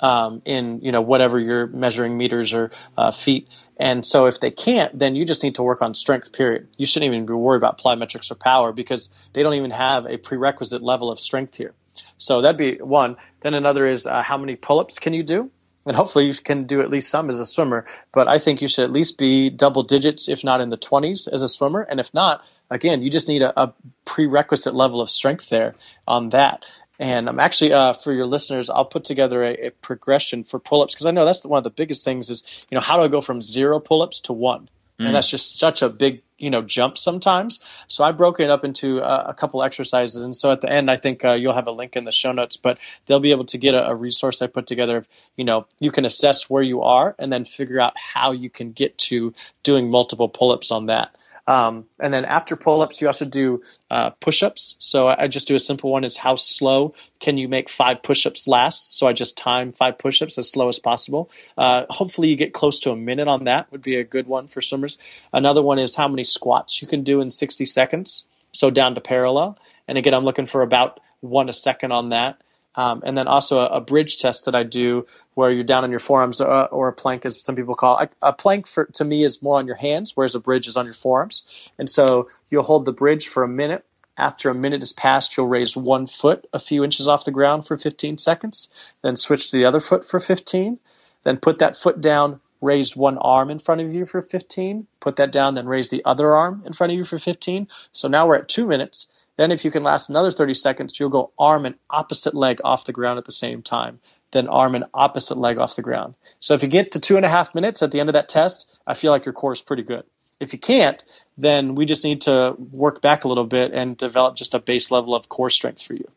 um, 0.00 0.42
in 0.44 0.80
you 0.82 0.90
know 0.90 1.02
whatever 1.02 1.38
you're 1.38 1.68
measuring 1.68 2.18
meters 2.18 2.52
or 2.52 2.72
uh, 2.98 3.12
feet. 3.12 3.48
And 3.76 4.04
so 4.04 4.26
if 4.26 4.40
they 4.40 4.50
can't, 4.50 4.98
then 4.98 5.14
you 5.14 5.24
just 5.24 5.44
need 5.44 5.54
to 5.54 5.62
work 5.62 5.82
on 5.82 5.94
strength. 5.94 6.32
Period. 6.32 6.66
You 6.78 6.86
shouldn't 6.86 7.14
even 7.14 7.26
be 7.26 7.32
worried 7.32 7.58
about 7.58 7.78
plyometrics 7.78 8.32
or 8.32 8.34
power 8.34 8.72
because 8.72 9.08
they 9.34 9.44
don't 9.44 9.54
even 9.54 9.70
have 9.70 10.06
a 10.06 10.16
prerequisite 10.16 10.82
level 10.82 11.12
of 11.12 11.20
strength 11.20 11.54
here. 11.54 11.74
So 12.18 12.42
that'd 12.42 12.58
be 12.58 12.78
one. 12.78 13.18
Then 13.40 13.54
another 13.54 13.86
is 13.86 14.04
uh, 14.04 14.22
how 14.22 14.36
many 14.36 14.56
pull 14.56 14.80
ups 14.80 14.98
can 14.98 15.12
you 15.12 15.22
do? 15.22 15.52
And 15.84 15.96
hopefully 15.96 16.26
you 16.26 16.34
can 16.34 16.64
do 16.64 16.80
at 16.80 16.90
least 16.90 17.10
some 17.10 17.28
as 17.28 17.40
a 17.40 17.46
swimmer. 17.46 17.86
But 18.12 18.28
I 18.28 18.38
think 18.38 18.62
you 18.62 18.68
should 18.68 18.84
at 18.84 18.92
least 18.92 19.18
be 19.18 19.50
double 19.50 19.82
digits, 19.82 20.28
if 20.28 20.44
not 20.44 20.60
in 20.60 20.70
the 20.70 20.78
20s 20.78 21.28
as 21.32 21.42
a 21.42 21.48
swimmer. 21.48 21.82
And 21.82 21.98
if 21.98 22.12
not, 22.14 22.44
again, 22.70 23.02
you 23.02 23.10
just 23.10 23.28
need 23.28 23.42
a, 23.42 23.60
a 23.60 23.74
prerequisite 24.04 24.74
level 24.74 25.00
of 25.00 25.10
strength 25.10 25.48
there 25.48 25.74
on 26.06 26.30
that. 26.30 26.64
And 26.98 27.28
I'm 27.28 27.40
actually 27.40 27.72
uh, 27.72 27.94
for 27.94 28.12
your 28.12 28.26
listeners, 28.26 28.70
I'll 28.70 28.84
put 28.84 29.04
together 29.04 29.42
a, 29.42 29.66
a 29.66 29.70
progression 29.70 30.44
for 30.44 30.60
pull-ups 30.60 30.94
because 30.94 31.06
I 31.06 31.10
know 31.10 31.24
that's 31.24 31.44
one 31.44 31.58
of 31.58 31.64
the 31.64 31.70
biggest 31.70 32.04
things 32.04 32.30
is 32.30 32.44
you 32.70 32.76
know 32.76 32.80
how 32.80 32.96
do 32.96 33.02
I 33.02 33.08
go 33.08 33.20
from 33.20 33.42
zero 33.42 33.80
pull-ups 33.80 34.20
to 34.20 34.32
one, 34.32 34.68
mm. 34.98 35.06
and 35.06 35.14
that's 35.14 35.28
just 35.28 35.58
such 35.58 35.82
a 35.82 35.88
big 35.88 36.22
you 36.38 36.50
know 36.50 36.62
jump 36.62 36.98
sometimes. 36.98 37.60
So 37.86 38.04
I 38.04 38.12
broke 38.12 38.40
it 38.40 38.50
up 38.50 38.64
into 38.64 38.98
a, 38.98 39.30
a 39.30 39.34
couple 39.34 39.62
exercises, 39.62 40.22
and 40.22 40.34
so 40.34 40.50
at 40.50 40.60
the 40.60 40.70
end, 40.70 40.90
I 40.90 40.96
think 40.96 41.24
uh, 41.24 41.32
you'll 41.32 41.54
have 41.54 41.68
a 41.68 41.72
link 41.72 41.96
in 41.96 42.04
the 42.04 42.12
show 42.12 42.32
notes, 42.32 42.56
but 42.56 42.78
they'll 43.06 43.20
be 43.20 43.30
able 43.30 43.46
to 43.46 43.58
get 43.58 43.74
a, 43.74 43.90
a 43.90 43.94
resource 43.94 44.42
I 44.42 44.48
put 44.48 44.66
together. 44.66 44.98
Of, 44.98 45.08
you 45.36 45.44
know, 45.44 45.66
you 45.78 45.90
can 45.90 46.04
assess 46.04 46.50
where 46.50 46.62
you 46.62 46.82
are 46.82 47.14
and 47.18 47.32
then 47.32 47.44
figure 47.44 47.80
out 47.80 47.94
how 47.96 48.32
you 48.32 48.50
can 48.50 48.72
get 48.72 48.98
to 48.98 49.34
doing 49.62 49.90
multiple 49.90 50.28
pull-ups 50.28 50.70
on 50.70 50.86
that. 50.86 51.16
Um, 51.46 51.86
and 51.98 52.14
then 52.14 52.24
after 52.24 52.54
pull 52.54 52.82
ups, 52.82 53.00
you 53.00 53.08
also 53.08 53.24
do 53.24 53.62
uh, 53.90 54.10
push 54.10 54.42
ups. 54.42 54.76
So 54.78 55.08
I, 55.08 55.26
just 55.26 55.48
do 55.48 55.56
a 55.56 55.60
simple 55.60 55.90
one 55.90 56.04
is 56.04 56.16
how 56.16 56.36
slow 56.36 56.94
can 57.18 57.36
you 57.36 57.48
make 57.48 57.68
five 57.68 58.02
push 58.02 58.26
ups 58.26 58.46
last? 58.46 58.96
So 58.96 59.08
I 59.08 59.12
just 59.12 59.36
time 59.36 59.72
five 59.72 59.98
push 59.98 60.22
ups 60.22 60.38
as 60.38 60.50
slow 60.50 60.68
as 60.68 60.78
possible. 60.78 61.30
Uh, 61.58 61.84
hopefully, 61.90 62.28
you 62.28 62.36
get 62.36 62.52
close 62.52 62.80
to 62.80 62.92
a 62.92 62.96
minute 62.96 63.26
on 63.26 63.44
that, 63.44 63.72
would 63.72 63.82
be 63.82 63.96
a 63.96 64.04
good 64.04 64.28
one 64.28 64.46
for 64.46 64.60
swimmers. 64.60 64.98
Another 65.32 65.62
one 65.62 65.80
is 65.80 65.96
how 65.96 66.06
many 66.06 66.24
squats 66.24 66.80
you 66.80 66.86
can 66.86 67.02
do 67.02 67.20
in 67.20 67.30
60 67.30 67.64
seconds. 67.64 68.24
So 68.52 68.70
down 68.70 68.94
to 68.94 69.00
parallel. 69.00 69.58
And 69.88 69.98
again, 69.98 70.14
I'm 70.14 70.24
looking 70.24 70.46
for 70.46 70.62
about 70.62 71.00
one 71.20 71.48
a 71.48 71.52
second 71.52 71.92
on 71.92 72.10
that. 72.10 72.40
Um, 72.74 73.02
and 73.04 73.16
then 73.16 73.28
also 73.28 73.58
a, 73.58 73.66
a, 73.66 73.80
bridge 73.82 74.18
test 74.18 74.46
that 74.46 74.54
I 74.54 74.62
do 74.62 75.06
where 75.34 75.50
you're 75.50 75.62
down 75.62 75.84
on 75.84 75.90
your 75.90 76.00
forearms 76.00 76.40
or, 76.40 76.50
uh, 76.50 76.64
or 76.66 76.88
a 76.88 76.92
plank, 76.92 77.26
as 77.26 77.42
some 77.42 77.54
people 77.54 77.74
call 77.74 77.98
it. 77.98 78.10
A, 78.22 78.28
a, 78.28 78.32
plank 78.32 78.66
for, 78.66 78.86
to 78.94 79.04
me 79.04 79.24
is 79.24 79.42
more 79.42 79.58
on 79.58 79.66
your 79.66 79.76
hands, 79.76 80.12
whereas 80.14 80.34
a 80.34 80.40
bridge 80.40 80.68
is 80.68 80.76
on 80.78 80.86
your 80.86 80.94
forearms. 80.94 81.44
And 81.78 81.88
so 81.88 82.30
you'll 82.50 82.62
hold 82.62 82.86
the 82.86 82.92
bridge 82.92 83.28
for 83.28 83.42
a 83.42 83.48
minute. 83.48 83.84
After 84.16 84.50
a 84.50 84.54
minute 84.54 84.80
has 84.80 84.92
passed, 84.92 85.36
you'll 85.36 85.48
raise 85.48 85.76
one 85.76 86.06
foot 86.06 86.46
a 86.52 86.58
few 86.58 86.84
inches 86.84 87.08
off 87.08 87.24
the 87.24 87.30
ground 87.30 87.66
for 87.66 87.76
15 87.76 88.18
seconds, 88.18 88.68
then 89.02 89.16
switch 89.16 89.50
to 89.50 89.56
the 89.56 89.64
other 89.64 89.80
foot 89.80 90.06
for 90.06 90.20
15, 90.20 90.78
then 91.24 91.36
put 91.38 91.58
that 91.58 91.76
foot 91.76 92.00
down, 92.00 92.40
raise 92.60 92.96
one 92.96 93.18
arm 93.18 93.50
in 93.50 93.58
front 93.58 93.80
of 93.80 93.92
you 93.92 94.06
for 94.06 94.22
15, 94.22 94.86
put 95.00 95.16
that 95.16 95.32
down, 95.32 95.54
then 95.54 95.66
raise 95.66 95.90
the 95.90 96.04
other 96.04 96.34
arm 96.34 96.62
in 96.64 96.72
front 96.72 96.92
of 96.92 96.98
you 96.98 97.04
for 97.04 97.18
15. 97.18 97.68
So 97.92 98.08
now 98.08 98.26
we're 98.26 98.36
at 98.36 98.48
two 98.48 98.66
minutes. 98.66 99.08
Then, 99.36 99.50
if 99.50 99.64
you 99.64 99.70
can 99.70 99.82
last 99.82 100.10
another 100.10 100.30
30 100.30 100.54
seconds, 100.54 100.98
you'll 100.98 101.08
go 101.08 101.32
arm 101.38 101.66
and 101.66 101.74
opposite 101.88 102.34
leg 102.34 102.60
off 102.64 102.84
the 102.84 102.92
ground 102.92 103.18
at 103.18 103.24
the 103.24 103.32
same 103.32 103.62
time. 103.62 104.00
Then 104.32 104.48
arm 104.48 104.74
and 104.74 104.84
opposite 104.94 105.36
leg 105.36 105.58
off 105.58 105.76
the 105.76 105.82
ground. 105.82 106.14
So 106.40 106.54
if 106.54 106.62
you 106.62 106.68
get 106.68 106.92
to 106.92 107.00
two 107.00 107.16
and 107.16 107.24
a 107.24 107.28
half 107.28 107.54
minutes 107.54 107.82
at 107.82 107.90
the 107.90 108.00
end 108.00 108.08
of 108.08 108.14
that 108.14 108.28
test, 108.28 108.70
I 108.86 108.94
feel 108.94 109.10
like 109.10 109.26
your 109.26 109.34
core 109.34 109.52
is 109.52 109.60
pretty 109.60 109.82
good. 109.82 110.04
If 110.40 110.52
you 110.52 110.58
can't, 110.58 111.02
then 111.38 111.74
we 111.74 111.86
just 111.86 112.02
need 112.02 112.22
to 112.22 112.56
work 112.58 113.00
back 113.00 113.24
a 113.24 113.28
little 113.28 113.46
bit 113.46 113.72
and 113.72 113.96
develop 113.96 114.36
just 114.36 114.54
a 114.54 114.58
base 114.58 114.90
level 114.90 115.14
of 115.14 115.28
core 115.28 115.50
strength 115.50 115.82
for 115.82 115.94
you. 115.94 116.08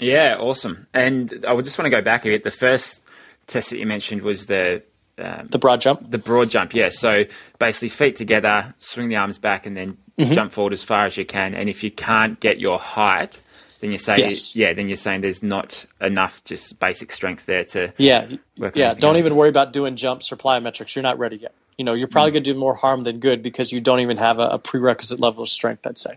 Yeah, 0.00 0.36
awesome. 0.38 0.86
And 0.94 1.44
I 1.46 1.52
would 1.52 1.64
just 1.64 1.78
want 1.78 1.86
to 1.86 1.90
go 1.90 2.02
back 2.02 2.24
a 2.24 2.28
bit. 2.28 2.44
The 2.44 2.50
first 2.50 3.02
test 3.46 3.70
that 3.70 3.78
you 3.78 3.86
mentioned 3.86 4.22
was 4.22 4.46
the 4.46 4.82
um, 5.22 5.48
the 5.48 5.58
broad 5.58 5.80
jump. 5.80 6.10
The 6.10 6.18
broad 6.18 6.50
jump, 6.50 6.74
yes. 6.74 6.94
Yeah. 6.94 6.98
So 7.00 7.24
basically, 7.58 7.90
feet 7.90 8.16
together, 8.16 8.74
swing 8.78 9.08
the 9.08 9.16
arms 9.16 9.38
back, 9.38 9.66
and 9.66 9.76
then 9.76 9.96
mm-hmm. 10.18 10.32
jump 10.32 10.52
forward 10.52 10.72
as 10.72 10.82
far 10.82 11.06
as 11.06 11.16
you 11.16 11.24
can. 11.24 11.54
And 11.54 11.68
if 11.68 11.82
you 11.82 11.90
can't 11.90 12.38
get 12.40 12.60
your 12.60 12.78
height, 12.78 13.38
then 13.80 13.90
you 13.90 13.98
say, 13.98 14.18
yes. 14.18 14.54
yeah, 14.54 14.72
then 14.72 14.88
you're 14.88 14.96
saying 14.96 15.22
there's 15.22 15.42
not 15.42 15.84
enough 16.00 16.42
just 16.44 16.78
basic 16.78 17.10
strength 17.10 17.46
there 17.46 17.64
to 17.64 17.92
yeah, 17.98 18.28
yeah. 18.74 18.94
Don't 18.94 19.16
else. 19.16 19.18
even 19.18 19.34
worry 19.34 19.48
about 19.48 19.72
doing 19.72 19.96
jumps 19.96 20.30
or 20.30 20.36
plyometrics. 20.36 20.94
You're 20.94 21.02
not 21.02 21.18
ready 21.18 21.36
yet. 21.36 21.52
You 21.76 21.84
know, 21.84 21.94
you're 21.94 22.06
probably 22.06 22.30
mm. 22.30 22.34
going 22.34 22.44
to 22.44 22.52
do 22.52 22.58
more 22.58 22.74
harm 22.74 23.00
than 23.00 23.18
good 23.18 23.42
because 23.42 23.72
you 23.72 23.80
don't 23.80 24.00
even 24.00 24.18
have 24.18 24.38
a, 24.38 24.50
a 24.50 24.58
prerequisite 24.58 25.18
level 25.18 25.42
of 25.42 25.48
strength. 25.48 25.86
I'd 25.86 25.98
say. 25.98 26.12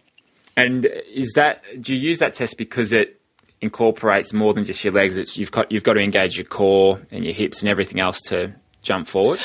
And 0.55 0.85
is 0.85 1.33
that 1.35 1.63
do 1.81 1.95
you 1.95 1.99
use 1.99 2.19
that 2.19 2.35
test 2.35 2.57
because 2.57 2.91
it 2.93 3.19
incorporates 3.61 4.31
more 4.31 4.53
than 4.53 4.65
just 4.65 4.83
your 4.83 4.93
legs? 4.93 5.17
It's 5.17 5.35
you've 5.37 5.51
got 5.51 5.71
you've 5.71 5.83
got 5.83 5.93
to 5.93 6.01
engage 6.01 6.37
your 6.37 6.45
core 6.45 7.01
and 7.09 7.25
your 7.25 7.33
hips 7.33 7.61
and 7.61 7.69
everything 7.69 7.99
else 7.99 8.21
to 8.27 8.53
jump 8.85 9.07
forward. 9.07 9.39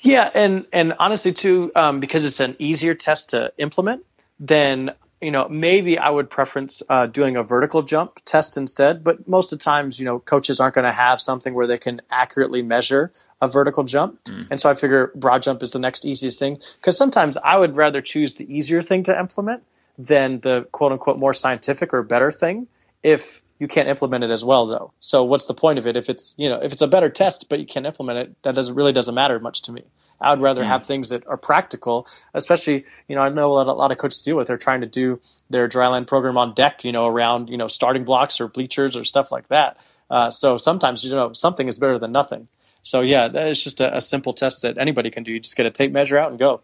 Yeah, 0.00 0.28
and 0.34 0.66
and 0.72 0.94
honestly 0.98 1.32
too, 1.32 1.70
um, 1.76 2.00
because 2.00 2.24
it's 2.24 2.40
an 2.40 2.56
easier 2.58 2.94
test 2.94 3.30
to 3.30 3.52
implement, 3.58 4.04
then 4.40 4.92
you 5.20 5.30
know 5.30 5.46
maybe 5.48 5.98
I 5.98 6.08
would 6.08 6.30
preference 6.30 6.82
uh, 6.88 7.06
doing 7.06 7.36
a 7.36 7.42
vertical 7.42 7.82
jump 7.82 8.18
test 8.24 8.56
instead. 8.56 9.04
But 9.04 9.28
most 9.28 9.52
of 9.52 9.58
the 9.58 9.64
times, 9.64 10.00
you 10.00 10.06
know, 10.06 10.18
coaches 10.18 10.58
aren't 10.58 10.74
going 10.74 10.86
to 10.86 10.92
have 10.92 11.20
something 11.20 11.52
where 11.52 11.66
they 11.66 11.78
can 11.78 12.00
accurately 12.10 12.62
measure 12.62 13.12
a 13.42 13.48
vertical 13.48 13.84
jump, 13.84 14.24
mm. 14.24 14.46
and 14.50 14.58
so 14.58 14.70
I 14.70 14.74
figure 14.74 15.12
broad 15.14 15.42
jump 15.42 15.62
is 15.62 15.72
the 15.72 15.78
next 15.78 16.06
easiest 16.06 16.38
thing. 16.38 16.58
Because 16.80 16.96
sometimes 16.96 17.36
I 17.36 17.58
would 17.58 17.76
rather 17.76 18.00
choose 18.00 18.36
the 18.36 18.56
easier 18.56 18.80
thing 18.80 19.04
to 19.04 19.18
implement 19.18 19.62
than 19.98 20.40
the 20.40 20.66
quote 20.72 20.92
unquote 20.92 21.18
more 21.18 21.34
scientific 21.34 21.92
or 21.92 22.02
better 22.02 22.32
thing. 22.32 22.66
If 23.02 23.42
you 23.60 23.68
can't 23.68 23.88
implement 23.88 24.24
it 24.24 24.30
as 24.30 24.42
well 24.42 24.66
though. 24.66 24.92
So 25.00 25.22
what's 25.22 25.46
the 25.46 25.54
point 25.54 25.78
of 25.78 25.86
it 25.86 25.96
if 25.96 26.08
it's 26.08 26.34
you 26.36 26.48
know 26.48 26.60
if 26.60 26.72
it's 26.72 26.82
a 26.82 26.88
better 26.88 27.10
test 27.10 27.48
but 27.48 27.60
you 27.60 27.66
can't 27.66 27.86
implement 27.86 28.18
it? 28.18 28.42
That 28.42 28.54
doesn't 28.56 28.74
really 28.74 28.92
doesn't 28.92 29.14
matter 29.14 29.38
much 29.38 29.62
to 29.62 29.72
me. 29.72 29.84
I 30.18 30.30
would 30.30 30.40
rather 30.40 30.62
mm. 30.62 30.66
have 30.66 30.84
things 30.84 31.10
that 31.10 31.26
are 31.26 31.36
practical, 31.36 32.08
especially 32.34 32.86
you 33.06 33.14
know 33.14 33.22
I 33.22 33.28
know 33.28 33.52
a 33.52 33.52
lot, 33.52 33.66
a 33.68 33.72
lot 33.72 33.92
of 33.92 33.98
coaches 33.98 34.22
deal 34.22 34.36
with. 34.36 34.48
They're 34.48 34.56
trying 34.56 34.80
to 34.80 34.86
do 34.86 35.20
their 35.50 35.68
dryland 35.68 36.06
program 36.06 36.38
on 36.38 36.54
deck, 36.54 36.84
you 36.84 36.92
know, 36.92 37.06
around 37.06 37.50
you 37.50 37.58
know 37.58 37.68
starting 37.68 38.04
blocks 38.04 38.40
or 38.40 38.48
bleachers 38.48 38.96
or 38.96 39.04
stuff 39.04 39.30
like 39.30 39.46
that. 39.48 39.76
Uh, 40.10 40.30
so 40.30 40.56
sometimes 40.56 41.04
you 41.04 41.10
know 41.10 41.34
something 41.34 41.68
is 41.68 41.78
better 41.78 41.98
than 41.98 42.12
nothing. 42.12 42.48
So 42.82 43.02
yeah, 43.02 43.28
it's 43.30 43.62
just 43.62 43.82
a, 43.82 43.98
a 43.98 44.00
simple 44.00 44.32
test 44.32 44.62
that 44.62 44.78
anybody 44.78 45.10
can 45.10 45.22
do. 45.22 45.32
You 45.32 45.40
just 45.40 45.54
get 45.54 45.66
a 45.66 45.70
tape 45.70 45.92
measure 45.92 46.16
out 46.16 46.30
and 46.30 46.38
go. 46.38 46.62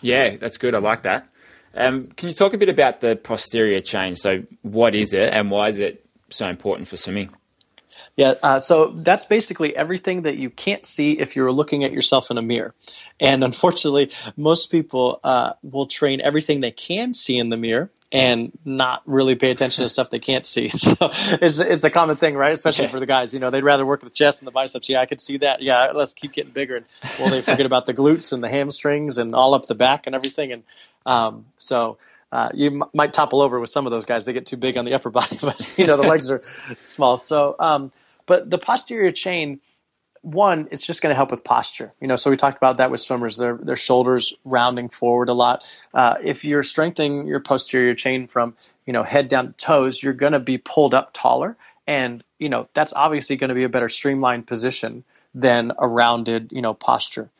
Yeah, 0.00 0.36
that's 0.36 0.58
good. 0.58 0.76
I 0.76 0.78
like 0.78 1.02
that. 1.02 1.28
Um, 1.74 2.04
can 2.06 2.28
you 2.28 2.34
talk 2.34 2.54
a 2.54 2.58
bit 2.58 2.68
about 2.68 3.00
the 3.00 3.16
posterior 3.16 3.80
chain? 3.80 4.14
So, 4.14 4.44
what 4.62 4.94
is 4.94 5.12
it, 5.12 5.32
and 5.32 5.50
why 5.50 5.68
is 5.68 5.78
it 5.78 6.04
so 6.30 6.48
important 6.48 6.88
for 6.88 6.96
swimming? 6.96 7.30
Yeah, 8.16 8.34
uh, 8.42 8.58
so 8.58 8.92
that's 8.96 9.26
basically 9.26 9.76
everything 9.76 10.22
that 10.22 10.36
you 10.36 10.50
can't 10.50 10.84
see 10.84 11.18
if 11.18 11.36
you're 11.36 11.52
looking 11.52 11.84
at 11.84 11.92
yourself 11.92 12.30
in 12.30 12.38
a 12.38 12.42
mirror. 12.42 12.74
And 13.20 13.44
unfortunately, 13.44 14.10
most 14.36 14.70
people 14.70 15.20
uh, 15.22 15.52
will 15.62 15.86
train 15.86 16.20
everything 16.20 16.60
they 16.60 16.70
can 16.70 17.14
see 17.14 17.38
in 17.38 17.48
the 17.48 17.56
mirror 17.56 17.90
and 18.10 18.56
not 18.64 19.02
really 19.06 19.34
pay 19.34 19.50
attention 19.50 19.82
to 19.84 19.88
stuff 19.88 20.10
they 20.10 20.18
can't 20.18 20.46
see. 20.46 20.70
So 20.78 20.96
it's, 21.00 21.58
it's 21.58 21.84
a 21.84 21.90
common 21.90 22.16
thing, 22.16 22.34
right? 22.34 22.52
Especially 22.52 22.86
yeah. 22.86 22.90
for 22.90 23.00
the 23.00 23.06
guys. 23.06 23.34
You 23.34 23.40
know, 23.40 23.50
they'd 23.50 23.62
rather 23.62 23.84
work 23.84 24.00
the 24.00 24.10
chest 24.10 24.40
and 24.40 24.46
the 24.46 24.52
biceps. 24.52 24.88
Yeah, 24.88 25.00
I 25.00 25.06
could 25.06 25.20
see 25.20 25.38
that. 25.38 25.60
Yeah, 25.60 25.92
let's 25.94 26.14
keep 26.14 26.32
getting 26.32 26.52
bigger. 26.52 26.76
And 26.76 26.86
well, 27.18 27.30
they 27.30 27.42
forget 27.42 27.66
about 27.66 27.86
the 27.86 27.94
glutes 27.94 28.32
and 28.32 28.42
the 28.42 28.48
hamstrings 28.48 29.18
and 29.18 29.34
all 29.34 29.54
up 29.54 29.66
the 29.66 29.74
back 29.74 30.06
and 30.06 30.14
everything. 30.14 30.52
And 30.52 30.62
um, 31.04 31.46
so 31.58 31.98
uh, 32.30 32.50
you 32.54 32.82
m- 32.82 32.90
might 32.92 33.12
topple 33.12 33.40
over 33.40 33.58
with 33.58 33.70
some 33.70 33.86
of 33.86 33.90
those 33.90 34.06
guys. 34.06 34.24
They 34.24 34.32
get 34.32 34.46
too 34.46 34.56
big 34.56 34.76
on 34.76 34.84
the 34.84 34.94
upper 34.94 35.10
body, 35.18 35.38
but 35.40 35.66
you 35.78 35.86
know 35.86 35.96
the 35.96 36.08
legs 36.08 36.30
are 36.30 36.42
small. 36.78 37.16
So, 37.16 37.56
um, 37.58 37.92
but 38.26 38.50
the 38.50 38.58
posterior 38.58 39.12
chain, 39.12 39.60
one, 40.20 40.68
it's 40.70 40.86
just 40.86 41.00
going 41.00 41.10
to 41.10 41.16
help 41.16 41.30
with 41.30 41.42
posture. 41.44 41.92
You 42.00 42.08
know, 42.08 42.16
so 42.16 42.30
we 42.30 42.36
talked 42.36 42.58
about 42.58 42.78
that 42.78 42.90
with 42.90 43.00
swimmers. 43.00 43.36
Their 43.36 43.56
their 43.56 43.76
shoulders 43.76 44.34
rounding 44.44 44.90
forward 44.90 45.28
a 45.28 45.32
lot. 45.32 45.64
Uh, 45.94 46.16
if 46.22 46.44
you're 46.44 46.62
strengthening 46.62 47.26
your 47.26 47.40
posterior 47.40 47.94
chain 47.94 48.26
from 48.26 48.54
you 48.86 48.92
know 48.92 49.02
head 49.02 49.28
down 49.28 49.48
to 49.48 49.52
toes, 49.52 50.02
you're 50.02 50.12
going 50.12 50.34
to 50.34 50.40
be 50.40 50.58
pulled 50.58 50.92
up 50.92 51.10
taller, 51.14 51.56
and 51.86 52.22
you 52.38 52.50
know 52.50 52.68
that's 52.74 52.92
obviously 52.94 53.36
going 53.36 53.48
to 53.48 53.54
be 53.54 53.64
a 53.64 53.68
better 53.70 53.88
streamlined 53.88 54.46
position 54.46 55.04
than 55.34 55.72
a 55.78 55.88
rounded 55.88 56.52
you 56.52 56.60
know 56.60 56.74
posture. 56.74 57.30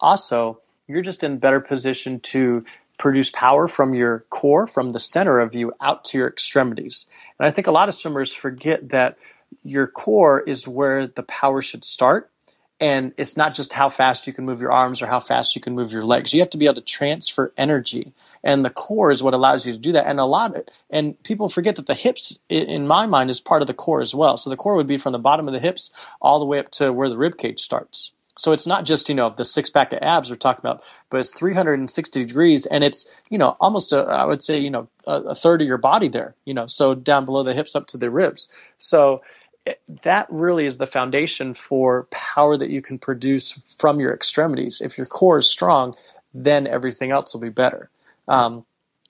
Also, 0.00 0.60
you're 0.88 1.02
just 1.02 1.24
in 1.24 1.38
better 1.38 1.60
position 1.60 2.20
to 2.20 2.64
produce 3.00 3.30
power 3.30 3.66
from 3.66 3.94
your 3.94 4.26
core, 4.28 4.66
from 4.66 4.90
the 4.90 5.00
center 5.00 5.40
of 5.40 5.54
you 5.54 5.72
out 5.80 6.04
to 6.04 6.18
your 6.18 6.28
extremities. 6.28 7.06
And 7.38 7.48
I 7.48 7.50
think 7.50 7.66
a 7.66 7.72
lot 7.72 7.88
of 7.88 7.94
swimmers 7.94 8.30
forget 8.30 8.90
that 8.90 9.16
your 9.64 9.86
core 9.86 10.38
is 10.38 10.68
where 10.68 11.06
the 11.06 11.22
power 11.22 11.62
should 11.62 11.82
start. 11.82 12.30
And 12.78 13.14
it's 13.16 13.38
not 13.38 13.54
just 13.54 13.72
how 13.72 13.88
fast 13.88 14.26
you 14.26 14.34
can 14.34 14.44
move 14.44 14.60
your 14.60 14.72
arms 14.72 15.00
or 15.00 15.06
how 15.06 15.20
fast 15.20 15.56
you 15.56 15.62
can 15.62 15.74
move 15.74 15.92
your 15.92 16.04
legs. 16.04 16.34
You 16.34 16.40
have 16.40 16.50
to 16.50 16.58
be 16.58 16.66
able 16.66 16.74
to 16.74 16.82
transfer 16.82 17.54
energy. 17.56 18.12
And 18.44 18.62
the 18.62 18.70
core 18.70 19.10
is 19.10 19.22
what 19.22 19.32
allows 19.32 19.66
you 19.66 19.72
to 19.72 19.78
do 19.78 19.92
that. 19.92 20.06
And 20.06 20.20
a 20.20 20.26
lot 20.26 20.54
of, 20.54 20.66
and 20.90 21.22
people 21.22 21.48
forget 21.48 21.76
that 21.76 21.86
the 21.86 21.94
hips, 21.94 22.38
in 22.50 22.86
my 22.86 23.06
mind, 23.06 23.30
is 23.30 23.40
part 23.40 23.62
of 23.62 23.66
the 23.66 23.74
core 23.74 24.02
as 24.02 24.14
well. 24.14 24.36
So 24.36 24.50
the 24.50 24.56
core 24.56 24.76
would 24.76 24.86
be 24.86 24.98
from 24.98 25.12
the 25.12 25.18
bottom 25.18 25.48
of 25.48 25.54
the 25.54 25.60
hips 25.60 25.90
all 26.20 26.38
the 26.38 26.44
way 26.44 26.58
up 26.58 26.70
to 26.72 26.92
where 26.92 27.08
the 27.08 27.18
rib 27.18 27.38
cage 27.38 27.60
starts. 27.60 28.12
So 28.40 28.52
it's 28.52 28.66
not 28.66 28.86
just 28.86 29.10
you 29.10 29.14
know 29.14 29.28
the 29.28 29.44
six 29.44 29.68
pack 29.68 29.92
of 29.92 29.98
abs 30.00 30.30
we're 30.30 30.36
talking 30.36 30.62
about, 30.62 30.82
but 31.10 31.18
it's 31.18 31.38
360 31.38 32.24
degrees, 32.24 32.64
and 32.64 32.82
it's 32.82 33.04
you 33.28 33.36
know 33.36 33.54
almost 33.60 33.92
a, 33.92 33.98
I 33.98 34.24
would 34.24 34.40
say 34.40 34.58
you 34.58 34.70
know 34.70 34.88
a, 35.06 35.20
a 35.20 35.34
third 35.34 35.60
of 35.60 35.68
your 35.68 35.76
body 35.76 36.08
there. 36.08 36.34
You 36.46 36.54
know, 36.54 36.66
so 36.66 36.94
down 36.94 37.26
below 37.26 37.42
the 37.42 37.52
hips 37.52 37.76
up 37.76 37.88
to 37.88 37.98
the 37.98 38.10
ribs. 38.10 38.48
So 38.78 39.20
it, 39.66 39.82
that 40.04 40.26
really 40.30 40.64
is 40.64 40.78
the 40.78 40.86
foundation 40.86 41.52
for 41.52 42.04
power 42.10 42.56
that 42.56 42.70
you 42.70 42.80
can 42.80 42.98
produce 42.98 43.60
from 43.76 44.00
your 44.00 44.14
extremities. 44.14 44.80
If 44.80 44.96
your 44.96 45.06
core 45.06 45.40
is 45.40 45.50
strong, 45.50 45.92
then 46.32 46.66
everything 46.66 47.10
else 47.10 47.34
will 47.34 47.42
be 47.42 47.50
better. 47.50 47.90
Um, 48.26 48.64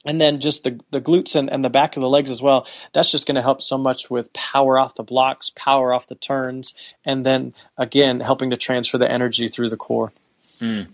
and 0.05 0.21
then 0.21 0.41
just 0.41 0.65
the, 0.65 0.81
the 0.91 1.01
glutes 1.01 1.37
and, 1.37 1.51
and 1.51 1.65
the 1.65 1.71
back 1.71 1.97
of 1.97 2.01
the 2.01 2.09
legs 2.09 2.31
as 2.31 2.41
well 2.41 2.67
that's 2.93 3.11
just 3.11 3.27
going 3.27 3.35
to 3.35 3.43
help 3.43 3.63
so 3.63 3.79
much 3.79 4.11
with 4.11 4.33
power 4.33 4.79
off 4.79 4.95
the 4.95 5.03
blocks 5.03 5.51
power 5.55 5.93
off 5.93 6.07
the 6.09 6.15
turns 6.15 6.75
and 7.05 7.25
then 7.25 7.55
again 7.77 8.21
helping 8.21 8.51
to 8.51 8.57
transfer 8.57 8.99
the 8.99 9.11
energy 9.11 9.49
through 9.49 9.69
the 9.69 9.77
core 9.77 10.13
mm. 10.61 10.87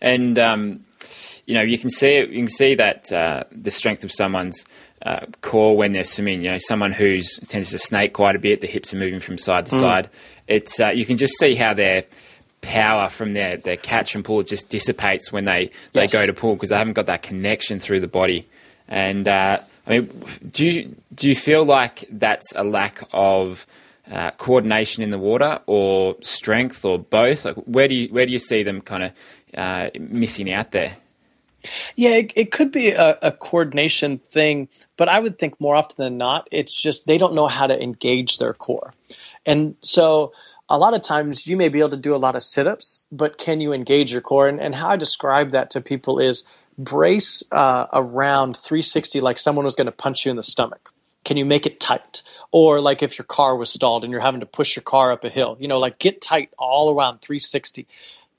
and 0.00 0.38
um, 0.38 0.84
you 1.46 1.54
know 1.54 1.62
you 1.62 1.78
can 1.78 1.90
see 1.90 2.16
it, 2.16 2.30
you 2.30 2.38
can 2.38 2.48
see 2.48 2.74
that 2.74 3.12
uh, 3.12 3.44
the 3.50 3.70
strength 3.70 4.04
of 4.04 4.12
someone's 4.12 4.64
uh, 5.04 5.26
core 5.40 5.76
when 5.76 5.92
they're 5.92 6.04
swimming 6.04 6.42
you 6.42 6.50
know 6.50 6.58
someone 6.58 6.92
who's 6.92 7.38
tends 7.48 7.70
to 7.70 7.78
snake 7.78 8.12
quite 8.12 8.36
a 8.36 8.38
bit 8.38 8.60
the 8.60 8.66
hips 8.66 8.94
are 8.94 8.98
moving 8.98 9.20
from 9.20 9.36
side 9.38 9.66
to 9.66 9.74
mm. 9.74 9.80
side 9.80 10.10
it's 10.46 10.78
uh, 10.80 10.88
you 10.88 11.04
can 11.04 11.16
just 11.16 11.34
see 11.38 11.54
how 11.54 11.74
their 11.74 12.04
power 12.62 13.10
from 13.10 13.34
their, 13.34 13.58
their 13.58 13.76
catch 13.76 14.14
and 14.14 14.24
pull 14.24 14.42
just 14.42 14.70
dissipates 14.70 15.30
when 15.30 15.44
they, 15.44 15.70
they 15.92 16.02
yes. 16.02 16.12
go 16.12 16.24
to 16.24 16.32
pull 16.32 16.54
because 16.54 16.70
they 16.70 16.76
haven't 16.76 16.94
got 16.94 17.06
that 17.06 17.22
connection 17.22 17.78
through 17.78 18.00
the 18.00 18.08
body. 18.08 18.48
And 18.88 19.28
uh, 19.28 19.58
I 19.86 19.90
mean, 19.90 20.24
do 20.46 20.66
you 20.66 20.96
do 21.14 21.28
you 21.28 21.34
feel 21.34 21.64
like 21.64 22.06
that's 22.10 22.52
a 22.54 22.64
lack 22.64 23.02
of 23.12 23.66
uh, 24.10 24.30
coordination 24.32 25.02
in 25.02 25.10
the 25.10 25.18
water, 25.18 25.60
or 25.66 26.16
strength, 26.22 26.84
or 26.84 26.98
both? 26.98 27.44
Like, 27.44 27.56
where 27.56 27.88
do 27.88 27.94
you 27.94 28.08
where 28.08 28.26
do 28.26 28.32
you 28.32 28.38
see 28.38 28.62
them 28.62 28.80
kind 28.80 29.04
of 29.04 29.12
uh, 29.54 29.90
missing 29.98 30.52
out 30.52 30.70
there? 30.70 30.96
Yeah, 31.94 32.16
it, 32.16 32.32
it 32.34 32.50
could 32.50 32.72
be 32.72 32.90
a, 32.90 33.16
a, 33.22 33.30
coordination 33.30 34.18
thing, 34.18 34.68
but 34.96 35.08
I 35.08 35.20
would 35.20 35.38
think 35.38 35.60
more 35.60 35.76
often 35.76 36.02
than 36.02 36.18
not, 36.18 36.48
it's 36.50 36.74
just 36.74 37.06
they 37.06 37.18
don't 37.18 37.36
know 37.36 37.46
how 37.46 37.68
to 37.68 37.80
engage 37.80 38.38
their 38.38 38.52
core. 38.52 38.92
And 39.46 39.76
so 39.80 40.32
a 40.72 40.78
lot 40.78 40.94
of 40.94 41.02
times 41.02 41.46
you 41.46 41.58
may 41.58 41.68
be 41.68 41.80
able 41.80 41.90
to 41.90 41.98
do 41.98 42.14
a 42.14 42.16
lot 42.16 42.34
of 42.34 42.42
sit 42.42 42.66
ups, 42.66 43.00
but 43.12 43.36
can 43.36 43.60
you 43.60 43.74
engage 43.74 44.10
your 44.10 44.22
core? 44.22 44.48
And, 44.48 44.58
and 44.58 44.74
how 44.74 44.88
I 44.88 44.96
describe 44.96 45.50
that 45.50 45.72
to 45.72 45.82
people 45.82 46.18
is 46.18 46.44
brace 46.78 47.42
uh, 47.52 47.86
around 47.92 48.56
360 48.56 49.20
like 49.20 49.38
someone 49.38 49.66
was 49.66 49.76
going 49.76 49.84
to 49.84 49.92
punch 49.92 50.24
you 50.24 50.30
in 50.30 50.36
the 50.38 50.42
stomach. 50.42 50.94
Can 51.26 51.36
you 51.36 51.44
make 51.44 51.66
it 51.66 51.78
tight? 51.78 52.22
Or 52.52 52.80
like 52.80 53.02
if 53.02 53.18
your 53.18 53.26
car 53.26 53.54
was 53.54 53.70
stalled 53.70 54.02
and 54.02 54.10
you're 54.10 54.22
having 54.22 54.40
to 54.40 54.46
push 54.46 54.74
your 54.74 54.82
car 54.82 55.12
up 55.12 55.24
a 55.24 55.28
hill, 55.28 55.58
you 55.60 55.68
know, 55.68 55.78
like 55.78 55.98
get 55.98 56.22
tight 56.22 56.48
all 56.58 56.96
around 56.96 57.20
360. 57.20 57.86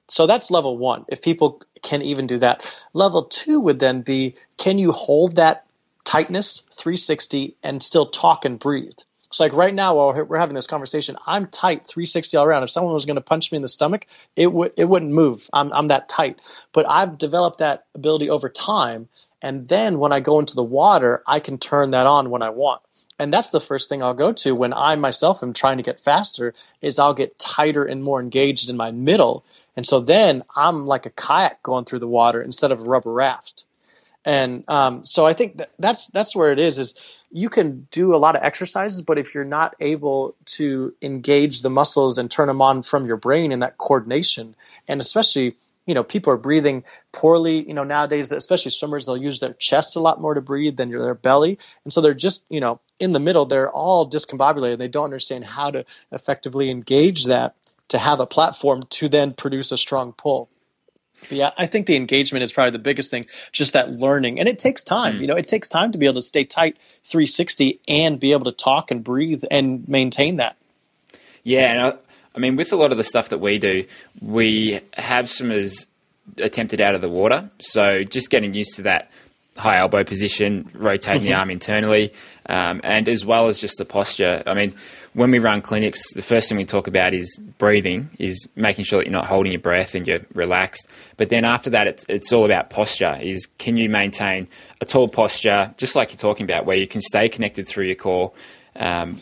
So 0.08 0.26
that's 0.26 0.50
level 0.50 0.76
one. 0.76 1.06
If 1.10 1.22
people 1.22 1.62
can 1.84 2.02
even 2.02 2.26
do 2.26 2.40
that, 2.40 2.68
level 2.94 3.26
two 3.26 3.60
would 3.60 3.78
then 3.78 4.02
be 4.02 4.38
can 4.58 4.80
you 4.80 4.92
hold 4.92 5.36
that 5.36 5.68
tightness 6.04 6.64
360 6.72 7.58
and 7.62 7.82
still 7.84 8.08
talk 8.08 8.44
and 8.44 8.58
breathe? 8.58 8.98
So 9.34 9.44
like 9.44 9.54
right 9.54 9.74
now 9.74 9.96
while 9.96 10.14
we're 10.14 10.38
having 10.38 10.54
this 10.54 10.68
conversation, 10.68 11.18
I'm 11.26 11.48
tight 11.48 11.88
360 11.88 12.38
all 12.38 12.46
around. 12.46 12.62
If 12.62 12.70
someone 12.70 12.94
was 12.94 13.06
going 13.06 13.16
to 13.16 13.22
punch 13.22 13.52
me 13.52 13.56
in 13.56 13.64
the 13.64 13.68
stomach, 13.68 14.06
it 14.36 14.54
would 14.54 14.74
it 14.78 14.86
wouldn't 14.86 15.12
move. 15.12 15.50
I'm 15.52 15.74
I'm 15.74 15.88
that 15.88 16.08
tight. 16.08 16.40
But 16.72 16.88
I've 16.88 17.18
developed 17.18 17.58
that 17.58 17.86
ability 17.96 18.30
over 18.30 18.48
time, 18.48 19.10
and 19.42 19.68
then 19.68 19.98
when 19.98 20.14
I 20.14 20.20
go 20.20 20.38
into 20.38 20.54
the 20.54 20.64
water, 20.64 21.24
I 21.26 21.40
can 21.40 21.58
turn 21.58 21.92
that 21.92 22.06
on 22.06 22.30
when 22.30 22.44
I 22.44 22.52
want. 22.52 22.82
And 23.18 23.34
that's 23.34 23.50
the 23.50 23.60
first 23.60 23.90
thing 23.90 24.04
I'll 24.04 24.14
go 24.14 24.34
to 24.34 24.54
when 24.54 24.74
I 24.74 24.96
myself 24.98 25.42
am 25.42 25.54
trying 25.54 25.78
to 25.78 25.84
get 25.84 26.00
faster 26.00 26.54
is 26.82 27.00
I'll 27.00 27.16
get 27.16 27.40
tighter 27.40 27.84
and 27.84 28.04
more 28.04 28.22
engaged 28.22 28.70
in 28.70 28.78
my 28.78 28.92
middle. 28.92 29.46
And 29.76 29.86
so 29.86 30.00
then 30.00 30.44
I'm 30.56 30.86
like 30.86 31.08
a 31.08 31.10
kayak 31.10 31.64
going 31.64 31.86
through 31.86 32.00
the 32.00 32.08
water 32.08 32.42
instead 32.42 32.72
of 32.72 32.82
a 32.82 32.84
rubber 32.84 33.12
raft. 33.12 33.66
And 34.26 34.64
um, 34.70 35.04
so 35.04 35.26
I 35.26 35.34
think 35.34 35.58
that 35.58 35.72
that's 35.80 36.08
that's 36.08 36.36
where 36.36 36.52
it 36.52 36.60
is. 36.60 36.80
Is 36.80 36.96
you 37.32 37.50
can 37.50 37.88
do 37.92 38.16
a 38.16 38.18
lot 38.18 38.36
of 38.36 38.44
exercises, 38.44 39.02
but 39.02 39.18
if 39.18 39.36
you're 39.36 39.44
not 39.44 39.76
able 39.80 40.36
to 40.46 40.94
engage 41.02 41.62
the 41.62 41.70
muscles 41.70 42.18
and 42.18 42.32
turn 42.32 42.48
them 42.48 42.62
on 42.62 42.84
from 42.84 43.06
your 43.06 43.18
brain 43.18 43.52
in 43.52 43.60
that 43.60 43.78
coordination, 43.78 44.56
and 44.88 45.02
especially 45.02 45.58
you 45.86 45.94
know 45.94 46.04
people 46.04 46.32
are 46.32 46.38
breathing 46.38 46.84
poorly 47.12 47.68
you 47.68 47.74
know 47.74 47.84
nowadays 47.84 48.32
especially 48.32 48.72
swimmers 48.72 49.06
they'll 49.06 49.18
use 49.18 49.40
their 49.40 49.54
chest 49.54 49.96
a 49.96 50.00
lot 50.00 50.22
more 50.22 50.34
to 50.34 50.42
breathe 50.42 50.78
than 50.78 50.90
their 50.90 51.14
belly 51.14 51.60
and 51.84 51.92
so 51.92 52.02
they're 52.02 52.14
just 52.14 52.46
you 52.50 52.62
know 52.62 52.80
in 53.00 53.12
the 53.12 53.20
middle 53.20 53.46
they're 53.46 53.72
all 53.72 54.10
discombobulated 54.10 54.78
they 54.78 54.88
don't 54.88 55.06
understand 55.06 55.44
how 55.44 55.72
to 55.72 55.86
effectively 56.12 56.70
engage 56.70 57.26
that 57.26 57.56
to 57.90 57.98
have 57.98 58.20
a 58.20 58.26
platform 58.26 58.84
to 58.90 59.10
then 59.10 59.34
produce 59.34 59.72
a 59.72 59.78
strong 59.78 60.14
pull 60.14 60.50
yeah, 61.30 61.52
I 61.58 61.68
think 61.68 61.88
the 61.88 61.96
engagement 61.96 62.44
is 62.44 62.52
probably 62.52 62.72
the 62.72 62.80
biggest 62.80 63.12
thing, 63.12 63.26
just 63.52 63.74
that 63.74 63.92
learning. 63.92 64.40
And 64.40 64.48
it 64.48 64.60
takes 64.60 64.82
time. 64.82 65.18
Mm. 65.18 65.22
You 65.22 65.28
know, 65.28 65.36
it 65.36 65.48
takes 65.48 65.68
time 65.68 65.92
to 65.92 65.98
be 65.98 66.06
able 66.06 66.16
to 66.16 66.22
stay 66.22 66.44
tight 66.44 66.78
360 67.06 67.80
and 67.88 68.20
be 68.20 68.32
able 68.32 68.46
to 68.46 68.52
talk 68.52 68.92
and 68.92 69.04
breathe 69.04 69.44
and 69.50 69.88
maintain 69.88 70.38
that. 70.38 70.58
Yeah, 71.44 71.72
and 71.72 71.82
I, 71.82 71.98
I 72.36 72.40
mean, 72.40 72.56
with 72.56 72.72
a 72.72 72.76
lot 72.76 72.92
of 72.92 72.98
the 72.98 73.04
stuff 73.04 73.30
that 73.30 73.40
we 73.40 73.60
do, 73.60 73.86
we 74.22 74.82
have 74.94 75.30
swimmers 75.30 75.88
attempted 76.38 76.82
out 76.82 76.96
of 76.96 77.02
the 77.02 77.10
water. 77.10 77.50
So 77.60 78.04
just 78.04 78.30
getting 78.30 78.54
used 78.54 78.76
to 78.76 78.84
that 78.84 79.12
high 79.58 79.78
elbow 79.78 80.04
position, 80.04 80.70
rotating 80.74 81.22
mm-hmm. 81.22 81.30
the 81.30 81.34
arm 81.34 81.50
internally, 81.50 82.14
um, 82.48 82.82
and 82.84 83.08
as 83.08 83.26
well 83.26 83.48
as 83.48 83.60
just 83.60 83.78
the 83.78 83.86
posture. 83.86 84.42
I 84.46 84.54
mean, 84.54 84.76
when 85.14 85.32
we 85.32 85.40
run 85.40 85.62
clinics, 85.62 86.14
the 86.14 86.22
first 86.22 86.50
thing 86.50 86.58
we 86.58 86.66
talk 86.66 86.88
about 86.88 87.14
is 87.14 87.40
breathing, 87.58 88.10
is 88.20 88.48
making 88.56 88.86
sure 88.86 89.00
that 89.00 89.06
you're 89.06 89.12
not 89.12 89.28
holding 89.28 89.52
your 89.52 89.62
breath 89.62 89.96
and 89.96 90.08
you're 90.08 90.22
relaxed. 90.34 90.88
But 91.18 91.30
then 91.30 91.46
after 91.46 91.70
that, 91.72 91.88
it's, 91.88 92.06
it's 92.10 92.34
all 92.34 92.46
about 92.46 92.70
posture. 92.70 93.18
Is 93.22 93.46
can 93.58 93.78
you 93.78 93.90
maintain 93.90 94.48
a 94.82 94.86
tall 94.86 95.08
posture, 95.08 95.74
just 95.78 95.96
like 95.96 96.12
you're 96.12 96.18
talking 96.18 96.44
about, 96.44 96.66
where 96.66 96.78
you 96.78 96.88
can 96.88 97.02
stay 97.02 97.30
connected 97.30 97.68
through 97.68 97.86
your 97.86 97.96
core. 97.96 98.32
Um, 98.76 99.22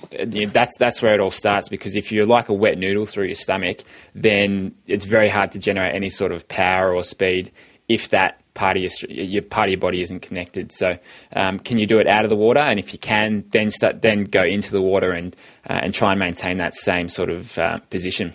that's 0.54 0.78
that's 0.78 1.02
where 1.02 1.14
it 1.14 1.20
all 1.20 1.30
starts 1.30 1.68
because 1.68 1.98
if 1.98 2.10
you're 2.10 2.26
like 2.26 2.48
a 2.48 2.54
wet 2.54 2.78
noodle 2.78 3.06
through 3.06 3.26
your 3.26 3.36
stomach, 3.36 3.80
then 4.16 4.74
it's 4.88 5.04
very 5.04 5.28
hard 5.28 5.52
to 5.52 5.60
generate 5.60 5.94
any 5.94 6.08
sort 6.08 6.32
of 6.32 6.48
power 6.48 6.96
or 6.96 7.04
speed 7.04 7.52
if 7.90 8.10
that 8.10 8.41
part 8.54 8.78
of 8.78 8.84
your, 8.84 8.92
your 9.10 9.42
part 9.42 9.68
of 9.68 9.72
your 9.72 9.80
body 9.80 10.02
isn't 10.02 10.22
connected. 10.22 10.72
So, 10.72 10.98
um, 11.34 11.60
can 11.60 11.78
you 11.78 11.86
do 11.86 12.00
it 12.00 12.08
out 12.08 12.24
of 12.24 12.30
the 12.30 12.36
water? 12.36 12.60
And 12.60 12.80
if 12.80 12.94
you 12.94 13.00
can, 13.00 13.46
then 13.52 13.72
start, 13.72 14.02
then 14.02 14.26
go 14.26 14.44
into 14.44 14.72
the 14.72 14.82
water 14.82 15.12
and 15.12 15.36
uh, 15.70 15.80
and 15.84 15.94
try 15.94 16.12
and 16.12 16.20
maintain 16.20 16.58
that 16.58 16.76
same 16.76 17.10
sort 17.10 17.30
of 17.30 17.58
uh, 17.58 17.80
position. 17.90 18.34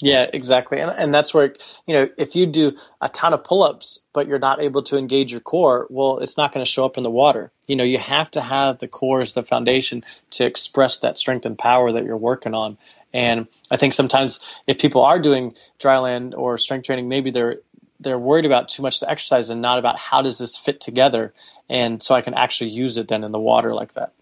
Yeah, 0.00 0.26
exactly, 0.32 0.80
and 0.80 0.90
and 0.90 1.14
that's 1.14 1.32
where 1.32 1.54
you 1.86 1.94
know 1.94 2.08
if 2.18 2.34
you 2.34 2.46
do 2.46 2.72
a 3.00 3.08
ton 3.08 3.32
of 3.32 3.44
pull-ups 3.44 4.00
but 4.12 4.26
you're 4.26 4.38
not 4.40 4.60
able 4.60 4.82
to 4.84 4.96
engage 4.96 5.30
your 5.32 5.40
core, 5.40 5.86
well, 5.88 6.18
it's 6.18 6.36
not 6.36 6.52
going 6.52 6.64
to 6.64 6.70
show 6.70 6.84
up 6.84 6.96
in 6.96 7.04
the 7.04 7.10
water. 7.10 7.52
You 7.66 7.76
know, 7.76 7.84
you 7.84 7.98
have 7.98 8.30
to 8.32 8.40
have 8.40 8.78
the 8.78 8.88
core 8.88 9.20
as 9.20 9.34
the 9.34 9.42
foundation 9.42 10.04
to 10.32 10.44
express 10.44 11.00
that 11.00 11.16
strength 11.16 11.46
and 11.46 11.56
power 11.56 11.92
that 11.92 12.04
you're 12.04 12.16
working 12.16 12.54
on. 12.54 12.76
And 13.12 13.46
I 13.70 13.76
think 13.76 13.92
sometimes 13.92 14.40
if 14.66 14.78
people 14.78 15.02
are 15.02 15.20
doing 15.20 15.54
dry 15.78 15.98
land 15.98 16.34
or 16.34 16.58
strength 16.58 16.86
training, 16.86 17.08
maybe 17.08 17.30
they're 17.30 17.60
they're 18.00 18.18
worried 18.18 18.46
about 18.46 18.68
too 18.68 18.82
much 18.82 19.00
the 19.00 19.10
exercise 19.10 19.50
and 19.50 19.60
not 19.60 19.78
about 19.78 19.98
how 19.98 20.22
does 20.22 20.38
this 20.38 20.56
fit 20.56 20.80
together. 20.80 21.32
And 21.68 22.02
so 22.02 22.14
i 22.14 22.20
can 22.20 22.34
actually 22.34 22.70
use 22.70 22.98
it 22.98 23.08
then 23.08 23.24
in 23.24 23.32
the 23.32 23.38
water 23.38 23.74
like 23.74 23.94
that. 23.94 24.12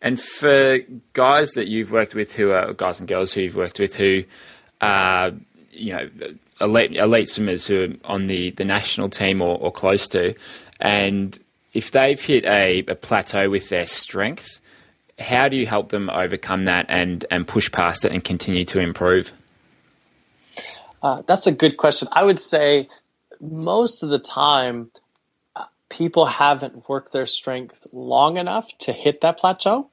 And 0.00 0.20
for 0.20 0.78
guys 1.14 1.52
that 1.52 1.68
you've 1.68 1.90
worked 1.90 2.14
with 2.14 2.36
who 2.36 2.50
are 2.50 2.72
guys 2.72 3.00
and 3.00 3.08
girls 3.08 3.32
who 3.32 3.40
you've 3.40 3.56
worked 3.56 3.78
with 3.78 3.94
who 3.94 4.24
are 4.80 5.32
you 5.70 5.92
know 5.94 6.10
elite, 6.60 6.94
elite 6.96 7.28
swimmers 7.28 7.66
who 7.66 7.84
are 7.84 7.88
on 8.04 8.26
the, 8.26 8.50
the 8.50 8.64
national 8.64 9.08
team 9.08 9.42
or, 9.42 9.58
or 9.58 9.72
close 9.72 10.06
to 10.08 10.34
and 10.80 11.38
if 11.72 11.90
they've 11.90 12.20
hit 12.20 12.44
a, 12.44 12.84
a 12.88 12.94
plateau 12.94 13.50
with 13.50 13.68
their 13.70 13.86
strength 13.86 14.60
how 15.18 15.48
do 15.48 15.56
you 15.56 15.66
help 15.66 15.88
them 15.88 16.10
overcome 16.10 16.64
that 16.64 16.86
and, 16.88 17.24
and 17.30 17.46
push 17.46 17.70
past 17.72 18.04
it 18.04 18.12
and 18.12 18.22
continue 18.22 18.64
to 18.66 18.80
improve? 18.80 19.32
Uh, 21.02 21.22
that's 21.26 21.46
a 21.46 21.52
good 21.52 21.76
question. 21.76 22.08
I 22.12 22.24
would 22.24 22.38
say 22.38 22.88
most 23.40 24.02
of 24.02 24.08
the 24.08 24.18
time, 24.18 24.90
uh, 25.54 25.64
people 25.88 26.26
haven't 26.26 26.88
worked 26.88 27.12
their 27.12 27.26
strength 27.26 27.86
long 27.92 28.36
enough 28.36 28.76
to 28.78 28.92
hit 28.92 29.20
that 29.22 29.38
plateau, 29.38 29.90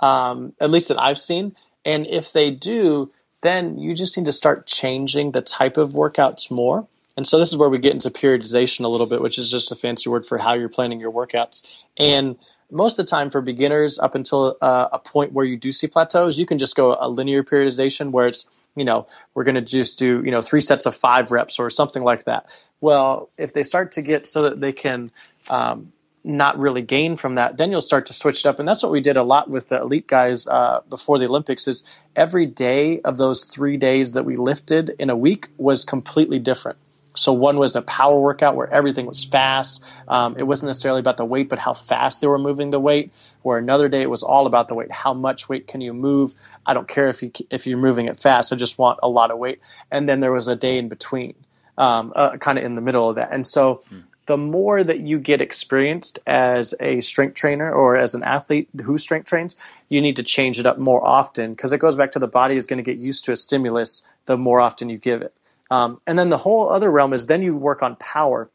um, 0.00 0.52
at 0.60 0.70
least 0.70 0.88
that 0.88 1.00
I've 1.00 1.18
seen. 1.18 1.56
And 1.84 2.06
if 2.06 2.32
they 2.32 2.50
do, 2.50 3.10
then 3.42 3.78
you 3.78 3.94
just 3.94 4.16
need 4.16 4.26
to 4.26 4.32
start 4.32 4.66
changing 4.66 5.32
the 5.32 5.42
type 5.42 5.76
of 5.76 5.92
workouts 5.92 6.50
more. 6.50 6.86
And 7.16 7.26
so 7.26 7.38
this 7.38 7.50
is 7.50 7.56
where 7.56 7.68
we 7.68 7.78
get 7.78 7.92
into 7.92 8.10
periodization 8.10 8.84
a 8.84 8.88
little 8.88 9.06
bit, 9.06 9.20
which 9.20 9.38
is 9.38 9.50
just 9.50 9.70
a 9.70 9.76
fancy 9.76 10.08
word 10.08 10.24
for 10.24 10.38
how 10.38 10.54
you're 10.54 10.68
planning 10.68 11.00
your 11.00 11.12
workouts. 11.12 11.62
And 11.98 12.36
most 12.70 12.98
of 12.98 13.04
the 13.04 13.10
time 13.10 13.30
for 13.30 13.42
beginners, 13.42 13.98
up 13.98 14.14
until 14.14 14.56
uh, 14.60 14.88
a 14.92 14.98
point 14.98 15.32
where 15.32 15.44
you 15.44 15.58
do 15.58 15.72
see 15.72 15.88
plateaus, 15.88 16.38
you 16.38 16.46
can 16.46 16.58
just 16.58 16.74
go 16.74 16.96
a 16.98 17.08
linear 17.08 17.44
periodization 17.44 18.12
where 18.12 18.28
it's 18.28 18.46
you 18.74 18.84
know, 18.84 19.06
we're 19.34 19.44
going 19.44 19.56
to 19.56 19.60
just 19.60 19.98
do, 19.98 20.22
you 20.24 20.30
know, 20.30 20.40
three 20.40 20.60
sets 20.60 20.86
of 20.86 20.96
five 20.96 21.30
reps 21.30 21.58
or 21.58 21.70
something 21.70 22.02
like 22.02 22.24
that. 22.24 22.46
Well, 22.80 23.28
if 23.36 23.52
they 23.52 23.62
start 23.62 23.92
to 23.92 24.02
get 24.02 24.26
so 24.26 24.42
that 24.42 24.60
they 24.60 24.72
can 24.72 25.10
um, 25.50 25.92
not 26.24 26.58
really 26.58 26.82
gain 26.82 27.16
from 27.16 27.34
that, 27.36 27.56
then 27.56 27.70
you'll 27.70 27.80
start 27.80 28.06
to 28.06 28.12
switch 28.12 28.40
it 28.40 28.46
up. 28.46 28.58
And 28.58 28.66
that's 28.66 28.82
what 28.82 28.92
we 28.92 29.00
did 29.00 29.16
a 29.16 29.22
lot 29.22 29.50
with 29.50 29.68
the 29.68 29.80
elite 29.80 30.06
guys 30.06 30.46
uh, 30.46 30.80
before 30.88 31.18
the 31.18 31.26
Olympics. 31.26 31.68
Is 31.68 31.82
every 32.16 32.46
day 32.46 33.00
of 33.00 33.16
those 33.16 33.44
three 33.44 33.76
days 33.76 34.14
that 34.14 34.24
we 34.24 34.36
lifted 34.36 34.94
in 34.98 35.10
a 35.10 35.16
week 35.16 35.48
was 35.58 35.84
completely 35.84 36.38
different. 36.38 36.78
So 37.22 37.32
one 37.32 37.56
was 37.56 37.76
a 37.76 37.82
power 37.82 38.18
workout 38.18 38.56
where 38.56 38.68
everything 38.68 39.06
was 39.06 39.24
fast. 39.24 39.80
Um, 40.08 40.36
it 40.36 40.42
wasn't 40.42 40.70
necessarily 40.70 40.98
about 40.98 41.18
the 41.18 41.24
weight, 41.24 41.48
but 41.48 41.60
how 41.60 41.72
fast 41.72 42.20
they 42.20 42.26
were 42.26 42.38
moving 42.38 42.70
the 42.70 42.80
weight. 42.80 43.12
Where 43.42 43.58
another 43.58 43.88
day 43.88 44.02
it 44.02 44.10
was 44.10 44.24
all 44.24 44.48
about 44.48 44.66
the 44.66 44.74
weight. 44.74 44.90
How 44.90 45.14
much 45.14 45.48
weight 45.48 45.68
can 45.68 45.80
you 45.80 45.94
move? 45.94 46.34
I 46.66 46.74
don't 46.74 46.88
care 46.88 47.08
if 47.08 47.22
you 47.22 47.30
if 47.48 47.68
you're 47.68 47.78
moving 47.78 48.08
it 48.08 48.18
fast. 48.18 48.52
I 48.52 48.56
just 48.56 48.76
want 48.76 48.98
a 49.04 49.08
lot 49.08 49.30
of 49.30 49.38
weight. 49.38 49.60
And 49.88 50.08
then 50.08 50.18
there 50.18 50.32
was 50.32 50.48
a 50.48 50.56
day 50.56 50.78
in 50.78 50.88
between, 50.88 51.34
um, 51.78 52.12
uh, 52.16 52.38
kind 52.38 52.58
of 52.58 52.64
in 52.64 52.74
the 52.74 52.80
middle 52.80 53.08
of 53.08 53.14
that. 53.16 53.28
And 53.30 53.46
so 53.46 53.84
the 54.26 54.36
more 54.36 54.82
that 54.82 54.98
you 54.98 55.20
get 55.20 55.40
experienced 55.40 56.18
as 56.26 56.74
a 56.80 57.00
strength 57.00 57.34
trainer 57.34 57.72
or 57.72 57.96
as 57.96 58.14
an 58.14 58.24
athlete 58.24 58.68
who 58.84 58.98
strength 58.98 59.26
trains, 59.26 59.54
you 59.88 60.00
need 60.00 60.16
to 60.16 60.24
change 60.24 60.58
it 60.58 60.66
up 60.66 60.78
more 60.78 61.04
often 61.04 61.54
because 61.54 61.72
it 61.72 61.78
goes 61.78 61.94
back 61.94 62.12
to 62.12 62.18
the 62.18 62.26
body 62.26 62.56
is 62.56 62.66
going 62.66 62.82
to 62.82 62.90
get 62.90 62.98
used 62.98 63.26
to 63.26 63.32
a 63.32 63.36
stimulus 63.36 64.02
the 64.26 64.36
more 64.36 64.60
often 64.60 64.88
you 64.88 64.98
give 64.98 65.22
it. 65.22 65.32
Um, 65.72 66.02
and 66.06 66.18
then 66.18 66.28
the 66.28 66.36
whole 66.36 66.68
other 66.68 66.90
realm 66.90 67.14
is 67.14 67.24
then 67.24 67.40
you 67.40 67.56
work 67.56 67.82
on 67.82 67.96
power. 67.96 68.50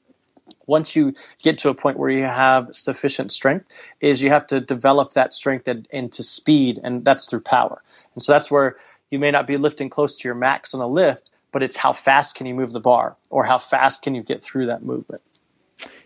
Once 0.68 0.96
you 0.96 1.16
get 1.42 1.58
to 1.60 1.70
a 1.70 1.74
point 1.74 1.98
where 1.98 2.12
you 2.12 2.24
have 2.24 2.68
sufficient 2.74 3.32
strength, 3.32 3.66
is 4.00 4.22
you 4.22 4.30
have 4.30 4.46
to 4.46 4.62
develop 4.62 5.14
that 5.14 5.34
strength 5.34 5.68
into 5.68 6.22
speed, 6.22 6.80
and 6.84 7.04
that's 7.04 7.28
through 7.28 7.40
power. 7.40 7.82
And 8.14 8.22
so 8.22 8.34
that's 8.34 8.52
where 8.52 8.78
you 9.10 9.18
may 9.18 9.32
not 9.32 9.48
be 9.48 9.58
lifting 9.58 9.90
close 9.90 10.18
to 10.18 10.28
your 10.28 10.36
max 10.36 10.76
on 10.76 10.82
a 10.82 10.88
lift, 10.88 11.32
but 11.52 11.64
it's 11.64 11.76
how 11.76 11.92
fast 11.92 12.36
can 12.36 12.46
you 12.46 12.54
move 12.54 12.72
the 12.72 12.80
bar 12.80 13.16
or 13.32 13.44
how 13.46 13.58
fast 13.58 14.04
can 14.04 14.14
you 14.14 14.22
get 14.22 14.44
through 14.44 14.68
that 14.68 14.84
movement. 14.84 15.24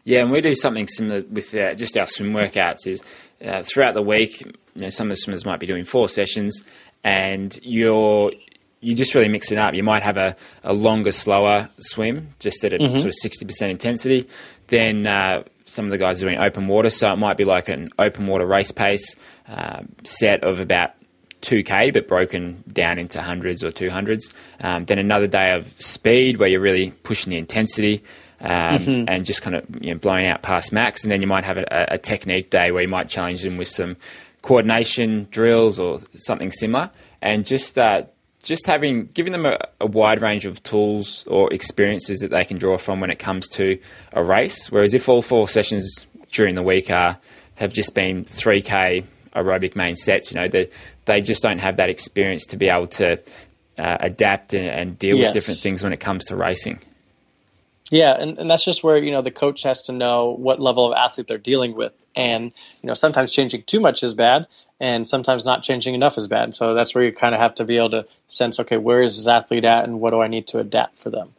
Yeah, 0.06 0.22
and 0.22 0.32
we 0.32 0.40
do 0.40 0.56
something 0.56 0.88
similar 0.88 1.24
with 1.30 1.54
uh, 1.54 1.74
just 1.74 1.98
our 1.98 2.08
swim 2.08 2.32
workouts. 2.32 2.88
Is 2.88 3.02
uh, 3.44 3.64
throughout 3.64 3.96
the 3.96 4.02
week, 4.02 4.40
you 4.42 4.82
know, 4.82 4.90
some 4.90 5.08
of 5.08 5.10
the 5.10 5.18
swimmers 5.18 5.46
might 5.46 5.60
be 5.60 5.68
doing 5.68 5.84
four 5.84 6.08
sessions, 6.08 6.64
and 7.04 7.60
you're 7.64 8.32
you 8.82 8.96
just 8.96 9.16
really 9.16 9.28
mix 9.28 9.52
it 9.52 9.58
up. 9.58 9.74
You 9.74 9.84
might 9.84 10.04
have 10.04 10.18
a, 10.18 10.36
a 10.64 10.74
longer, 10.74 11.12
slower 11.12 11.70
swim, 11.80 12.34
just 12.40 12.66
at 12.66 12.74
a 12.74 12.78
mm-hmm. 12.78 12.96
sort 12.96 13.08
of 13.08 13.16
sixty 13.16 13.46
percent 13.46 13.72
intensity. 13.72 14.28
Then 14.68 15.08
uh, 15.08 15.44
some 15.66 15.86
of 15.86 15.92
the 15.92 15.98
guys 15.98 16.22
are 16.22 16.26
doing 16.26 16.40
open 16.40 16.68
water, 16.68 16.90
so 16.90 17.14
it 17.14 17.18
might 17.18 17.38
be 17.38 17.46
like 17.46 17.70
an 17.70 17.90
open 17.98 18.28
water 18.28 18.46
race 18.46 18.72
pace 18.72 19.16
uh, 19.48 19.82
set 20.04 20.44
of 20.44 20.60
about 20.60 20.92
2k 21.42 21.92
but 21.92 22.08
broken 22.08 22.64
down 22.72 23.00
into 23.00 23.20
hundreds 23.20 23.64
or 23.64 23.72
200s 23.72 24.32
um, 24.60 24.86
then 24.86 25.00
another 25.00 25.26
day 25.26 25.54
of 25.54 25.74
speed 25.82 26.38
where 26.38 26.48
you're 26.48 26.62
really 26.62 26.92
pushing 27.02 27.32
the 27.32 27.38
intensity 27.38 28.04
um, 28.42 28.80
mm-hmm. 28.80 29.04
and 29.08 29.26
just 29.26 29.42
kind 29.42 29.56
of 29.56 29.66
you 29.84 29.94
know, 29.94 30.00
blowing 30.00 30.26
out 30.26 30.42
past 30.42 30.72
max. 30.74 31.04
And 31.04 31.12
then 31.12 31.22
you 31.22 31.28
might 31.28 31.44
have 31.44 31.58
a, 31.58 31.86
a, 31.90 31.98
technique 31.98 32.50
day 32.50 32.72
where 32.72 32.82
you 32.82 32.88
might 32.88 33.08
challenge 33.08 33.44
them 33.44 33.58
with 33.58 33.68
some 33.68 33.98
coordination 34.42 35.28
drills 35.30 35.80
or 35.80 36.00
something 36.16 36.52
similar, 36.52 36.90
and 37.22 37.46
just 37.46 37.78
uh, 37.78 38.04
just 38.44 38.66
having 38.66 39.06
giving 39.08 39.32
them 39.32 39.46
a, 39.46 39.58
a, 39.80 39.86
wide 39.86 40.22
range 40.22 40.46
of 40.46 40.62
tools 40.64 41.24
or 41.28 41.54
experiences 41.54 42.20
that 42.20 42.32
they 42.32 42.46
can 42.46 42.58
draw 42.58 42.78
from 42.78 43.00
when 43.00 43.12
it 43.12 43.20
comes 43.20 43.48
to 43.50 43.80
a 44.14 44.24
race. 44.24 44.72
Whereas 44.72 44.94
if 44.94 45.08
all 45.08 45.22
four 45.22 45.48
sessions 45.48 46.06
during 46.32 46.56
the 46.56 46.64
week 46.64 46.90
are 46.90 47.18
have 47.56 47.74
just 47.74 47.94
been 47.94 48.26
3k 48.26 49.06
aerobic 49.36 49.76
main 49.76 49.96
sets, 49.96 50.32
you 50.32 50.40
know, 50.40 50.48
they, 50.48 50.70
they 51.06 51.22
just 51.22 51.44
don't 51.44 51.60
have 51.60 51.78
that 51.78 51.90
experience 51.90 52.46
to 52.48 52.58
be 52.58 52.70
able 52.70 52.88
to 52.88 53.20
uh, 53.78 53.98
adapt 54.00 54.54
and, 54.54 54.68
and 54.68 55.00
deal 55.00 55.18
yes. 55.18 55.28
with 55.28 55.34
different 55.34 55.60
things 55.60 55.84
when 55.84 55.94
it 55.94 56.00
comes 56.00 56.26
to 56.26 56.36
racing. 56.36 56.80
Yeah, 57.92 58.16
and, 58.18 58.40
and 58.40 58.50
that's 58.50 58.64
just 58.64 58.84
where 58.84 58.98
you 58.98 59.12
know 59.12 59.22
the 59.22 59.32
coach 59.32 59.64
has 59.64 59.84
to 59.84 59.92
know 59.92 60.32
what 60.32 60.62
level 60.62 60.92
of 60.92 60.98
athlete 60.98 61.28
they're 61.28 61.38
dealing 61.38 61.76
with, 61.76 61.94
and 62.16 62.54
you 62.82 62.88
know 62.88 62.94
sometimes 62.94 63.34
changing 63.34 63.64
too 63.64 63.82
much 63.82 64.02
is 64.02 64.14
bad, 64.14 64.48
and 64.82 65.06
sometimes 65.08 65.46
not 65.46 65.62
changing 65.62 65.96
enough 65.96 66.18
is 66.18 66.28
bad. 66.28 66.56
So 66.56 66.74
that's 66.74 66.94
where 66.94 67.04
you 67.04 67.14
kind 67.14 67.36
of 67.36 67.40
have 67.40 67.56
to 67.56 67.64
be 67.64 67.78
able 67.78 67.92
to 67.92 68.06
sense, 68.28 68.60
okay, 68.60 68.78
where 68.78 69.02
is 69.02 69.16
this 69.16 69.28
athlete 69.28 69.64
at, 69.64 69.86
and 69.86 70.02
what 70.02 70.10
do 70.10 70.22
I 70.22 70.28
need 70.28 70.48
to 70.48 70.60
adapt 70.60 71.00
for 71.00 71.12
them. 71.12 71.34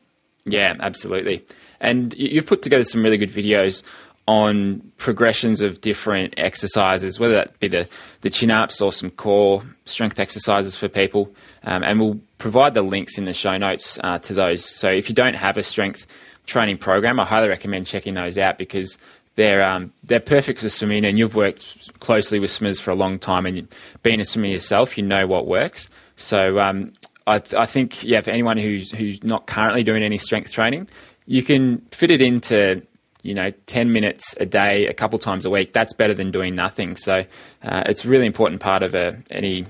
Yeah, 0.45 0.75
absolutely. 0.81 1.45
And 1.81 2.15
you've 2.15 2.47
put 2.47 2.63
together 2.63 2.85
some 2.85 3.03
really 3.03 3.19
good 3.19 3.33
videos 3.33 3.83
on 4.29 4.93
progressions 4.99 5.61
of 5.61 5.81
different 5.81 6.35
exercises, 6.37 7.19
whether 7.19 7.35
that 7.35 7.59
be 7.59 7.67
the, 7.67 7.89
the 8.21 8.31
chin 8.31 8.53
ups 8.53 8.81
or 8.81 8.93
some 8.93 9.11
core 9.11 9.65
strength 9.85 10.21
exercises 10.21 10.77
for 10.77 10.89
people. 10.89 11.35
Um, 11.65 11.83
and 11.83 12.01
we'll 12.01 12.21
provide 12.39 12.75
the 12.75 12.83
links 12.83 13.19
in 13.19 13.25
the 13.25 13.35
show 13.35 13.57
notes 13.57 13.99
uh, 14.05 14.21
to 14.21 14.35
those. 14.35 14.65
So 14.65 14.89
if 14.89 15.09
you 15.09 15.15
don't 15.17 15.35
have 15.35 15.57
a 15.57 15.65
strength 15.65 16.07
training 16.47 16.79
program. 16.79 17.21
I 17.21 17.25
highly 17.25 17.49
recommend 17.49 17.87
checking 17.87 18.15
those 18.15 18.39
out 18.39 18.59
because 18.59 18.99
they're 19.35 19.63
um, 19.63 19.93
they're 20.05 20.21
perfect 20.21 20.61
for 20.61 20.69
swimming, 20.69 21.05
and 21.05 21.19
you've 21.19 21.35
worked 21.35 21.99
closely 22.01 22.39
with 22.39 22.51
swimmers 22.51 22.81
for 22.81 22.91
a 22.91 22.95
long 22.95 23.19
time, 23.19 23.47
and 23.47 23.67
being 24.03 24.21
a 24.21 24.25
swimmer 24.25 24.49
yourself, 24.49 24.99
you 24.99 25.05
know 25.05 25.27
what 25.27 25.47
works. 25.47 25.89
So 26.17 26.59
um, 26.59 26.93
I, 27.27 27.39
th- 27.39 27.55
I, 27.55 27.67
think 27.67 28.05
yeah, 28.05 28.21
for 28.21 28.31
anyone 28.31 28.59
who's 28.59 28.91
who's 28.91 29.23
not 29.25 29.47
currently 29.47 29.83
doing 29.83 30.03
any 30.03 30.19
strength 30.19 30.53
training, 30.53 30.89
you 31.27 31.43
can 31.43 31.79
fit 31.91 32.11
it 32.11 32.21
into 32.21 32.83
you 33.23 33.35
know 33.35 33.51
10 33.67 33.93
minutes 33.93 34.35
a 34.39 34.47
day, 34.47 34.87
a 34.87 34.93
couple 34.93 35.19
times 35.19 35.47
a 35.47 35.51
week. 35.51 35.73
That's 35.73 35.95
better 35.95 36.15
than 36.15 36.31
doing 36.31 36.55
nothing. 36.55 36.97
So 36.97 37.25
uh, 37.63 37.83
it's 37.87 38.05
a 38.05 38.09
really 38.09 38.27
important 38.27 38.61
part 38.61 38.83
of 38.83 38.95
a, 38.95 39.19
any 39.31 39.67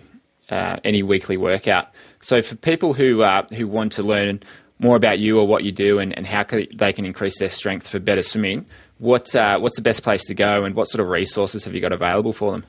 uh, 0.51 0.79
any 0.83 1.03
weekly 1.03 1.37
workout. 1.37 1.89
So 2.21 2.43
for 2.43 2.57
people 2.57 2.95
who 2.95 3.23
uh, 3.23 3.47
who 3.55 3.69
want 3.69 3.93
to 3.93 4.03
learn 4.03 4.43
more 4.79 4.97
about 4.97 5.21
you 5.21 5.39
or 5.39 5.47
what 5.47 5.63
you 5.63 5.71
do 5.71 6.01
and, 6.01 6.17
and 6.17 6.27
how 6.27 6.45
they 6.75 6.93
can 6.93 7.07
increase 7.07 7.39
their 7.39 7.51
strength 7.51 7.87
for 7.87 8.01
better 8.01 8.23
swimming, 8.23 8.67
what, 9.03 9.35
uh, 9.35 9.59
what's 9.59 9.75
the 9.75 9.83
best 9.83 10.05
place 10.05 10.25
to 10.27 10.35
go 10.35 10.65
and 10.65 10.77
what 10.77 10.85
sort 10.85 11.01
of 11.01 11.09
resources 11.09 11.65
have 11.65 11.75
you 11.75 11.81
got 11.81 11.91
available 11.91 12.33
for 12.33 12.53
them? 12.53 12.65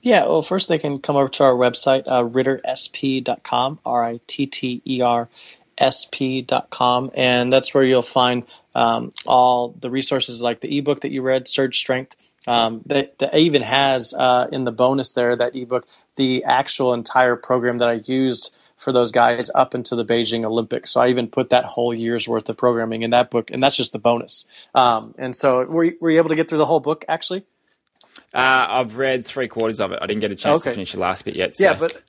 Yeah, 0.00 0.26
well, 0.26 0.40
first 0.40 0.70
they 0.70 0.78
can 0.78 1.00
come 1.00 1.16
over 1.16 1.28
to 1.28 1.44
our 1.44 1.52
website, 1.52 2.04
uh, 2.06 2.22
rittersp.com, 2.22 3.80
R 3.84 4.04
I 4.04 4.20
T 4.26 4.46
T 4.46 4.80
E 4.86 5.02
R 5.02 5.28
S 5.76 6.06
P.com, 6.10 7.10
and 7.14 7.52
that's 7.52 7.74
where 7.74 7.84
you'll 7.84 8.00
find 8.00 8.44
um, 8.74 9.10
all 9.26 9.74
the 9.78 9.90
resources 9.90 10.40
like 10.40 10.60
the 10.60 10.78
ebook 10.78 11.00
that 11.02 11.10
you 11.10 11.20
read, 11.20 11.46
Surge 11.46 11.78
Strength. 11.78 12.16
Um, 12.46 12.80
that, 12.86 13.18
that 13.18 13.34
even 13.34 13.60
has 13.60 14.14
uh, 14.14 14.46
in 14.50 14.64
the 14.64 14.72
bonus 14.72 15.12
there, 15.12 15.36
that 15.36 15.54
ebook, 15.54 15.86
the 16.16 16.44
actual 16.44 16.94
entire 16.94 17.36
program 17.36 17.78
that 17.78 17.88
I 17.88 18.00
used 18.06 18.56
for 18.78 18.92
those 18.92 19.10
guys 19.10 19.50
up 19.54 19.74
into 19.74 19.96
the 19.96 20.04
Beijing 20.04 20.44
Olympics. 20.44 20.92
So 20.92 21.00
I 21.00 21.08
even 21.08 21.28
put 21.28 21.50
that 21.50 21.64
whole 21.64 21.92
year's 21.92 22.26
worth 22.26 22.48
of 22.48 22.56
programming 22.56 23.02
in 23.02 23.10
that 23.10 23.30
book, 23.30 23.50
and 23.50 23.62
that's 23.62 23.76
just 23.76 23.92
the 23.92 23.98
bonus. 23.98 24.46
Um, 24.74 25.14
and 25.18 25.36
so, 25.36 25.64
were 25.64 25.84
you, 25.84 25.98
were 26.00 26.10
you 26.10 26.18
able 26.18 26.30
to 26.30 26.36
get 26.36 26.48
through 26.48 26.58
the 26.58 26.66
whole 26.66 26.80
book 26.80 27.04
actually? 27.08 27.44
Uh, 28.32 28.66
I've 28.68 28.96
read 28.96 29.26
three 29.26 29.48
quarters 29.48 29.80
of 29.80 29.92
it. 29.92 29.98
I 30.00 30.06
didn't 30.06 30.20
get 30.20 30.32
a 30.32 30.36
chance 30.36 30.60
okay. 30.60 30.70
to 30.70 30.74
finish 30.74 30.92
the 30.92 31.00
last 31.00 31.24
bit 31.24 31.34
yet. 31.36 31.56
So. 31.56 31.64
Yeah, 31.64 31.74
but 31.74 32.02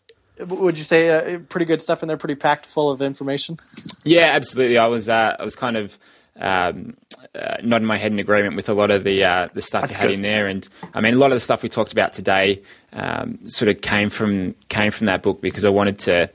would 0.48 0.78
you 0.78 0.84
say 0.84 1.10
uh, 1.10 1.40
pretty 1.50 1.66
good 1.66 1.82
stuff 1.82 2.02
in 2.02 2.08
there? 2.08 2.18
Pretty 2.18 2.36
packed 2.36 2.68
full 2.68 2.92
of 2.92 3.02
information. 3.02 3.58
Yeah, 4.04 4.28
absolutely. 4.32 4.78
I 4.78 4.88
was 4.88 5.10
uh, 5.10 5.36
I 5.40 5.44
was 5.44 5.56
kind 5.56 5.76
of 5.76 5.98
um, 6.40 6.96
uh, 7.36 7.58
nodding 7.64 7.88
my 7.88 7.98
head 7.98 8.12
in 8.12 8.20
agreement 8.20 8.56
with 8.56 8.70
a 8.70 8.74
lot 8.74 8.92
of 8.92 9.04
the 9.04 9.24
uh, 9.24 9.48
the 9.54 9.62
stuff 9.62 9.82
That's 9.82 9.96
you 9.96 10.00
had 10.00 10.08
good. 10.08 10.16
in 10.16 10.22
there, 10.22 10.48
and 10.48 10.68
I 10.94 11.02
mean 11.02 11.14
a 11.14 11.18
lot 11.18 11.32
of 11.32 11.36
the 11.36 11.42
stuff 11.42 11.64
we 11.64 11.70
talked 11.70 11.92
about 11.92 12.14
today 12.14 12.62
um, 12.94 13.48
sort 13.48 13.70
of 13.70 13.82
came 13.82 14.10
from 14.10 14.56
came 14.70 14.92
from 14.92 15.08
that 15.08 15.22
book 15.22 15.42
because 15.42 15.66
I 15.66 15.70
wanted 15.70 16.00
to 16.00 16.30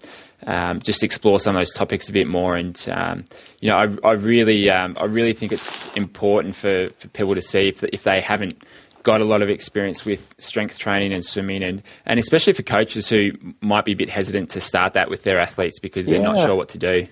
um, 0.47 0.81
just 0.81 1.03
explore 1.03 1.41
some 1.41 1.57
of 1.57 1.61
those 1.61 1.73
topics 1.73 2.09
a 2.09 2.13
bit 2.13 2.27
more. 2.27 2.57
And 2.57 2.83
um, 2.91 3.25
you 3.61 3.71
know, 3.71 3.77
I, 3.77 4.09
I 4.09 4.13
really, 4.13 4.71
um, 4.71 4.97
I 4.99 5.05
really 5.05 5.33
think 5.33 5.53
it's 5.53 5.89
important 5.95 6.57
for, 6.57 6.89
for 6.99 7.09
people 7.09 7.35
to 7.35 7.43
see 7.43 7.69
if 7.69 7.83
if 7.85 8.05
they 8.05 8.21
haven't 8.21 8.63
got 9.03 9.21
a 9.21 9.25
lot 9.25 9.43
of 9.43 9.51
experience 9.51 10.05
with 10.05 10.35
strength 10.39 10.79
training 10.79 11.13
and 11.13 11.25
swimming, 11.25 11.63
and 11.63 11.83
and 12.07 12.19
especially 12.19 12.53
for 12.53 12.63
coaches 12.63 13.09
who 13.09 13.33
might 13.61 13.85
be 13.85 13.93
a 13.93 13.97
bit 13.97 14.11
hesitant 14.11 14.51
to 14.51 14.61
start 14.61 14.95
that 14.95 15.11
with 15.11 15.23
their 15.23 15.39
athletes 15.39 15.79
because 15.79 16.07
they're 16.07 16.21
yeah. 16.21 16.33
not 16.33 16.39
sure 16.39 16.57
what 16.57 16.71
to 16.71 16.79
do. 16.79 17.07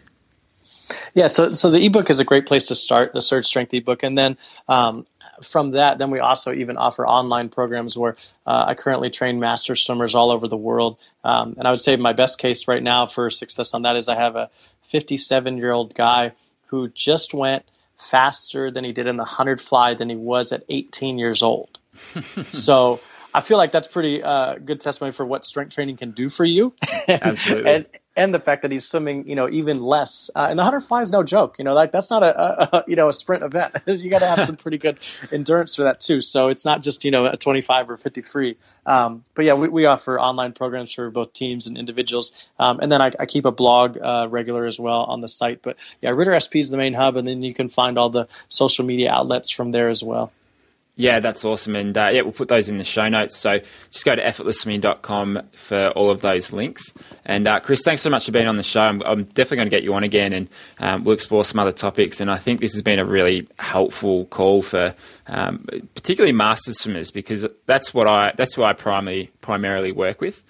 Yeah, 1.14 1.26
so 1.28 1.52
so 1.52 1.70
the 1.70 1.84
ebook 1.84 2.10
is 2.10 2.20
a 2.20 2.24
great 2.24 2.46
place 2.46 2.66
to 2.66 2.74
start 2.74 3.12
the 3.12 3.22
Surge 3.22 3.46
Strength 3.46 3.74
ebook, 3.74 4.02
and 4.02 4.16
then 4.16 4.36
um, 4.68 5.06
from 5.42 5.70
that, 5.70 5.98
then 5.98 6.10
we 6.10 6.20
also 6.20 6.52
even 6.52 6.76
offer 6.76 7.06
online 7.06 7.48
programs 7.48 7.96
where 7.96 8.16
uh, 8.46 8.64
I 8.68 8.74
currently 8.74 9.10
train 9.10 9.40
master 9.40 9.76
swimmers 9.76 10.14
all 10.14 10.30
over 10.30 10.48
the 10.48 10.56
world. 10.56 10.98
Um, 11.24 11.54
and 11.58 11.66
I 11.66 11.70
would 11.70 11.80
say 11.80 11.96
my 11.96 12.12
best 12.12 12.38
case 12.38 12.68
right 12.68 12.82
now 12.82 13.06
for 13.06 13.30
success 13.30 13.74
on 13.74 13.82
that 13.82 13.96
is 13.96 14.08
I 14.08 14.16
have 14.16 14.36
a 14.36 14.50
57 14.84 15.56
year 15.56 15.72
old 15.72 15.94
guy 15.94 16.32
who 16.66 16.88
just 16.88 17.34
went 17.34 17.64
faster 17.96 18.70
than 18.70 18.84
he 18.84 18.92
did 18.92 19.06
in 19.06 19.16
the 19.16 19.22
100 19.22 19.60
fly 19.60 19.94
than 19.94 20.08
he 20.08 20.16
was 20.16 20.52
at 20.52 20.64
18 20.68 21.18
years 21.18 21.42
old. 21.42 21.78
so 22.52 23.00
I 23.34 23.40
feel 23.40 23.58
like 23.58 23.72
that's 23.72 23.88
pretty 23.88 24.22
uh, 24.22 24.56
good 24.56 24.80
testimony 24.80 25.12
for 25.12 25.24
what 25.24 25.44
strength 25.44 25.74
training 25.74 25.96
can 25.96 26.10
do 26.12 26.28
for 26.28 26.44
you. 26.44 26.74
Absolutely. 27.08 27.70
and, 27.70 27.86
and 28.14 28.34
the 28.34 28.40
fact 28.40 28.62
that 28.62 28.70
he's 28.70 28.86
swimming, 28.86 29.26
you 29.26 29.34
know, 29.34 29.48
even 29.48 29.82
less. 29.82 30.30
Uh, 30.34 30.46
and 30.50 30.58
the 30.58 30.64
hundred 30.64 30.80
fly 30.80 31.00
is 31.00 31.10
no 31.10 31.22
joke. 31.22 31.58
You 31.58 31.64
know, 31.64 31.72
like 31.72 31.92
that's 31.92 32.10
not 32.10 32.22
a, 32.22 32.40
a, 32.40 32.76
a 32.78 32.84
you 32.86 32.96
know 32.96 33.08
a 33.08 33.12
sprint 33.12 33.42
event. 33.42 33.74
you 33.86 34.10
got 34.10 34.20
to 34.20 34.26
have 34.26 34.44
some 34.44 34.56
pretty 34.56 34.78
good 34.78 34.98
endurance 35.30 35.76
for 35.76 35.84
that 35.84 36.00
too. 36.00 36.20
So 36.20 36.48
it's 36.48 36.64
not 36.64 36.82
just 36.82 37.04
you 37.04 37.10
know 37.10 37.26
a 37.26 37.36
twenty 37.36 37.60
five 37.60 37.88
or 37.88 37.96
fifty 37.96 38.22
free. 38.22 38.56
Um, 38.84 39.24
but 39.34 39.44
yeah, 39.44 39.54
we, 39.54 39.68
we 39.68 39.86
offer 39.86 40.18
online 40.18 40.52
programs 40.52 40.92
for 40.92 41.10
both 41.10 41.32
teams 41.32 41.66
and 41.66 41.78
individuals. 41.78 42.32
Um, 42.58 42.80
and 42.80 42.90
then 42.90 43.00
I, 43.00 43.12
I, 43.18 43.26
keep 43.26 43.44
a 43.44 43.52
blog 43.52 43.96
uh, 43.96 44.26
regular 44.28 44.66
as 44.66 44.78
well 44.78 45.04
on 45.04 45.20
the 45.20 45.28
site. 45.28 45.62
But 45.62 45.76
yeah, 46.00 46.10
Ritter 46.10 46.38
SP 46.38 46.56
is 46.56 46.68
the 46.68 46.76
main 46.76 46.92
hub, 46.92 47.16
and 47.16 47.26
then 47.26 47.42
you 47.42 47.54
can 47.54 47.68
find 47.68 47.96
all 47.96 48.10
the 48.10 48.26
social 48.48 48.84
media 48.84 49.12
outlets 49.12 49.50
from 49.50 49.70
there 49.70 49.88
as 49.88 50.02
well. 50.02 50.32
Yeah, 51.02 51.18
that's 51.18 51.44
awesome. 51.44 51.74
And 51.74 51.98
uh, 51.98 52.10
yeah, 52.12 52.22
we'll 52.22 52.30
put 52.30 52.46
those 52.46 52.68
in 52.68 52.78
the 52.78 52.84
show 52.84 53.08
notes. 53.08 53.36
So 53.36 53.58
just 53.90 54.04
go 54.04 54.14
to 54.14 54.22
effortlessswimming.com 54.22 55.48
for 55.50 55.88
all 55.88 56.12
of 56.12 56.20
those 56.20 56.52
links. 56.52 56.92
And 57.24 57.48
uh, 57.48 57.58
Chris, 57.58 57.82
thanks 57.84 58.02
so 58.02 58.08
much 58.08 58.26
for 58.26 58.30
being 58.30 58.46
on 58.46 58.56
the 58.56 58.62
show. 58.62 58.82
I'm, 58.82 59.02
I'm 59.02 59.24
definitely 59.24 59.56
going 59.56 59.66
to 59.66 59.76
get 59.76 59.82
you 59.82 59.94
on 59.94 60.04
again 60.04 60.32
and 60.32 60.48
um, 60.78 61.02
we'll 61.02 61.14
explore 61.14 61.44
some 61.44 61.58
other 61.58 61.72
topics. 61.72 62.20
And 62.20 62.30
I 62.30 62.38
think 62.38 62.60
this 62.60 62.72
has 62.74 62.82
been 62.82 63.00
a 63.00 63.04
really 63.04 63.48
helpful 63.58 64.26
call 64.26 64.62
for 64.62 64.94
um, 65.26 65.66
particularly 65.96 66.30
master 66.30 66.72
swimmers 66.72 67.10
because 67.10 67.44
that's 67.66 67.92
what 67.92 68.06
I 68.06 68.32
that's 68.36 68.54
who 68.54 68.62
I 68.62 68.72
primarily 68.72 69.32
primarily 69.40 69.90
work 69.90 70.20
with. 70.20 70.44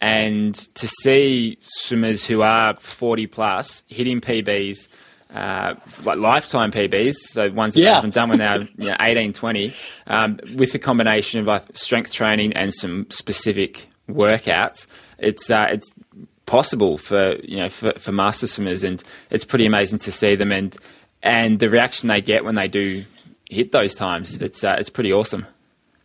And 0.00 0.54
to 0.76 0.86
see 1.02 1.58
swimmers 1.62 2.24
who 2.24 2.42
are 2.42 2.76
40 2.76 3.26
plus 3.26 3.82
hitting 3.88 4.20
PBs 4.20 4.86
uh, 5.34 5.74
like 6.04 6.18
lifetime 6.18 6.70
PBs, 6.72 7.14
so 7.14 7.50
ones 7.50 7.74
that 7.74 7.80
Yeah. 7.80 8.00
have 8.00 8.12
done 8.12 8.28
when 8.28 8.38
they're 8.38 8.62
you 8.78 8.86
know, 8.86 8.96
18, 9.00 9.32
20, 9.32 9.72
um, 10.06 10.38
with 10.54 10.74
a 10.74 10.78
combination 10.78 11.40
of 11.40 11.46
like, 11.46 11.62
strength 11.74 12.12
training 12.12 12.52
and 12.52 12.72
some 12.72 13.06
specific 13.10 13.88
workouts. 14.08 14.86
It's 15.18 15.50
uh, 15.50 15.66
it's 15.70 15.90
possible 16.46 16.96
for 16.98 17.36
you 17.42 17.56
know 17.56 17.68
for, 17.68 17.92
for 17.98 18.12
master 18.12 18.46
swimmers, 18.46 18.84
and 18.84 19.02
it's 19.30 19.44
pretty 19.44 19.66
amazing 19.66 19.98
to 20.00 20.12
see 20.12 20.36
them 20.36 20.52
and 20.52 20.76
and 21.22 21.58
the 21.58 21.68
reaction 21.68 22.08
they 22.08 22.20
get 22.20 22.44
when 22.44 22.54
they 22.54 22.68
do 22.68 23.04
hit 23.50 23.72
those 23.72 23.94
times. 23.94 24.36
It's 24.36 24.62
uh, 24.62 24.76
it's 24.78 24.90
pretty 24.90 25.12
awesome. 25.12 25.46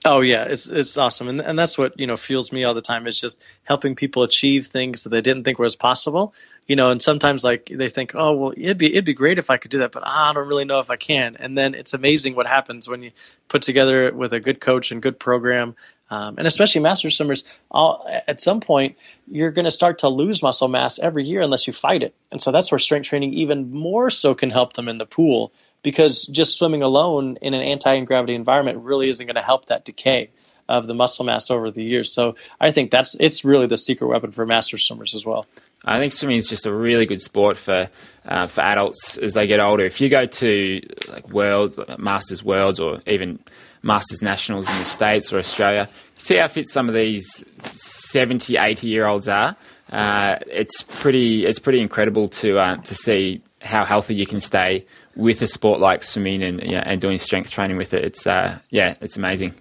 Oh 0.04 0.22
yeah, 0.22 0.46
it's 0.46 0.66
it's 0.68 0.98
awesome, 0.98 1.28
and 1.28 1.42
and 1.42 1.60
that's 1.60 1.78
what 1.78 2.00
you 2.00 2.08
know 2.08 2.18
fuels 2.18 2.52
me 2.52 2.64
all 2.64 2.74
the 2.74 2.82
time. 2.82 3.06
Is 3.06 3.20
just 3.22 3.40
helping 3.64 3.96
people 3.96 4.24
achieve 4.24 4.66
things 4.68 5.04
that 5.04 5.10
they 5.10 5.22
didn't 5.22 5.44
think 5.44 5.60
was 5.60 5.76
possible. 5.76 6.34
You 6.72 6.78
know, 6.78 6.90
and 6.90 7.02
sometimes 7.02 7.44
like 7.44 7.70
they 7.70 7.90
think, 7.90 8.14
oh 8.16 8.32
well, 8.32 8.54
it'd 8.56 8.78
be 8.78 8.94
it'd 8.94 9.04
be 9.04 9.14
great 9.14 9.40
if 9.40 9.50
I 9.50 9.58
could 9.58 9.72
do 9.72 9.80
that, 9.80 9.92
but 9.92 10.04
ah, 10.06 10.30
I 10.30 10.34
don't 10.34 10.48
really 10.48 10.64
know 10.64 10.80
if 10.80 10.90
I 10.90 10.96
can. 10.96 11.36
And 11.36 11.58
then 11.58 11.74
it's 11.74 11.94
amazing 11.94 12.34
what 12.34 12.48
happens 12.48 12.88
when 12.88 13.04
you 13.04 13.12
put 13.50 13.64
together 13.64 14.14
with 14.14 14.32
a 14.32 14.40
good 14.40 14.62
coach 14.62 14.90
and 14.92 15.02
good 15.02 15.20
program, 15.20 15.76
um, 16.10 16.36
and 16.38 16.48
especially 16.48 16.80
master 16.80 17.10
swimmers. 17.10 17.44
All, 17.70 18.08
at 18.26 18.40
some 18.40 18.62
point, 18.62 18.96
you're 19.28 19.52
going 19.52 19.66
to 19.66 19.72
start 19.72 20.00
to 20.00 20.08
lose 20.08 20.42
muscle 20.42 20.70
mass 20.70 20.98
every 20.98 21.26
year 21.26 21.42
unless 21.42 21.68
you 21.68 21.74
fight 21.74 22.04
it, 22.04 22.16
and 22.32 22.42
so 22.42 22.54
that's 22.54 22.72
where 22.72 22.80
strength 22.80 23.10
training 23.10 23.34
even 23.34 23.74
more 23.74 24.10
so 24.10 24.34
can 24.34 24.50
help 24.50 24.72
them 24.72 24.88
in 24.88 24.98
the 24.98 25.06
pool 25.06 25.52
because 25.84 26.26
just 26.26 26.58
swimming 26.58 26.84
alone 26.84 27.38
in 27.42 27.54
an 27.54 27.62
anti-gravity 27.64 28.34
environment 28.34 28.78
really 28.78 29.10
isn't 29.10 29.26
going 29.26 29.36
to 29.36 29.42
help 29.42 29.66
that 29.66 29.84
decay 29.84 30.30
of 30.70 30.88
the 30.88 30.94
muscle 30.94 31.26
mass 31.26 31.52
over 31.52 31.70
the 31.70 31.84
years. 31.84 32.14
So 32.14 32.36
I 32.62 32.72
think 32.72 32.92
that's 32.92 33.18
it's 33.20 33.44
really 33.44 33.68
the 33.68 33.76
secret 33.76 34.08
weapon 34.08 34.32
for 34.32 34.46
master 34.46 34.78
swimmers 34.78 35.16
as 35.16 35.26
well. 35.26 35.46
I 35.84 36.00
think 36.00 36.14
swimming 36.14 36.38
is 36.38 36.48
just 36.48 36.66
a 36.66 36.74
really 36.74 37.06
good 37.06 37.22
sport 37.22 37.58
for 37.58 37.90
uh, 38.26 38.48
for 38.48 38.62
adults 38.62 39.18
as 39.18 39.34
they 39.34 39.48
get 39.48 39.60
older. 39.60 39.84
If 39.84 40.00
you 40.00 40.10
go 40.10 40.26
to 40.26 40.82
like 41.10 41.30
World 41.30 41.80
Masters 41.98 42.44
Worlds 42.44 42.80
or 42.80 43.00
even 43.08 43.40
Masters 43.82 44.22
Nationals 44.22 44.70
in 44.70 44.78
the 44.78 44.86
States 44.86 45.34
or 45.34 45.40
Australia, 45.40 45.90
see 46.18 46.36
how 46.36 46.48
fit 46.48 46.68
some 46.68 46.88
of 46.88 46.94
these 46.94 47.44
70, 47.64 48.58
80 48.58 48.88
year 48.88 49.08
olds 49.08 49.28
are. 49.28 49.56
Uh, 49.92 50.36
it's 50.48 50.84
pretty 50.84 51.46
it's 51.46 51.60
pretty 51.60 51.82
incredible 51.82 52.30
to 52.30 52.58
uh, 52.60 52.78
to 52.78 52.96
see 52.96 53.42
how 53.60 53.84
healthy 53.84 54.16
you 54.16 54.26
can 54.26 54.40
stay 54.40 54.86
with 55.16 55.42
a 55.42 55.48
sport 55.48 55.80
like 55.80 56.04
swimming 56.04 56.44
and 56.44 56.62
you 56.62 56.72
know, 56.72 56.84
and 56.86 57.02
doing 57.02 57.18
strength 57.18 57.52
training 57.52 57.78
with 57.78 57.94
it. 57.94 58.06
It's 58.06 58.26
uh, 58.28 58.60
yeah, 58.70 58.96
it's 59.02 59.18
amazing. 59.18 59.56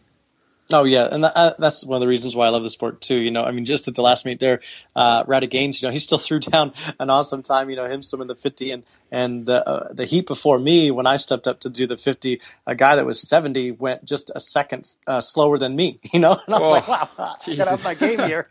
Oh 0.72 0.84
yeah, 0.84 1.08
and 1.10 1.24
that, 1.24 1.36
uh, 1.36 1.54
that's 1.58 1.84
one 1.84 1.96
of 1.96 2.00
the 2.00 2.06
reasons 2.08 2.36
why 2.36 2.46
I 2.46 2.50
love 2.50 2.62
the 2.62 2.70
sport 2.70 3.00
too. 3.00 3.16
You 3.16 3.30
know, 3.30 3.42
I 3.42 3.50
mean, 3.50 3.64
just 3.64 3.88
at 3.88 3.94
the 3.94 4.02
last 4.02 4.24
meet 4.24 4.38
there, 4.40 4.60
uh, 4.94 5.24
Rowdy 5.26 5.46
Gaines, 5.48 5.80
you 5.82 5.88
know, 5.88 5.92
he 5.92 5.98
still 5.98 6.18
threw 6.26 6.38
down 6.40 6.72
an 6.98 7.10
awesome 7.10 7.42
time. 7.42 7.70
You 7.70 7.76
know, 7.76 7.86
him 7.86 8.02
swimming 8.02 8.28
the 8.28 8.34
50 8.34 8.70
and 8.70 8.82
and 9.12 9.44
the 9.46 9.68
uh, 9.68 9.92
the 9.92 10.04
heat 10.04 10.26
before 10.26 10.58
me 10.58 10.90
when 10.92 11.06
I 11.06 11.16
stepped 11.16 11.48
up 11.48 11.60
to 11.60 11.70
do 11.70 11.86
the 11.88 11.96
50, 11.96 12.40
a 12.66 12.74
guy 12.76 12.96
that 12.96 13.04
was 13.06 13.20
70 13.28 13.72
went 13.72 14.04
just 14.04 14.30
a 14.34 14.38
second 14.40 14.92
uh, 15.06 15.20
slower 15.20 15.58
than 15.58 15.74
me. 15.74 15.98
You 16.12 16.20
know, 16.20 16.32
and 16.32 16.54
I 16.54 16.58
was 16.58 16.68
Oh, 16.68 16.72
like, 16.72 16.88
wow, 16.88 17.08
I 17.18 17.54
got 17.56 17.84
my 17.84 17.94
game 17.94 18.18
here. 18.26 18.48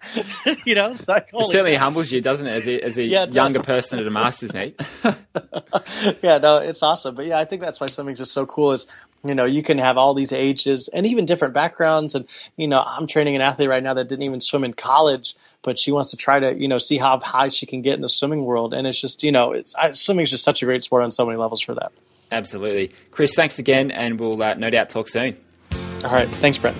you 0.65 0.75
know, 0.75 0.91
it's 0.91 1.07
like, 1.07 1.29
It 1.33 1.51
certainly 1.51 1.75
humbles 1.75 2.11
you, 2.11 2.21
doesn't 2.21 2.47
it, 2.47 2.51
as 2.51 2.67
a, 2.67 2.81
as 2.81 2.97
a 2.97 3.03
Yeah, 3.03 3.25
does. 3.25 3.35
younger 3.35 3.61
person 3.61 3.99
at 3.99 4.07
a 4.07 4.09
Masters 4.09 4.53
meet? 4.53 4.79
yeah, 6.21 6.37
no, 6.39 6.57
it's 6.57 6.83
awesome. 6.83 7.15
But 7.15 7.25
yeah, 7.25 7.37
I 7.37 7.45
think 7.45 7.61
that's 7.61 7.79
why 7.79 7.87
swimming's 7.87 8.19
just 8.19 8.31
so 8.31 8.45
cool. 8.45 8.71
Is 8.71 8.87
you 9.25 9.35
know 9.35 9.45
you 9.45 9.61
can 9.63 9.77
have 9.77 9.97
all 9.97 10.13
these 10.13 10.31
ages 10.31 10.89
and 10.91 11.05
even 11.05 11.25
different 11.25 11.53
backgrounds. 11.53 12.08
And 12.15 12.27
you 12.57 12.67
know, 12.67 12.79
I'm 12.79 13.07
training 13.07 13.35
an 13.35 13.41
athlete 13.41 13.69
right 13.69 13.83
now 13.83 13.93
that 13.93 14.07
didn't 14.07 14.23
even 14.23 14.41
swim 14.41 14.63
in 14.63 14.73
college, 14.73 15.35
but 15.61 15.79
she 15.79 15.91
wants 15.91 16.11
to 16.11 16.17
try 16.17 16.39
to 16.39 16.53
you 16.55 16.67
know 16.67 16.77
see 16.77 16.97
how 16.97 17.19
high 17.19 17.49
she 17.49 17.65
can 17.65 17.81
get 17.81 17.95
in 17.95 18.01
the 18.01 18.09
swimming 18.09 18.45
world. 18.45 18.73
And 18.73 18.87
it's 18.87 18.99
just 18.99 19.23
you 19.23 19.31
know, 19.31 19.51
it's 19.53 19.75
I, 19.75 19.91
swimming's 19.93 20.29
just 20.29 20.43
such 20.43 20.61
a 20.61 20.65
great 20.65 20.83
sport 20.83 21.03
on 21.03 21.11
so 21.11 21.25
many 21.25 21.37
levels 21.37 21.61
for 21.61 21.75
that. 21.75 21.91
Absolutely. 22.31 22.91
Chris, 23.11 23.35
thanks 23.35 23.59
again, 23.59 23.91
and 23.91 24.19
we'll 24.19 24.41
uh, 24.41 24.53
no 24.53 24.69
doubt 24.69 24.89
talk 24.89 25.07
soon. 25.07 25.35
All 26.05 26.11
right, 26.11 26.29
thanks, 26.29 26.57
Brent. 26.57 26.77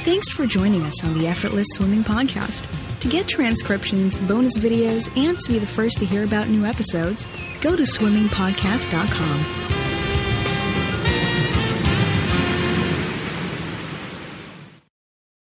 Thanks 0.00 0.30
for 0.30 0.46
joining 0.46 0.82
us 0.82 1.04
on 1.04 1.18
the 1.18 1.26
Effortless 1.26 1.66
Swimming 1.72 2.02
Podcast. 2.04 2.66
To 3.00 3.08
get 3.08 3.28
transcriptions, 3.28 4.18
bonus 4.20 4.56
videos, 4.58 5.14
and 5.16 5.38
to 5.40 5.52
be 5.52 5.58
the 5.58 5.66
first 5.66 5.98
to 5.98 6.06
hear 6.06 6.24
about 6.24 6.48
new 6.48 6.64
episodes, 6.64 7.26
go 7.60 7.76
to 7.76 7.82
swimmingpodcast.com. 7.82 9.79